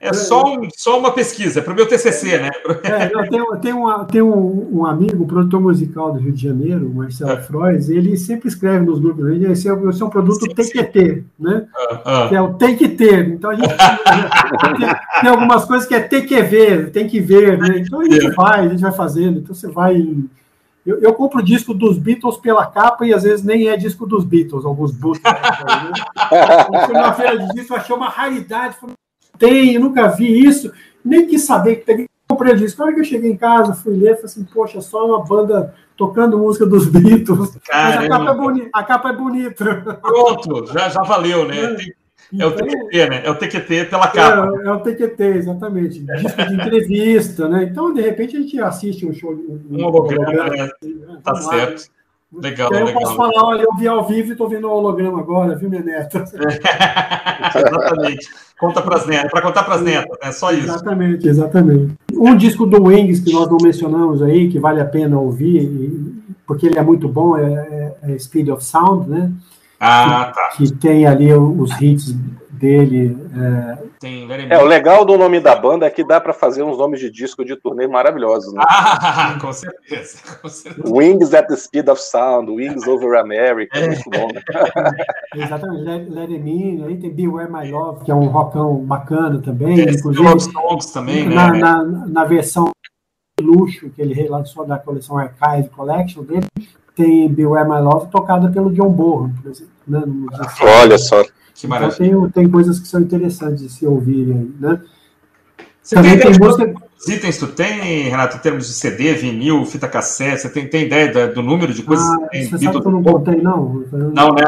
é, 0.00 0.08
É 0.08 0.12
só, 0.14 0.44
um, 0.44 0.66
só 0.74 0.98
uma 0.98 1.12
pesquisa, 1.12 1.60
para 1.60 1.72
o 1.72 1.76
meu 1.76 1.86
TCC, 1.86 2.38
né? 2.38 2.50
é, 2.84 3.12
não, 3.12 3.22
tem, 3.28 3.60
tem, 3.60 3.72
uma, 3.72 4.04
tem 4.06 4.22
um, 4.22 4.78
um 4.78 4.86
amigo, 4.86 5.26
produtor 5.26 5.60
musical 5.60 6.12
do 6.12 6.20
Rio 6.20 6.32
de 6.32 6.42
Janeiro, 6.42 6.86
o 6.86 6.94
Marcelo 6.94 7.36
Frois, 7.42 7.90
ele 7.90 8.16
sempre 8.16 8.48
escreve 8.48 8.86
nos 8.86 8.98
grupos, 8.98 9.26
ele 9.28 9.50
esse 9.52 9.68
é, 9.68 9.72
esse 9.90 10.02
é 10.02 10.04
um 10.06 10.08
produto 10.08 10.40
Sim, 10.44 10.54
tem 10.54 10.64
sim. 10.64 10.72
que 10.72 10.84
ter, 10.84 11.24
né? 11.38 11.66
Ah, 12.04 12.26
Que 12.30 12.36
é 12.36 12.40
o 12.40 12.54
tem 12.54 12.76
que 12.76 12.88
ter. 12.88 13.28
Então 13.28 13.50
a 13.50 13.54
gente 13.54 13.68
tem, 14.78 14.88
tem 15.20 15.30
algumas 15.30 15.64
coisas 15.66 15.86
que 15.86 15.94
é 15.94 16.00
tem 16.00 16.24
que 16.24 16.40
ver, 16.42 16.90
tem 16.92 17.06
que 17.06 17.20
ver, 17.20 17.58
né? 17.58 17.78
Então 17.80 18.00
a 18.00 18.04
gente 18.04 18.30
vai, 18.30 18.60
a 18.66 18.68
gente 18.68 18.80
vai 18.82 18.92
fazendo. 18.92 19.40
Então 19.40 19.54
você 19.54 19.68
vai. 19.68 19.96
em- 19.96 20.30
Eu, 20.84 20.98
eu 21.00 21.12
compro 21.12 21.42
disco 21.42 21.74
dos 21.74 21.98
Beatles 21.98 22.36
pela 22.38 22.66
capa 22.66 23.06
e 23.06 23.12
às 23.12 23.22
vezes 23.22 23.44
nem 23.44 23.68
é 23.68 23.76
disco 23.76 24.06
dos 24.06 24.24
Beatles, 24.24 24.64
alguns 24.64 24.92
bootlegs. 24.92 25.40
Né? 25.40 25.92
Eu 26.72 26.86
fui 26.86 26.94
numa 26.94 27.12
feira 27.12 27.38
de 27.38 27.48
disco, 27.54 27.74
achei 27.74 27.94
uma 27.94 28.08
raridade. 28.08 28.76
Falei, 28.76 28.94
tem, 29.38 29.78
nunca 29.78 30.08
vi 30.08 30.46
isso, 30.46 30.72
nem 31.04 31.26
quis 31.26 31.44
saber. 31.44 31.84
Peguei, 31.84 32.08
comprei 32.28 32.54
o 32.54 32.56
disco. 32.56 32.78
Na 32.78 32.86
hora 32.86 32.94
que 32.94 33.00
eu 33.00 33.04
cheguei 33.04 33.30
em 33.30 33.36
casa, 33.36 33.74
fui 33.74 33.94
ler, 33.94 34.14
falei 34.14 34.24
assim, 34.24 34.44
poxa, 34.44 34.80
só 34.80 35.06
uma 35.06 35.24
banda 35.24 35.74
tocando 35.96 36.38
música 36.38 36.64
dos 36.64 36.86
Beatles. 36.86 37.58
Mas 37.70 37.96
a 37.96 38.08
capa 38.08 38.30
é, 38.30 38.34
boni 38.34 38.68
a 38.72 38.82
capa 38.82 39.10
é 39.10 39.12
bonita. 39.12 39.98
pronto, 40.00 40.66
já, 40.72 40.88
já 40.88 41.02
valeu, 41.02 41.46
né? 41.46 41.74
Tem- 41.74 41.99
É 42.38 42.46
o 42.46 42.50
Então, 42.50 42.66
TQT, 42.66 43.08
né? 43.10 43.22
É 43.24 43.30
o 43.30 43.34
TQT 43.34 43.84
pela 43.86 44.08
capa. 44.08 44.52
É, 44.62 44.66
é 44.66 44.72
o 44.72 44.80
TQT, 44.80 45.22
exatamente. 45.24 46.00
Disco 46.00 46.44
de 46.46 46.54
entrevista, 46.54 47.48
né? 47.48 47.64
Então, 47.64 47.92
de 47.92 48.00
repente, 48.00 48.36
a 48.36 48.40
gente 48.40 48.60
assiste 48.60 49.04
um 49.06 49.12
show. 49.12 49.32
Um 49.70 49.84
holograma, 49.84 50.48
né? 50.48 50.68
Tá 51.24 51.32
Vamos 51.32 51.46
lá. 51.46 51.52
certo. 51.52 51.90
Legal, 52.32 52.70
E 52.72 52.74
aí 52.76 52.80
eu 52.82 52.86
legal. 52.86 53.02
posso 53.02 53.16
falar, 53.16 53.42
olha, 53.44 53.62
eu 53.62 53.74
vi 53.76 53.88
ao 53.88 54.06
vivo 54.06 54.28
e 54.28 54.32
estou 54.32 54.48
vendo 54.48 54.68
o 54.68 54.72
holograma 54.72 55.18
agora, 55.18 55.56
viu, 55.56 55.68
minha 55.68 55.82
neta? 55.82 56.22
Exatamente. 57.56 58.28
Conta 58.58 58.82
pras 58.82 59.06
netas, 59.06 59.30
para 59.30 59.42
contar 59.42 59.62
pras 59.64 59.80
netas, 59.82 60.16
né? 60.22 60.30
Só 60.32 60.52
isso. 60.52 60.64
Exatamente, 60.64 61.26
exatamente. 61.26 61.92
Um 62.12 62.36
disco 62.36 62.66
do 62.66 62.84
Wings 62.84 63.20
que 63.20 63.32
nós 63.32 63.48
não 63.50 63.56
mencionamos 63.62 64.22
aí, 64.22 64.48
que 64.48 64.58
vale 64.58 64.80
a 64.80 64.84
pena 64.84 65.18
ouvir, 65.18 65.68
porque 66.46 66.66
ele 66.66 66.78
é 66.78 66.82
muito 66.82 67.08
bom, 67.08 67.36
é, 67.36 67.42
é- 68.04 68.12
é 68.12 68.18
Speed 68.18 68.48
of 68.48 68.62
Sound, 68.64 69.08
né? 69.08 69.32
Ah, 69.80 70.30
tá. 70.34 70.48
Que 70.56 70.70
tem 70.72 71.06
ali 71.06 71.32
os 71.32 71.80
hits 71.80 72.12
dele. 72.50 73.16
é, 73.34 73.78
Tem 73.98 74.28
É, 74.50 74.58
o 74.62 74.66
legal 74.66 75.04
do 75.06 75.16
nome 75.16 75.40
da 75.40 75.56
banda 75.56 75.86
é 75.86 75.90
que 75.90 76.04
dá 76.04 76.20
pra 76.20 76.34
fazer 76.34 76.62
uns 76.62 76.76
nomes 76.76 77.00
de 77.00 77.10
disco 77.10 77.42
de 77.42 77.56
turnê 77.56 77.86
maravilhosos, 77.86 78.52
né? 78.52 78.60
Ah, 78.68 79.38
com 79.40 79.50
certeza, 79.50 80.18
com 80.42 80.48
certeza. 80.48 80.92
Wings 80.94 81.32
at 81.32 81.46
the 81.46 81.56
Speed 81.56 81.88
of 81.88 81.98
Sound, 82.02 82.50
Wings 82.50 82.86
Over 82.86 83.18
America, 83.18 83.78
É. 83.78 83.86
muito 83.86 84.10
bom, 84.10 84.28
né? 84.34 84.42
exatamente, 85.34 85.82
Let, 85.82 86.10
Let 86.10 86.30
It 86.30 86.48
In, 86.50 86.84
aí 86.84 86.98
tem 86.98 87.10
Beware 87.10 87.50
My 87.50 87.70
Love, 87.70 88.04
que 88.04 88.10
é 88.10 88.14
um 88.14 88.26
rockão 88.26 88.76
bacana 88.84 89.40
também, 89.40 89.80
É, 89.80 89.84
inclusive 89.92 90.22
Love 90.22 90.40
Songs 90.40 90.86
também, 90.92 91.26
né? 91.26 91.34
na, 91.34 91.52
na, 91.54 91.82
na 91.84 92.24
versão 92.26 92.70
luxo 93.40 93.88
que 93.88 94.02
ele 94.02 94.12
relançou 94.12 94.66
da 94.66 94.78
coleção 94.78 95.16
Archive 95.16 95.70
Collection 95.70 96.22
dele, 96.24 96.44
tem 97.02 97.28
Beware 97.32 97.68
My 97.68 97.80
Love 97.80 98.10
tocada 98.10 98.48
pelo 98.50 98.72
John 98.72 98.90
Bonham, 98.90 99.32
por 99.42 99.50
exemplo. 99.50 99.70
Né. 99.86 100.02
Olha 100.82 100.98
só. 100.98 101.22
Que 101.22 101.66
Então 101.66 101.70
maravilha. 101.70 101.96
tem, 102.20 102.28
tem 102.30 102.50
coisas 102.50 102.78
que 102.80 102.88
são 102.88 103.00
interessantes 103.00 103.62
de 103.62 103.68
se 103.68 103.86
ouvirem 103.86 104.32
aí, 104.38 104.50
né? 104.60 104.80
Você 105.82 105.94
Também 105.96 106.18
tem 106.18 106.32
tem 106.32 106.40
música. 106.40 106.66
quantos 106.72 107.08
itens 107.08 107.38
tu 107.38 107.46
tem, 107.48 108.02
Renato, 108.08 108.36
em 108.36 108.40
termos 108.40 108.66
de 108.66 108.72
CD, 108.74 109.12
vinil, 109.14 109.64
fita 109.66 109.88
cassete? 109.88 110.42
Você 110.42 110.48
tem, 110.50 110.68
tem 110.68 110.86
ideia 110.86 111.12
da- 111.12 111.26
do 111.26 111.42
número 111.42 111.72
de 111.74 111.82
coisas 111.82 112.06
Ah, 112.06 112.18
que 112.18 112.28
tem? 112.30 112.42
você 112.44 112.58
sabe 112.58 112.80
que 112.80 112.86
eu 112.86 112.92
não 112.92 113.02
contei, 113.02 113.40
não? 113.42 113.84
Eu- 113.92 114.10
Não, 114.12 114.28
né? 114.32 114.44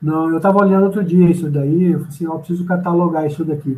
Não, 0.00 0.30
eu 0.30 0.36
estava 0.36 0.58
olhando 0.62 0.84
outro 0.84 1.02
dia 1.02 1.28
isso 1.30 1.48
daí, 1.50 1.92
eu 1.92 1.98
falei 2.00 2.08
assim, 2.14 2.26
ó, 2.26 2.34
eu 2.34 2.38
preciso 2.38 2.64
catalogar 2.66 3.26
isso 3.26 3.44
daqui. 3.44 3.76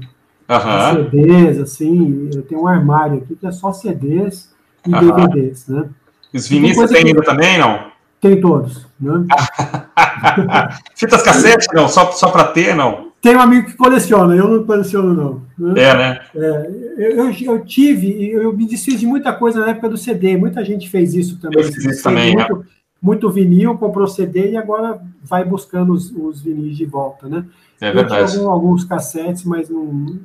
CDs, 1.11 1.59
assim, 1.61 2.31
eu 2.35 2.43
tenho 2.43 2.63
um 2.63 2.67
armário 2.69 3.19
aqui 3.19 3.35
que 3.37 3.47
é 3.47 3.53
só 3.53 3.73
CDs 3.73 4.51
e. 4.87 4.91
DVDs, 4.91 5.67
né? 5.69 5.89
Os 6.35 6.47
vinis 6.49 6.77
Tem 6.77 6.87
você 6.87 6.95
tem 6.95 7.07
ainda 7.07 7.23
também, 7.23 7.59
não? 7.59 7.87
Tem 8.21 8.41
todos, 8.41 8.87
né? 8.99 9.27
Fitas 10.97 11.23
cassete, 11.23 11.67
não? 11.75 11.89
Só, 11.89 12.11
só 12.13 12.31
pra 12.31 12.45
ter, 12.45 12.75
não? 12.75 13.07
Tem 13.21 13.35
um 13.37 13.41
amigo 13.41 13.67
que 13.67 13.77
coleciona, 13.77 14.35
eu 14.37 14.49
não 14.49 14.65
coleciono, 14.65 15.13
não. 15.59 15.73
né? 15.73 15.83
É, 15.83 15.95
né? 15.97 16.21
É, 16.35 16.71
eu, 16.99 17.31
eu, 17.31 17.65
tive, 17.65 18.31
eu 18.31 18.53
me 18.53 18.67
desfiz 18.67 19.01
de 19.01 19.07
muita 19.07 19.33
coisa 19.33 19.61
na 19.61 19.71
época 19.71 19.89
do 19.89 19.97
CD, 19.97 20.37
muita 20.37 20.65
gente 20.65 20.89
fez 20.89 21.15
isso 21.15 21.39
também. 21.41 21.61
Eu 21.61 21.73
fiz 21.73 21.85
isso 21.85 22.03
também, 22.03 22.33
é. 22.33 22.35
muito, 22.35 22.65
muito 23.03 23.31
vinil, 23.31 23.77
comprou 23.77 24.07
CD 24.07 24.53
e 24.53 24.57
agora 24.57 25.01
vai 25.23 25.45
buscando 25.45 25.93
os, 25.93 26.11
os 26.13 26.41
vinis 26.41 26.77
de 26.77 26.85
volta, 26.85 27.29
né? 27.29 27.45
É 27.81 27.91
eu 27.91 27.95
verdade. 27.95 28.37
algum- 28.37 28.51
alguns 28.51 28.85
cassetes, 28.85 29.45
mas 29.45 29.69
não, 29.69 30.19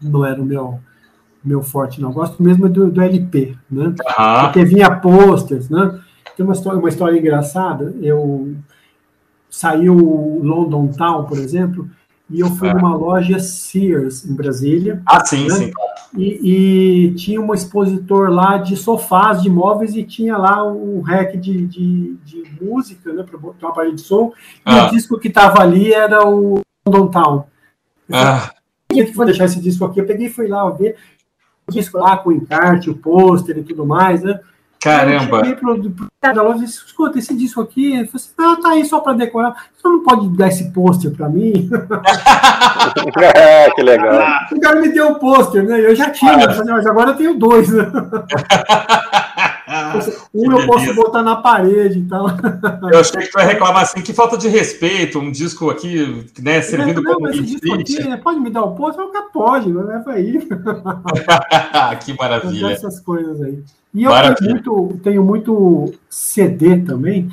não 0.00 0.24
era 0.24 0.40
o 0.40 0.44
meu, 0.44 0.78
meu 1.44 1.62
forte, 1.62 2.00
não. 2.00 2.10
Eu 2.10 2.14
gosto 2.14 2.42
mesmo 2.42 2.68
do, 2.68 2.90
do 2.90 3.00
LP, 3.00 3.56
né? 3.70 3.94
Aham. 4.06 4.44
Porque 4.44 4.64
vinha 4.64 4.90
posters, 4.94 5.68
né? 5.68 5.98
Tem 6.36 6.44
uma 6.44 6.54
história, 6.54 6.78
uma 6.78 6.88
história 6.88 7.18
engraçada. 7.18 7.94
Eu 8.00 8.54
saiu 9.50 9.96
o 9.96 10.40
London 10.42 10.88
Town, 10.88 11.24
por 11.24 11.38
exemplo, 11.38 11.88
e 12.28 12.40
eu 12.40 12.48
fui 12.48 12.68
Ah. 12.68 12.74
numa 12.74 12.96
loja 12.96 13.38
Sears 13.38 14.24
em 14.24 14.34
Brasília 14.34 15.00
Ah, 15.06 15.24
sim, 15.24 15.44
Né? 15.46 15.54
sim. 15.54 15.72
e, 16.16 17.08
e 17.08 17.14
tinha 17.14 17.40
um 17.40 17.52
expositor 17.54 18.30
lá 18.30 18.56
de 18.58 18.76
sofás, 18.76 19.42
de 19.42 19.50
móveis 19.50 19.94
e 19.94 20.02
tinha 20.02 20.36
lá 20.36 20.64
um 20.66 21.00
rack 21.00 21.36
de, 21.38 21.66
de, 21.66 22.14
de 22.24 22.42
música, 22.60 23.12
né, 23.12 23.22
para 23.22 23.38
botar 23.38 23.66
uma 23.68 23.74
parede 23.74 23.96
de 23.96 24.02
som. 24.02 24.32
E 24.66 24.70
Ah. 24.70 24.86
o 24.86 24.90
disco 24.90 25.18
que 25.18 25.28
estava 25.28 25.60
ali 25.62 25.92
era 25.92 26.26
o 26.26 26.60
London 26.86 27.08
Town. 27.08 27.44
Ah, 28.12 28.50
eu 28.90 29.12
vou 29.12 29.24
deixar 29.24 29.44
esse 29.46 29.60
disco 29.60 29.84
aqui. 29.84 30.00
Eu 30.00 30.06
peguei 30.06 30.26
e 30.26 30.30
fui 30.30 30.48
lá 30.48 30.68
ver 30.70 30.96
o 31.68 31.72
disco 31.72 31.98
lá 31.98 32.16
com 32.16 32.30
o 32.30 32.32
encarte, 32.32 32.90
o 32.90 32.96
pôster 32.96 33.56
e 33.58 33.62
tudo 33.62 33.86
mais, 33.86 34.22
né? 34.22 34.40
Eu 34.84 34.92
caramba. 34.92 35.38
cheguei 35.38 35.54
pro, 35.56 35.90
pro 35.90 36.06
cara 36.20 36.34
da 36.34 36.42
loja 36.42 36.58
e 36.58 36.64
disse, 36.66 36.84
escuta, 36.84 37.18
esse 37.18 37.34
disco 37.34 37.60
aqui, 37.60 37.94
ele 37.94 38.06
falou 38.06 38.16
assim, 38.16 38.30
não, 38.38 38.60
tá 38.60 38.70
aí 38.70 38.84
só 38.84 39.00
para 39.00 39.14
decorar. 39.14 39.66
Você 39.76 39.88
não 39.88 40.02
pode 40.02 40.28
dar 40.36 40.48
esse 40.48 40.70
pôster 40.72 41.10
para 41.10 41.28
mim? 41.28 41.68
É, 43.34 43.70
que 43.74 43.82
legal. 43.82 44.22
O 44.52 44.60
cara 44.60 44.80
me 44.80 44.88
deu 44.88 45.12
o 45.12 45.18
pôster, 45.18 45.64
né? 45.64 45.80
Eu 45.80 45.94
já 45.94 46.10
tinha, 46.10 46.32
eu 46.32 46.52
falei, 46.52 46.74
mas 46.74 46.86
agora 46.86 47.10
eu 47.10 47.16
tenho 47.16 47.38
dois, 47.38 47.68
né? 47.70 47.84
Um 50.34 50.52
eu 50.52 50.66
posso 50.66 50.94
botar 50.94 51.22
na 51.22 51.36
parede 51.36 52.00
e 52.00 52.04
tal. 52.04 52.26
Eu 52.92 53.00
achei 53.00 53.22
que 53.22 53.30
tu 53.30 53.38
ia 53.38 53.46
reclamar 53.46 53.82
assim, 53.82 54.02
que 54.02 54.12
falta 54.12 54.36
de 54.36 54.48
respeito, 54.48 55.18
um 55.18 55.30
disco 55.30 55.70
aqui, 55.70 56.26
né, 56.40 56.60
servindo 56.60 57.02
não, 57.02 57.14
como 57.14 57.28
esse 57.28 57.40
disco 57.40 57.74
aqui, 57.74 58.02
né, 58.06 58.16
pode 58.16 58.40
me 58.40 58.50
dar 58.50 58.62
o 58.62 58.74
pôster? 58.74 59.02
Eu 59.02 59.12
falei, 59.12 59.28
pode, 59.32 59.72
leva 59.72 60.12
aí. 60.12 60.46
que 62.04 62.12
maravilha. 62.14 62.72
essas 62.72 63.00
coisas 63.00 63.40
aí. 63.40 63.62
E 63.94 64.04
eu 64.04 64.10
tenho 64.34 64.50
muito, 64.50 65.00
tenho 65.02 65.24
muito 65.24 65.94
CD 66.10 66.78
também, 66.78 67.30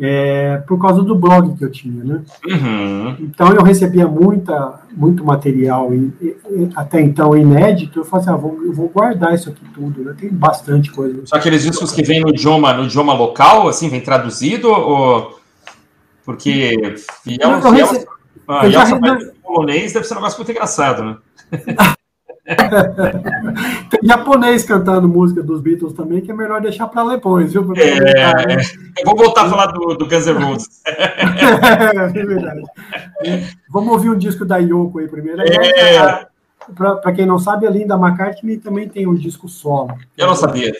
é, 0.00 0.56
por 0.66 0.80
causa 0.80 1.02
do 1.02 1.14
blog 1.14 1.54
que 1.56 1.64
eu 1.64 1.70
tinha, 1.70 2.02
né? 2.02 2.22
Uhum. 2.46 3.16
Então 3.20 3.52
eu 3.52 3.62
recebia 3.62 4.08
muita, 4.08 4.80
muito 4.96 5.22
material 5.24 5.92
e, 5.92 6.10
e- 6.20 6.36
e- 6.48 6.70
até 6.74 7.00
então 7.02 7.36
inédito. 7.36 8.00
Eu 8.00 8.04
falei 8.04 8.24
assim, 8.24 8.34
ah, 8.34 8.36
vou, 8.38 8.58
eu 8.64 8.72
vou 8.72 8.88
guardar 8.88 9.34
isso 9.34 9.50
aqui 9.50 9.62
tudo, 9.74 10.02
né? 10.02 10.14
Tem 10.18 10.30
bastante 10.30 10.90
coisa. 10.90 11.26
São 11.26 11.38
aqueles 11.38 11.62
discos 11.62 11.92
que 11.92 12.02
vêm 12.02 12.20
no 12.20 12.30
idioma, 12.30 12.72
no 12.72 12.84
idioma 12.84 13.12
local, 13.12 13.68
assim, 13.68 13.88
vem 13.88 14.00
traduzido, 14.00 14.68
ou... 14.70 15.38
Porque 16.24 16.94
fiel, 17.22 17.50
eu 17.50 17.60
fiel, 17.60 17.72
rece- 17.72 18.06
ah, 18.48 18.64
eu 18.66 18.70
já 18.70 18.84
polonês 19.42 19.92
deve 19.92 20.06
ser 20.06 20.14
um 20.14 20.16
negócio 20.18 20.38
muito 20.38 20.50
engraçado, 20.52 21.02
né? 21.04 21.16
Tem 23.90 24.00
japonês 24.02 24.64
cantando 24.64 25.08
música 25.08 25.42
dos 25.42 25.60
Beatles 25.60 25.92
também, 25.92 26.20
que 26.20 26.30
é 26.30 26.34
melhor 26.34 26.60
deixar 26.60 26.86
para 26.88 27.08
depois, 27.14 27.52
viu? 27.52 27.64
Porque- 27.64 27.80
É, 27.82 28.56
eu 28.98 29.04
vou 29.04 29.16
voltar 29.16 29.46
a 29.46 29.50
falar 29.50 29.66
do, 29.66 29.94
do 29.94 30.06
Guns 30.06 30.26
N' 30.26 30.32
Roses. 30.44 30.82
é 30.86 32.08
verdade. 32.08 32.62
Vamos 33.70 33.92
ouvir 33.92 34.10
um 34.10 34.18
disco 34.18 34.44
da 34.44 34.56
Yoko 34.58 34.98
aí 34.98 35.08
primeiro. 35.08 35.42
É. 35.42 36.26
Para 36.74 37.12
quem 37.12 37.26
não 37.26 37.38
sabe, 37.38 37.66
a 37.66 37.70
Linda 37.70 37.94
McCartney 37.94 38.58
também 38.58 38.88
tem 38.88 39.06
um 39.06 39.14
disco 39.14 39.48
solo. 39.48 39.96
Eu 40.16 40.26
não 40.26 40.34
sabia. 40.34 40.72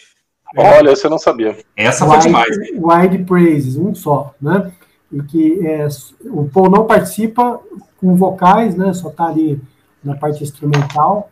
Olha, 0.57 0.93
isso 0.93 1.07
eu 1.07 1.11
não 1.11 1.19
sabia. 1.19 1.57
Essa 1.77 2.05
foi 2.07 2.19
demais. 2.19 2.57
Wide 2.75 3.19
Praises, 3.25 3.77
um 3.77 3.95
só, 3.95 4.35
né? 4.41 4.71
E 5.13 5.23
que 5.23 5.67
é, 5.67 5.87
o 6.27 6.45
Paul 6.49 6.71
não 6.71 6.87
participa 6.87 7.59
com 8.01 8.15
vocais, 8.15 8.75
né? 8.77 8.93
Só 8.93 9.11
tá 9.11 9.27
ali 9.27 9.61
na 10.03 10.15
parte 10.17 10.43
instrumental. 10.43 11.31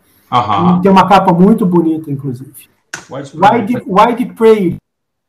Tem 0.83 0.91
uma 0.91 1.09
capa 1.09 1.33
muito 1.33 1.65
bonita, 1.67 2.11
inclusive. 2.11 2.53
White 3.11 3.37
Wide, 3.37 3.83
Wide 3.87 4.35
Prairie, 4.35 4.77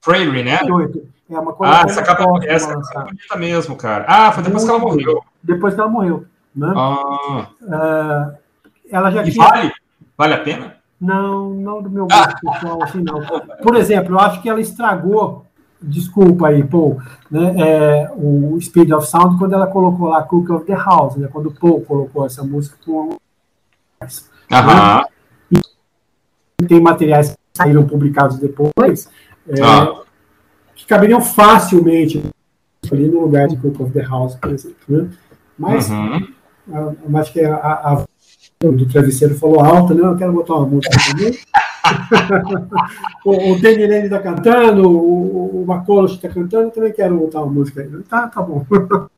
Prairie, 0.04 0.44
né? 0.44 0.60
8. 0.64 1.08
É 1.30 1.40
uma 1.40 1.56
Ah, 1.62 1.84
essa 1.86 2.02
capa, 2.02 2.26
essa 2.46 2.68
capa 2.82 3.02
é 3.02 3.04
bonita 3.06 3.36
mesmo, 3.38 3.76
cara. 3.76 4.06
Ah, 4.08 4.32
foi 4.32 4.44
depois 4.44 4.64
que 4.64 4.70
ela 4.70 4.80
morreu. 4.80 5.24
Depois 5.44 5.74
que 5.76 5.80
ela 5.80 5.90
morreu, 5.90 6.26
né? 6.56 6.74
Ah, 6.76 7.48
Ah, 7.72 8.32
ela 8.92 9.12
já 9.12 9.24
e 9.24 9.32
tinha. 9.32 9.46
vale? 9.48 9.72
Vale 10.18 10.34
a 10.34 10.44
pena? 10.44 10.76
Não, 11.00 11.52
não 11.52 11.82
do 11.82 11.90
meu 11.90 12.08
gosto 12.08 12.36
pessoal, 12.42 12.84
assim, 12.84 13.02
não. 13.02 13.22
Por 13.62 13.76
exemplo, 13.76 14.16
eu 14.16 14.20
acho 14.20 14.42
que 14.42 14.50
ela 14.50 14.60
estragou, 14.60 15.46
desculpa 15.82 16.48
aí, 16.48 16.64
Paul, 16.64 17.00
né, 17.32 17.54
é, 17.58 18.12
o 18.16 18.60
Speed 18.60 18.92
of 18.92 19.08
Sound 19.08 19.38
quando 19.38 19.54
ela 19.54 19.68
colocou 19.68 20.10
lá 20.10 20.24
Cook 20.24 20.50
of 20.50 20.66
the 20.66 20.76
House, 20.76 21.16
né, 21.16 21.30
quando 21.32 21.48
o 21.48 21.54
Paul 21.54 21.82
colocou 21.86 22.26
essa 22.26 22.44
música 22.44 22.76
com 22.86 23.16
Aham. 24.52 25.06
tem 26.68 26.82
materiais 26.82 27.30
que 27.32 27.38
saíram 27.56 27.86
publicados 27.88 28.38
depois, 28.38 29.10
é, 29.48 29.62
Ah. 29.62 30.02
que 30.76 30.86
caberiam 30.86 31.22
facilmente 31.22 32.22
ali 32.92 33.08
no 33.08 33.22
lugar 33.22 33.48
de 33.48 33.56
Cook 33.58 33.80
of 33.82 33.92
the 33.94 34.02
House, 34.04 34.36
por 34.36 34.52
exemplo. 34.52 34.78
Né? 34.88 35.10
Mas 35.58 35.90
Uhum. 35.90 36.28
a- 36.74 36.94
eu 37.10 37.18
acho 37.18 37.34
que 37.34 37.42
a, 37.42 37.56
a, 37.56 37.94
a 37.94 38.06
do 38.62 38.86
travesseiro 38.88 39.36
falou 39.36 39.62
alto, 39.62 39.94
né? 39.94 40.02
Eu 40.06 40.18
quero 40.18 40.34
botar 40.34 40.56
uma 40.56 40.66
música 40.66 40.98
também. 41.10 41.38
o, 43.26 43.54
o 43.54 43.62
Danny 43.62 43.88
Lane 43.88 44.04
está 44.06 44.20
cantando, 44.20 44.90
o, 44.90 45.62
o 45.62 45.66
Macolosh 45.66 46.16
está 46.16 46.28
cantando, 46.28 46.66
eu 46.66 46.72
também 46.72 46.92
quero 46.92 47.18
botar 47.18 47.42
uma 47.42 47.52
música 47.54 47.82
aí. 47.82 47.90
Tá, 48.04 48.28
tá 48.28 48.42
bom. 48.42 48.66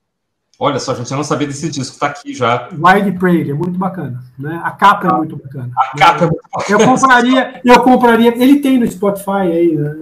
Olha 0.64 0.78
só, 0.80 0.94
gente, 0.94 1.10
eu 1.10 1.18
não 1.18 1.24
sabia 1.24 1.48
desse 1.48 1.68
disco, 1.72 1.98
tá 1.98 2.06
aqui 2.06 2.36
já. 2.36 2.70
Wide 2.72 3.14
Prairie 3.18 3.50
é 3.50 3.54
muito 3.56 3.80
bacana, 3.80 4.20
né? 4.38 4.62
A 4.64 4.70
capa 4.70 5.08
é 5.08 5.12
muito 5.14 5.36
bacana. 5.36 5.72
A 5.76 5.98
capa 5.98 6.26
é 6.26 6.28
muito 6.28 6.42
Eu 6.70 6.80
compraria, 6.88 7.62
eu 7.66 7.82
compraria, 7.82 8.32
ele 8.44 8.60
tem 8.60 8.78
no 8.78 8.86
Spotify 8.86 9.32
aí, 9.52 9.76
né? 9.76 9.96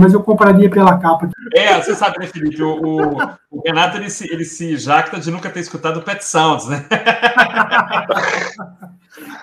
Mas 0.00 0.14
eu 0.14 0.22
compraria 0.22 0.70
pela 0.70 0.96
capa. 0.98 1.28
É, 1.54 1.78
você 1.78 1.94
sabe, 1.94 2.18
né, 2.18 2.26
Felipe? 2.28 2.62
O, 2.62 2.76
o- 2.80 3.18
o 3.50 3.60
Renato 3.64 3.98
ele 3.98 4.08
se, 4.08 4.24
ele 4.32 4.46
se 4.46 4.74
jacta 4.78 5.20
de 5.20 5.30
nunca 5.30 5.50
ter 5.50 5.60
escutado 5.60 5.98
o 5.98 6.02
Pet 6.02 6.24
Sounds, 6.24 6.66
né? 6.68 6.86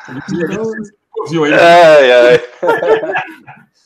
ele, 0.10 0.44
ele, 0.44 0.54
Então, 0.54 0.72
ouviu 1.20 1.46
ele. 1.46 1.56
Ai, 1.56 2.12
ai. 2.12 2.42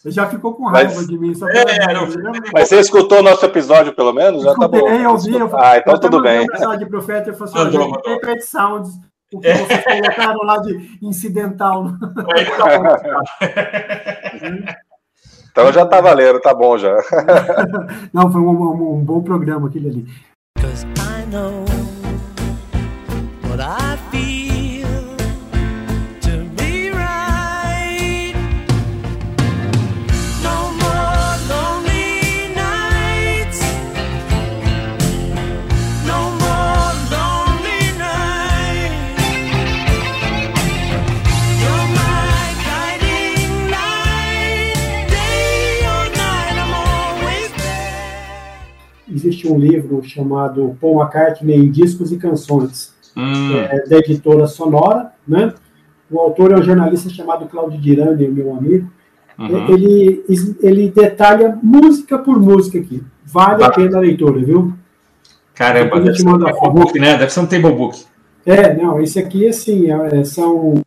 Ele 0.05 0.13
já 0.13 0.27
ficou 0.27 0.53
com 0.53 0.65
raiva 0.67 0.93
Mas- 0.95 1.07
de 1.07 1.17
mim. 1.17 1.33
Só 1.33 1.47
É, 1.49 1.93
não, 1.93 2.07
Mas 2.53 2.69
você 2.69 2.79
escutou 2.79 3.19
o 3.19 3.23
nosso 3.23 3.45
episódio, 3.45 3.93
pelo 3.93 4.11
menos? 4.13 4.43
Já 4.43 4.53
tá 4.55 4.67
bom. 4.67 4.77
Escutei, 4.77 5.05
eu 5.05 5.17
vi. 5.17 5.35
Eu, 5.35 5.49
Ah, 5.59 5.77
então 5.77 5.93
eu 5.93 5.99
tudo 5.99 6.21
bem. 6.21 6.41
uma 6.41 6.51
mensagem 6.53 6.87
pro 6.87 7.01
Feta 7.01 7.29
e 7.29 7.33
falei 7.33 7.53
assim: 7.53 7.63
Mandou, 7.63 7.81
"Ó, 7.81 7.83
gente, 7.85 8.01
tem 8.03 8.13
mandou. 8.13 8.27
Pet 8.27 8.45
Sounds, 8.45 8.89
o 9.33 9.39
que 9.39 9.53
vocês 9.53 9.83
colocaram 9.83 10.39
lá 10.43 10.57
de 10.57 10.99
incidental. 11.01 11.85
Tá 12.57 12.77
bom. 12.77 12.93
Então 15.51 15.71
já 15.71 15.85
tá 15.85 16.01
valendo, 16.01 16.39
tá 16.41 16.51
bom 16.51 16.77
já. 16.79 16.95
Não, 18.11 18.31
foi 18.31 18.41
um, 18.41 18.49
um- 18.49 18.93
um 18.95 19.03
bom 19.05 19.21
programa 19.21 19.67
aquele 19.67 19.87
ali. 19.87 20.05
Cause 20.59 20.83
I 20.97 21.25
know 21.31 21.63
Existe 49.43 49.47
um 49.47 49.59
livro 49.59 50.01
chamado 50.03 50.77
Paul 50.79 51.01
McCartney 51.01 51.57
em 51.57 51.69
Discos 51.69 52.11
e 52.11 52.17
Canções, 52.17 52.93
Hum, 53.15 53.55
é, 53.57 53.87
da 53.87 53.97
editora 53.97 54.47
Sonora, 54.47 55.11
né? 55.27 55.53
O 56.09 56.19
autor 56.19 56.51
é 56.51 56.59
um 56.59 56.63
jornalista 56.63 57.09
chamado 57.09 57.45
Claudio 57.45 57.79
Dirani, 57.79 58.27
meu 58.27 58.55
amigo. 58.55 58.89
uhum. 59.37 59.67
Ele, 59.69 60.23
ele 60.61 60.89
detalha 60.89 61.59
música 61.61 62.17
por 62.17 62.39
música 62.39 62.79
aqui. 62.79 63.03
Vale 63.23 63.63
a 63.63 63.69
pena 63.69 63.97
a 63.97 63.99
leitura, 63.99 64.43
viu? 64.43 64.73
Caramba, 65.53 65.99
deve 65.99 66.17
ser 66.17 66.27
um 66.27 66.39
book, 66.39 66.99
né? 66.99 67.15
Deve 67.17 67.31
ser 67.31 67.39
um 67.41 67.45
table 67.45 67.73
book. 67.73 68.03
É, 68.43 68.75
não, 68.75 68.99
esse 68.99 69.19
aqui, 69.19 69.47
assim, 69.47 69.91
é, 69.91 70.23
são 70.23 70.81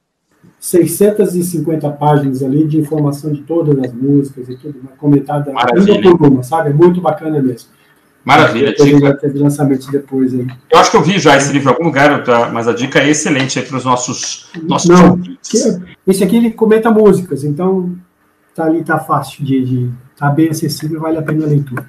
650 0.59 1.89
páginas 1.91 2.43
ali 2.43 2.67
de 2.67 2.81
informação 2.81 3.33
de 3.33 3.43
todas 3.43 3.79
as 3.79 3.93
músicas 3.93 4.49
e 4.49 4.57
tudo, 4.57 4.81
comentada 4.99 5.53
uma 5.53 6.17
por 6.19 6.29
uma, 6.29 6.43
sabe? 6.43 6.71
É 6.71 6.73
muito 6.73 7.01
bacana 7.01 7.41
mesmo. 7.41 7.76
Maravilha, 8.27 8.71
Depois 8.73 8.89
dica. 8.91 9.01
vai 9.09 9.17
ter 9.17 9.35
lançamentos 9.39 9.87
depois 9.87 10.35
aí. 10.35 10.47
Eu 10.73 10.79
acho 10.81 10.91
que 10.91 10.97
eu 10.97 11.03
vi 11.03 11.17
já 11.19 11.37
esse 11.37 11.53
livro 11.53 11.69
em 11.69 11.73
algum 11.73 11.85
lugar, 11.85 12.25
tá? 12.25 12.51
mas 12.51 12.67
a 12.67 12.73
dica 12.73 12.99
é 12.99 13.09
excelente 13.09 13.59
aí 13.61 13.65
para 13.65 13.77
os 13.77 13.85
nossos, 13.85 14.51
nossos 14.65 14.91
Não, 14.91 15.11
ouvintes. 15.13 15.49
que- 15.49 16.11
esse 16.11 16.25
aqui 16.25 16.37
ele 16.37 16.51
comenta 16.51 16.91
músicas, 16.91 17.45
então 17.45 17.97
tá 18.53 18.65
ali, 18.65 18.83
tá 18.83 18.99
fácil 18.99 19.45
de, 19.45 19.65
de 19.65 19.93
tá 20.17 20.29
bem 20.29 20.49
acessível, 20.49 21.01
vale 21.01 21.19
a 21.19 21.23
pena 21.23 21.45
a 21.45 21.49
leitura. 21.49 21.89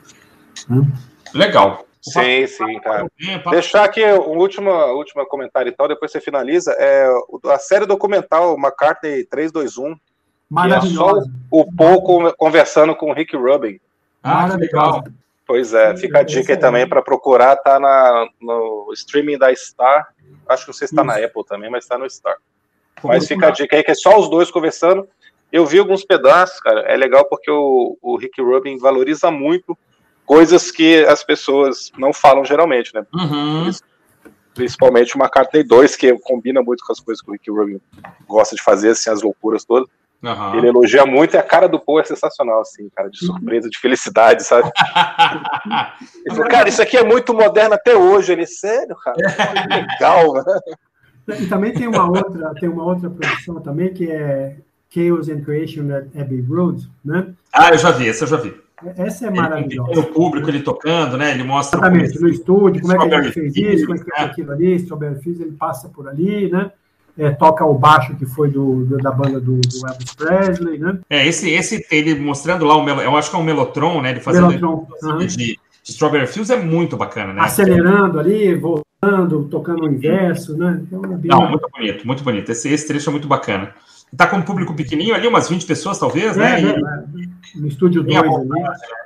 né? 0.69 0.87
Legal. 1.33 1.85
Sim, 2.01 2.45
sim, 2.47 2.79
cara. 2.81 3.07
Papo- 3.43 3.49
Deixar 3.49 3.83
aqui 3.83 4.03
o 4.03 4.37
último, 4.37 4.69
último 4.95 5.25
comentário 5.25 5.69
e 5.69 5.75
tal, 5.75 5.87
depois 5.87 6.11
você 6.11 6.21
finaliza. 6.21 6.71
É 6.77 7.09
o- 7.29 7.49
a 7.49 7.57
série 7.59 7.85
documental 7.87 8.55
McCartney 8.57 9.25
321, 9.25 9.95
Maravilhosa. 10.49 11.29
o 11.51 11.65
Paul 11.75 12.01
con- 12.03 12.31
conversando 12.37 12.95
com 12.95 13.09
o 13.09 13.13
Rick 13.13 13.35
Rubin. 13.35 13.79
Ah, 14.23 14.49
que 14.51 14.57
legal. 14.57 15.03
Pois 15.47 15.73
é, 15.73 15.95
fica 15.95 16.19
a 16.19 16.23
dica 16.23 16.51
aí 16.51 16.59
também 16.59 16.87
para 16.87 17.01
procurar, 17.01 17.55
tá 17.55 17.79
na, 17.79 18.27
no 18.41 18.91
streaming 18.93 19.37
da 19.37 19.55
Star. 19.55 20.13
Acho 20.45 20.65
que 20.65 20.69
não 20.69 20.73
sei 20.73 20.89
se 20.89 20.95
tá 20.95 21.05
na 21.05 21.13
Apple 21.15 21.45
também, 21.45 21.69
mas 21.69 21.85
tá 21.85 21.97
no 21.97 22.09
Star. 22.09 22.35
Mas 23.01 23.25
fica 23.25 23.47
a 23.47 23.51
dica 23.51 23.77
aí 23.77 23.83
que 23.83 23.91
é 23.91 23.95
só 23.95 24.19
os 24.19 24.29
dois 24.29 24.51
conversando. 24.51 25.07
Eu 25.49 25.65
vi 25.65 25.79
alguns 25.79 26.03
pedaços, 26.03 26.59
cara. 26.59 26.81
É 26.81 26.97
legal 26.97 27.23
porque 27.29 27.49
o, 27.49 27.97
o 28.01 28.17
Rick 28.17 28.41
Rubin 28.41 28.77
valoriza 28.77 29.31
muito 29.31 29.77
coisas 30.25 30.69
que 30.69 31.05
as 31.05 31.23
pessoas 31.23 31.93
não 31.97 32.11
falam 32.11 32.43
geralmente, 32.43 32.93
né? 32.93 33.05
Uhum. 33.13 33.71
Principalmente 34.53 35.15
o 35.15 35.19
McCartney 35.19 35.63
2, 35.63 35.95
que 35.95 36.19
combina 36.19 36.61
muito 36.61 36.83
com 36.85 36.91
as 36.91 36.99
coisas 36.99 37.23
que 37.23 37.29
o 37.29 37.33
Rick 37.33 37.49
Rubin 37.49 37.79
gosta 38.27 38.53
de 38.53 38.61
fazer, 38.61 38.89
assim, 38.89 39.09
as 39.09 39.21
loucuras 39.21 39.63
todas. 39.63 39.87
Aham. 40.23 40.57
Ele 40.57 40.67
elogia 40.67 41.05
muito 41.05 41.35
e 41.35 41.37
a 41.37 41.43
cara 41.43 41.67
do 41.67 41.79
Paul 41.79 41.99
é 41.99 42.03
sensacional, 42.03 42.61
assim, 42.61 42.89
cara, 42.95 43.09
de 43.09 43.19
surpresa, 43.19 43.69
de 43.69 43.77
felicidade, 43.77 44.43
sabe? 44.43 44.69
Ele 46.25 46.35
falou, 46.35 46.49
cara, 46.49 46.69
isso 46.69 46.81
aqui 46.81 46.97
é 46.97 47.03
muito 47.03 47.33
moderno 47.33 47.75
até 47.75 47.95
hoje. 47.95 48.31
Ele, 48.31 48.47
sério, 48.47 48.95
cara? 48.95 49.15
Que 49.15 49.67
legal, 49.67 50.33
né? 50.33 50.43
E 51.39 51.45
também 51.45 51.73
tem 51.73 51.87
uma 51.87 52.09
outra, 52.09 52.53
tem 52.55 52.69
uma 52.69 52.83
outra 52.83 53.09
produção 53.09 53.61
também 53.61 53.93
que 53.93 54.09
é 54.09 54.57
Chaos 54.89 55.29
and 55.29 55.41
Creation 55.41 55.91
at 55.93 56.07
Abbey 56.19 56.41
Road, 56.41 56.89
né? 57.03 57.33
Ah, 57.53 57.69
eu 57.69 57.77
já 57.77 57.91
vi, 57.91 58.07
esse 58.07 58.23
eu 58.23 58.27
já 58.27 58.37
vi. 58.37 58.55
Essa 58.95 59.25
é 59.25 59.27
Ele 59.27 59.33
tem 59.33 59.41
maravilhosa. 59.41 59.99
o 59.99 60.05
público, 60.05 60.49
ele 60.49 60.61
tocando, 60.61 61.17
né? 61.17 61.31
Ele 61.31 61.43
mostra 61.43 61.79
o 61.79 61.83
Exatamente, 61.83 62.21
no 62.21 62.29
estúdio, 62.29 62.81
como 62.81 62.93
é 62.93 62.97
que 62.97 63.15
ele 63.15 63.31
fez 63.31 63.55
isso, 63.55 63.85
como 63.85 63.97
é 63.97 64.03
que 64.03 64.05
fez 64.05 64.19
né? 64.19 64.25
aquilo 64.25 64.51
ali, 64.51 64.75
Strawberry 64.75 65.19
Fields, 65.19 65.41
ele 65.41 65.51
passa 65.53 65.89
por 65.89 66.07
ali, 66.07 66.49
né? 66.49 66.71
É, 67.17 67.31
toca 67.31 67.65
o 67.65 67.73
baixo 67.73 68.15
que 68.15 68.25
foi 68.25 68.49
do, 68.49 68.85
do- 68.85 68.97
da 68.97 69.11
banda 69.11 69.39
do, 69.39 69.59
do 69.59 69.87
Elvis 69.87 70.13
Presley, 70.15 70.77
né? 70.77 70.99
É, 71.09 71.25
esse, 71.25 71.49
esse 71.49 71.85
ele 71.89 72.13
mostrando 72.15 72.63
lá, 72.65 72.77
o 72.77 72.87
eu 73.01 73.17
acho 73.17 73.29
que 73.31 73.35
é 73.35 73.39
um 73.39 73.43
Melotron, 73.43 74.01
né? 74.01 74.11
Ele 74.11 74.19
fazendo 74.19 74.47
Melotron, 74.47 74.87
aham. 75.03 75.17
de, 75.19 75.27
de 75.35 75.59
Strawberry 75.83 76.27
Fields 76.27 76.49
é 76.51 76.57
muito 76.61 76.95
bacana, 76.95 77.33
né? 77.33 77.41
Acelerando 77.41 78.19
ali, 78.19 78.53
voltando, 78.55 79.45
tocando 79.49 79.83
o 79.85 79.89
inverso, 79.91 80.55
né? 80.57 80.79
Então, 80.83 81.03
é 81.05 81.15
bem- 81.17 81.31
Não, 81.31 81.49
muito 81.49 81.67
bonito, 81.75 82.05
muito 82.05 82.23
bonito. 82.23 82.51
Esse, 82.51 82.69
esse 82.69 82.87
trecho 82.87 83.09
é 83.09 83.11
muito 83.11 83.27
bacana. 83.27 83.73
Tá 84.15 84.27
com 84.27 84.37
um 84.37 84.41
público 84.43 84.73
pequenininho 84.75 85.15
ali, 85.15 85.27
umas 85.27 85.49
20 85.49 85.65
pessoas, 85.65 85.97
talvez, 85.99 86.37
né? 86.37 86.59
É, 86.59 86.61
E- 86.61 86.65
é, 86.67 86.69
é. 86.69 87.03
no 87.59 87.67
estúdio 87.67 88.03
Tem 88.05 88.15
a 88.15 88.21
2 88.21 88.35
ali. 88.35 88.49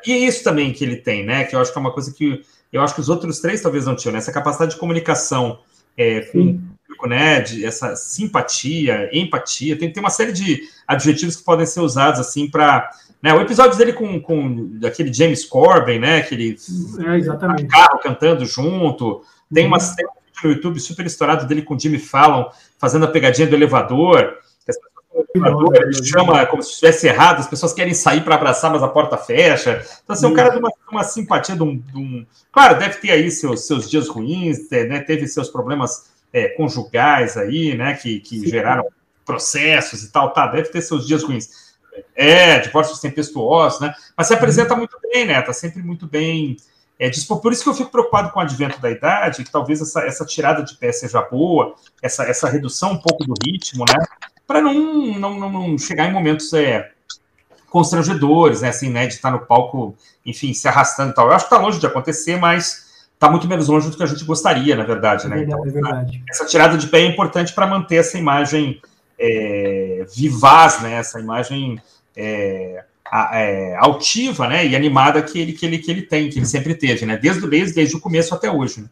E 0.05 0.11
é 0.11 0.17
isso 0.17 0.43
também 0.43 0.73
que 0.73 0.83
ele 0.83 0.97
tem, 0.97 1.25
né? 1.25 1.45
Que 1.45 1.55
eu 1.55 1.61
acho 1.61 1.71
que 1.71 1.77
é 1.77 1.81
uma 1.81 1.91
coisa 1.93 2.13
que 2.13 2.41
eu 2.73 2.81
acho 2.81 2.93
que 2.93 3.01
os 3.01 3.09
outros 3.09 3.39
três 3.39 3.61
talvez 3.61 3.85
não 3.85 3.95
tinham, 3.95 4.11
né? 4.13 4.19
Essa 4.19 4.31
capacidade 4.31 4.71
de 4.73 4.77
comunicação 4.79 5.59
é, 5.97 6.21
com. 6.21 6.59
Público, 7.01 7.07
né? 7.07 7.41
De 7.41 7.65
essa 7.65 7.95
simpatia, 7.95 9.09
empatia. 9.11 9.77
Tem, 9.77 9.91
tem 9.91 10.01
uma 10.01 10.09
série 10.09 10.31
de 10.31 10.61
adjetivos 10.87 11.35
que 11.35 11.43
podem 11.43 11.65
ser 11.65 11.81
usados 11.81 12.19
assim 12.19 12.49
para. 12.49 12.89
Né, 13.21 13.31
o 13.33 13.41
episódio 13.41 13.77
dele 13.77 13.93
com, 13.93 14.19
com 14.19 14.79
aquele 14.83 15.13
James 15.13 15.45
Corbin, 15.45 15.99
né? 15.99 16.17
Aquele 16.17 16.57
É, 17.05 17.17
exatamente. 17.17 17.67
carro 17.67 17.99
cantando 17.99 18.45
junto. 18.45 19.23
Tem 19.53 19.67
uma 19.67 19.77
tem 19.77 20.05
um 20.07 20.09
vídeo 20.09 20.43
no 20.43 20.51
YouTube 20.51 20.79
super 20.79 21.05
estourado 21.05 21.45
dele 21.47 21.61
com 21.61 21.75
o 21.75 21.79
Jimmy 21.79 21.99
Fallon 21.99 22.45
fazendo 22.79 23.05
a 23.05 23.07
pegadinha 23.07 23.47
do 23.47 23.55
elevador, 23.55 24.37
Ele 25.35 26.03
chama 26.03 26.45
como 26.47 26.63
se 26.63 26.69
estivesse 26.71 27.05
errado, 27.07 27.39
as 27.39 27.47
pessoas 27.47 27.73
querem 27.73 27.93
sair 27.93 28.21
para 28.23 28.35
abraçar, 28.35 28.71
mas 28.71 28.81
a 28.81 28.87
porta 28.87 29.17
fecha. 29.17 29.85
Então, 30.03 30.15
assim, 30.15 30.25
é 30.25 30.29
um 30.29 30.33
cara 30.33 30.49
de 30.49 30.57
uma, 30.57 30.71
uma 30.91 31.03
simpatia, 31.03 31.55
de 31.55 31.61
um, 31.63 31.77
de 31.77 31.97
um- 31.97 32.25
Claro, 32.51 32.79
deve 32.79 32.95
ter 32.95 33.11
aí 33.11 33.29
seus, 33.29 33.67
seus 33.67 33.89
dias 33.89 34.07
ruins, 34.07 34.71
é, 34.71 34.85
né, 34.85 34.99
teve 34.99 35.27
seus 35.27 35.47
problemas 35.49 36.10
é, 36.33 36.49
conjugais 36.49 37.37
aí, 37.37 37.75
né? 37.75 37.95
Que, 37.95 38.19
que 38.19 38.39
Sim. 38.39 38.47
geraram 38.47 38.85
processos 39.25 40.03
e 40.03 40.11
tal, 40.11 40.33
tá, 40.33 40.47
deve 40.47 40.69
ter 40.69 40.81
seus 40.81 41.07
dias 41.07 41.23
ruins. 41.23 41.71
É, 42.15 42.59
divórcios 42.59 42.99
tempestuosos, 42.99 43.79
né? 43.79 43.93
Mas 44.15 44.27
se 44.27 44.33
apresenta 44.33 44.75
muito 44.75 44.97
bem, 45.11 45.25
né? 45.25 45.41
Tá 45.41 45.53
sempre 45.53 45.83
muito 45.83 46.07
bem 46.07 46.57
é, 47.01 47.09
Por 47.41 47.51
isso 47.51 47.63
que 47.63 47.69
eu 47.69 47.73
fico 47.73 47.89
preocupado 47.89 48.29
com 48.29 48.39
o 48.39 48.43
advento 48.43 48.79
da 48.79 48.91
idade, 48.91 49.43
que 49.43 49.51
talvez 49.51 49.81
essa, 49.81 50.01
essa 50.01 50.23
tirada 50.23 50.61
de 50.61 50.75
pé 50.75 50.91
seja 50.91 51.19
boa, 51.19 51.73
essa, 51.99 52.25
essa 52.25 52.47
redução 52.47 52.91
um 52.91 52.97
pouco 52.99 53.25
do 53.25 53.33
ritmo, 53.43 53.85
né? 53.85 54.05
Para 54.45 54.61
não, 54.61 55.17
não, 55.17 55.49
não, 55.49 55.77
chegar 55.79 56.07
em 56.07 56.13
momentos 56.13 56.53
é, 56.53 56.91
constrangedores, 57.71 58.61
né? 58.61 58.69
Assim, 58.69 58.91
né? 58.91 59.07
De 59.07 59.15
estar 59.15 59.31
no 59.31 59.39
palco, 59.47 59.95
enfim, 60.23 60.53
se 60.53 60.67
arrastando 60.67 61.09
e 61.09 61.15
tal. 61.15 61.25
Eu 61.25 61.33
acho 61.33 61.47
que 61.47 61.53
está 61.53 61.65
longe 61.65 61.79
de 61.79 61.87
acontecer, 61.87 62.37
mas 62.37 62.90
está 63.21 63.29
muito 63.29 63.47
menos 63.47 63.67
longe 63.67 63.87
do 63.87 63.95
que 63.95 64.01
a 64.01 64.07
gente 64.07 64.25
gostaria, 64.25 64.75
na 64.75 64.83
verdade, 64.83 65.27
É 65.27 65.29
né? 65.29 65.43
Então, 65.43 65.61
verdade, 65.61 65.77
é 65.77 65.91
verdade. 65.91 66.23
essa 66.27 66.43
tirada 66.43 66.75
de 66.75 66.87
pé 66.87 67.01
é 67.01 67.05
importante 67.05 67.53
para 67.53 67.67
manter 67.67 67.97
essa 67.97 68.17
imagem 68.17 68.81
é, 69.19 70.03
vivaz, 70.15 70.81
né? 70.81 70.93
Essa 70.95 71.19
imagem 71.19 71.79
é, 72.17 72.83
é, 73.31 73.75
altiva, 73.77 74.47
né? 74.47 74.65
E 74.65 74.75
animada 74.75 75.21
que 75.21 75.37
ele, 75.39 75.53
que 75.53 75.63
ele 75.63 75.77
que 75.77 75.91
ele 75.91 76.01
tem, 76.01 76.29
que 76.29 76.39
ele 76.39 76.47
sempre 76.47 76.73
teve, 76.73 77.05
né? 77.05 77.15
Desde, 77.15 77.47
desde, 77.47 77.75
desde 77.75 77.95
o 77.95 77.99
começo 77.99 78.33
até 78.33 78.49
hoje. 78.49 78.81
né? 78.81 78.87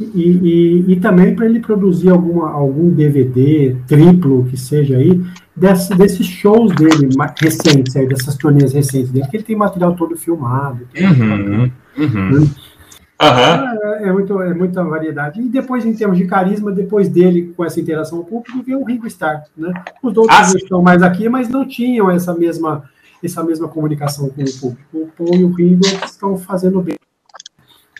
E, 0.00 0.30
e, 0.30 0.92
e 0.92 0.96
também 0.96 1.34
para 1.34 1.44
ele 1.44 1.60
produzir 1.60 2.08
alguma, 2.08 2.50
algum 2.50 2.88
DVD 2.88 3.76
triplo 3.86 4.46
que 4.46 4.56
seja 4.56 4.96
aí, 4.96 5.20
desse, 5.54 5.94
desses 5.94 6.26
shows 6.26 6.74
dele 6.74 7.10
recentes, 7.38 7.94
aí, 7.94 8.08
dessas 8.08 8.34
turnês 8.36 8.72
recentes 8.72 9.10
dele, 9.10 9.26
que 9.30 9.36
ele 9.36 9.44
tem 9.44 9.54
material 9.54 9.94
todo 9.94 10.16
filmado. 10.16 10.88
Uhum, 10.98 11.70
uhum. 11.98 12.50
Aham. 13.20 13.78
É, 13.82 14.08
é 14.08 14.12
muito, 14.12 14.40
é 14.40 14.54
muita 14.54 14.82
variedade. 14.82 15.40
E 15.40 15.48
depois, 15.48 15.84
em 15.84 15.94
termos 15.94 16.16
de 16.16 16.26
carisma, 16.26 16.72
depois 16.72 17.08
dele, 17.08 17.52
com 17.56 17.64
essa 17.64 17.78
interação 17.80 18.22
com 18.22 18.38
o 18.38 18.42
público, 18.42 18.62
veio 18.64 18.80
o 18.80 18.84
Ringo 18.84 19.06
Starr. 19.06 19.44
Né? 19.56 19.72
Os 20.02 20.16
outros 20.16 20.38
Ah, 20.38 20.44
sim. 20.44 20.56
estão 20.58 20.80
mais 20.82 21.02
aqui, 21.02 21.28
mas 21.28 21.48
não 21.48 21.66
tinham 21.68 22.10
essa 22.10 22.32
mesma, 22.34 22.88
essa 23.22 23.42
mesma 23.44 23.68
comunicação 23.68 24.30
com 24.30 24.42
o 24.42 24.58
público. 24.58 24.86
O 24.92 25.06
Paul 25.16 25.34
e 25.34 25.44
o 25.44 25.52
Ringo 25.52 25.86
estão 26.04 26.38
fazendo 26.38 26.80
bem. 26.80 26.96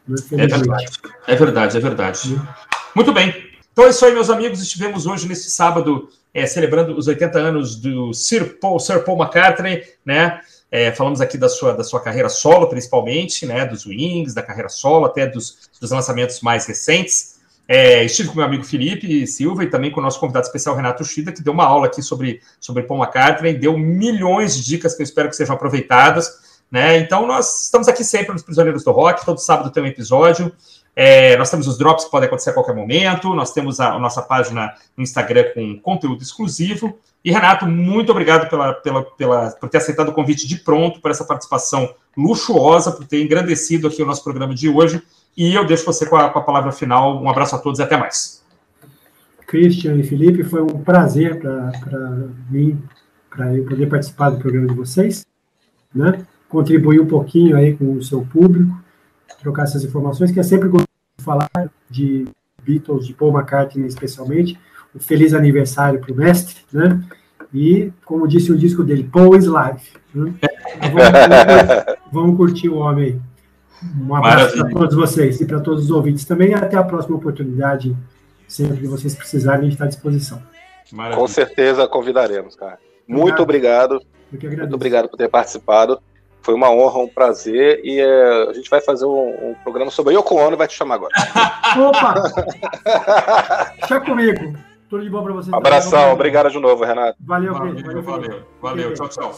Né, 0.08 0.16
É 0.32 0.46
verdade, 0.46 0.86
é 1.26 1.36
verdade, 1.36 1.76
é 1.76 1.80
verdade. 1.80 2.40
Muito 2.96 3.12
bem. 3.12 3.32
Então 3.72 3.84
é 3.84 3.90
isso 3.90 4.04
aí, 4.04 4.12
meus 4.12 4.30
amigos. 4.30 4.60
Estivemos 4.60 5.06
hoje, 5.06 5.28
nesse 5.28 5.50
sábado, 5.50 6.08
é, 6.34 6.46
celebrando 6.46 6.96
os 6.96 7.06
80 7.06 7.38
anos 7.38 7.76
do 7.76 8.12
Sir 8.12 8.58
Paul, 8.60 8.80
Sir 8.80 9.04
Paul 9.04 9.18
McCartney, 9.18 9.82
né? 10.04 10.40
É, 10.70 10.92
falamos 10.92 11.20
aqui 11.20 11.36
da 11.36 11.48
sua, 11.48 11.72
da 11.72 11.82
sua 11.82 12.00
carreira 12.00 12.28
solo, 12.28 12.68
principalmente, 12.68 13.44
né? 13.44 13.66
Dos 13.66 13.86
Wings, 13.86 14.34
da 14.34 14.42
carreira 14.42 14.68
solo, 14.68 15.06
até 15.06 15.26
dos, 15.26 15.70
dos 15.80 15.90
lançamentos 15.90 16.40
mais 16.40 16.66
recentes. 16.66 17.40
É, 17.66 18.04
estive 18.04 18.28
com 18.28 18.34
meu 18.34 18.44
amigo 18.44 18.64
Felipe 18.64 19.24
Silva 19.28 19.62
e 19.62 19.70
também 19.70 19.92
com 19.92 20.00
o 20.00 20.02
nosso 20.02 20.18
convidado 20.18 20.46
especial 20.46 20.74
Renato 20.74 21.04
Shida, 21.04 21.30
que 21.30 21.40
deu 21.40 21.52
uma 21.52 21.64
aula 21.64 21.86
aqui 21.86 22.02
sobre, 22.02 22.40
sobre 22.58 22.82
Paul 22.82 23.00
McCartney, 23.00 23.54
deu 23.54 23.78
milhões 23.78 24.56
de 24.56 24.64
dicas 24.64 24.94
que 24.94 25.02
eu 25.02 25.04
espero 25.04 25.28
que 25.28 25.36
sejam 25.36 25.54
aproveitadas. 25.54 26.60
Né? 26.70 26.98
Então, 26.98 27.26
nós 27.26 27.64
estamos 27.64 27.86
aqui 27.86 28.02
sempre 28.02 28.32
nos 28.32 28.42
Prisioneiros 28.42 28.82
do 28.84 28.90
Rock, 28.90 29.24
todo 29.24 29.38
sábado 29.38 29.70
tem 29.70 29.82
um 29.82 29.86
episódio. 29.86 30.52
É, 30.96 31.36
nós 31.36 31.48
temos 31.50 31.68
os 31.68 31.78
drops 31.78 32.04
que 32.04 32.10
podem 32.10 32.26
acontecer 32.26 32.50
a 32.50 32.52
qualquer 32.52 32.74
momento, 32.74 33.34
nós 33.34 33.52
temos 33.52 33.78
a, 33.78 33.92
a 33.92 33.98
nossa 33.98 34.20
página 34.20 34.74
no 34.96 35.02
Instagram 35.02 35.44
com 35.54 35.78
conteúdo 35.80 36.22
exclusivo. 36.22 36.98
E, 37.24 37.30
Renato, 37.30 37.66
muito 37.66 38.10
obrigado 38.10 38.48
pela, 38.48 38.72
pela, 38.72 39.02
pela, 39.02 39.50
por 39.50 39.68
ter 39.68 39.78
aceitado 39.78 40.08
o 40.08 40.12
convite 40.12 40.48
de 40.48 40.56
pronto, 40.56 41.00
por 41.00 41.10
essa 41.10 41.24
participação 41.24 41.94
luxuosa, 42.16 42.92
por 42.92 43.06
ter 43.06 43.22
engrandecido 43.22 43.88
aqui 43.88 44.02
o 44.02 44.06
nosso 44.06 44.24
programa 44.24 44.54
de 44.54 44.68
hoje. 44.68 45.02
E 45.36 45.54
eu 45.54 45.66
deixo 45.66 45.84
você 45.84 46.06
com 46.06 46.16
a, 46.16 46.30
com 46.30 46.38
a 46.38 46.42
palavra 46.42 46.72
final. 46.72 47.22
Um 47.22 47.28
abraço 47.28 47.54
a 47.54 47.58
todos 47.58 47.78
e 47.78 47.82
até 47.82 47.96
mais. 47.96 48.42
Christian 49.46 49.96
e 49.96 50.02
Felipe, 50.02 50.44
foi 50.44 50.62
um 50.62 50.82
prazer 50.82 51.40
para 51.40 51.72
mim, 52.48 52.80
para 53.28 53.54
eu 53.54 53.64
poder 53.64 53.86
participar 53.88 54.30
do 54.30 54.38
programa 54.38 54.68
de 54.68 54.74
vocês, 54.74 55.26
né? 55.94 56.24
Contribuir 56.48 57.00
um 57.00 57.06
pouquinho 57.06 57.56
aí 57.56 57.76
com 57.76 57.94
o 57.94 58.02
seu 58.02 58.22
público, 58.22 58.72
trocar 59.40 59.64
essas 59.64 59.84
informações, 59.84 60.30
que 60.30 60.38
é 60.40 60.42
sempre 60.42 60.68
gostoso 60.68 60.86
falar 61.20 61.50
de 61.88 62.26
Beatles, 62.62 63.06
de 63.06 63.12
Paul 63.12 63.32
McCartney 63.32 63.86
especialmente. 63.86 64.58
Um 64.94 65.00
feliz 65.00 65.32
aniversário 65.34 66.00
para 66.00 66.12
o 66.12 66.16
mestre, 66.16 66.56
né? 66.72 67.00
E, 67.52 67.92
como 68.04 68.26
disse 68.28 68.52
o 68.52 68.56
disco 68.56 68.82
dele, 68.84 69.08
Paul 69.12 69.36
is 69.36 69.44
Life. 69.44 69.92
Né? 70.14 70.32
Então, 70.76 70.90
vamos, 70.92 71.84
vamos- 72.12 72.36
curtir 72.36 72.68
o 72.68 72.78
homem 72.78 73.04
aí. 73.04 73.20
Um 74.00 74.14
abraço 74.14 74.56
para 74.58 74.70
todos 74.70 74.94
vocês 74.94 75.40
e 75.40 75.46
para 75.46 75.58
todos 75.60 75.84
os 75.84 75.90
ouvintes 75.90 76.24
também. 76.24 76.50
E 76.50 76.54
até 76.54 76.76
a 76.76 76.82
próxima 76.84 77.16
oportunidade. 77.16 77.96
Sempre 78.46 78.78
que 78.78 78.86
vocês 78.86 79.14
precisarem, 79.14 79.60
a 79.60 79.62
gente 79.64 79.72
está 79.74 79.84
à 79.84 79.88
disposição. 79.88 80.42
Maravilha. 80.92 81.20
Com 81.20 81.28
certeza 81.28 81.86
convidaremos, 81.86 82.56
cara. 82.56 82.78
Muito 83.06 83.40
obrigado, 83.42 83.94
Eu 84.32 84.38
que 84.38 84.46
agradeço. 84.46 84.60
muito 84.62 84.74
obrigado 84.74 85.08
por 85.08 85.16
ter 85.16 85.28
participado. 85.28 86.00
Foi 86.42 86.54
uma 86.54 86.70
honra, 86.70 86.98
um 86.98 87.08
prazer. 87.08 87.80
E 87.84 88.00
eh, 88.00 88.46
a 88.48 88.52
gente 88.52 88.68
vai 88.68 88.80
fazer 88.80 89.04
um, 89.04 89.50
um 89.50 89.54
programa 89.62 89.90
sobre 89.90 90.14
a 90.14 90.18
Yoko 90.18 90.34
Ono 90.36 90.54
e 90.54 90.58
vai 90.58 90.66
te 90.66 90.74
chamar 90.74 90.96
agora. 90.96 91.12
Opa! 91.78 92.14
Deixa 93.78 94.00
comigo. 94.00 94.56
Tudo 94.90 95.04
de 95.04 95.08
bom 95.08 95.22
para 95.22 95.32
vocês. 95.32 95.54
Abração, 95.54 96.12
obrigado 96.12 96.50
de 96.50 96.58
novo, 96.58 96.84
Renato. 96.84 97.16
Valeu, 97.20 97.54
Pedro. 97.60 98.02
Valeu, 98.02 98.02
valeu, 98.02 98.44
valeu. 98.60 98.94
Tchau, 98.94 99.08
tchau. 99.08 99.32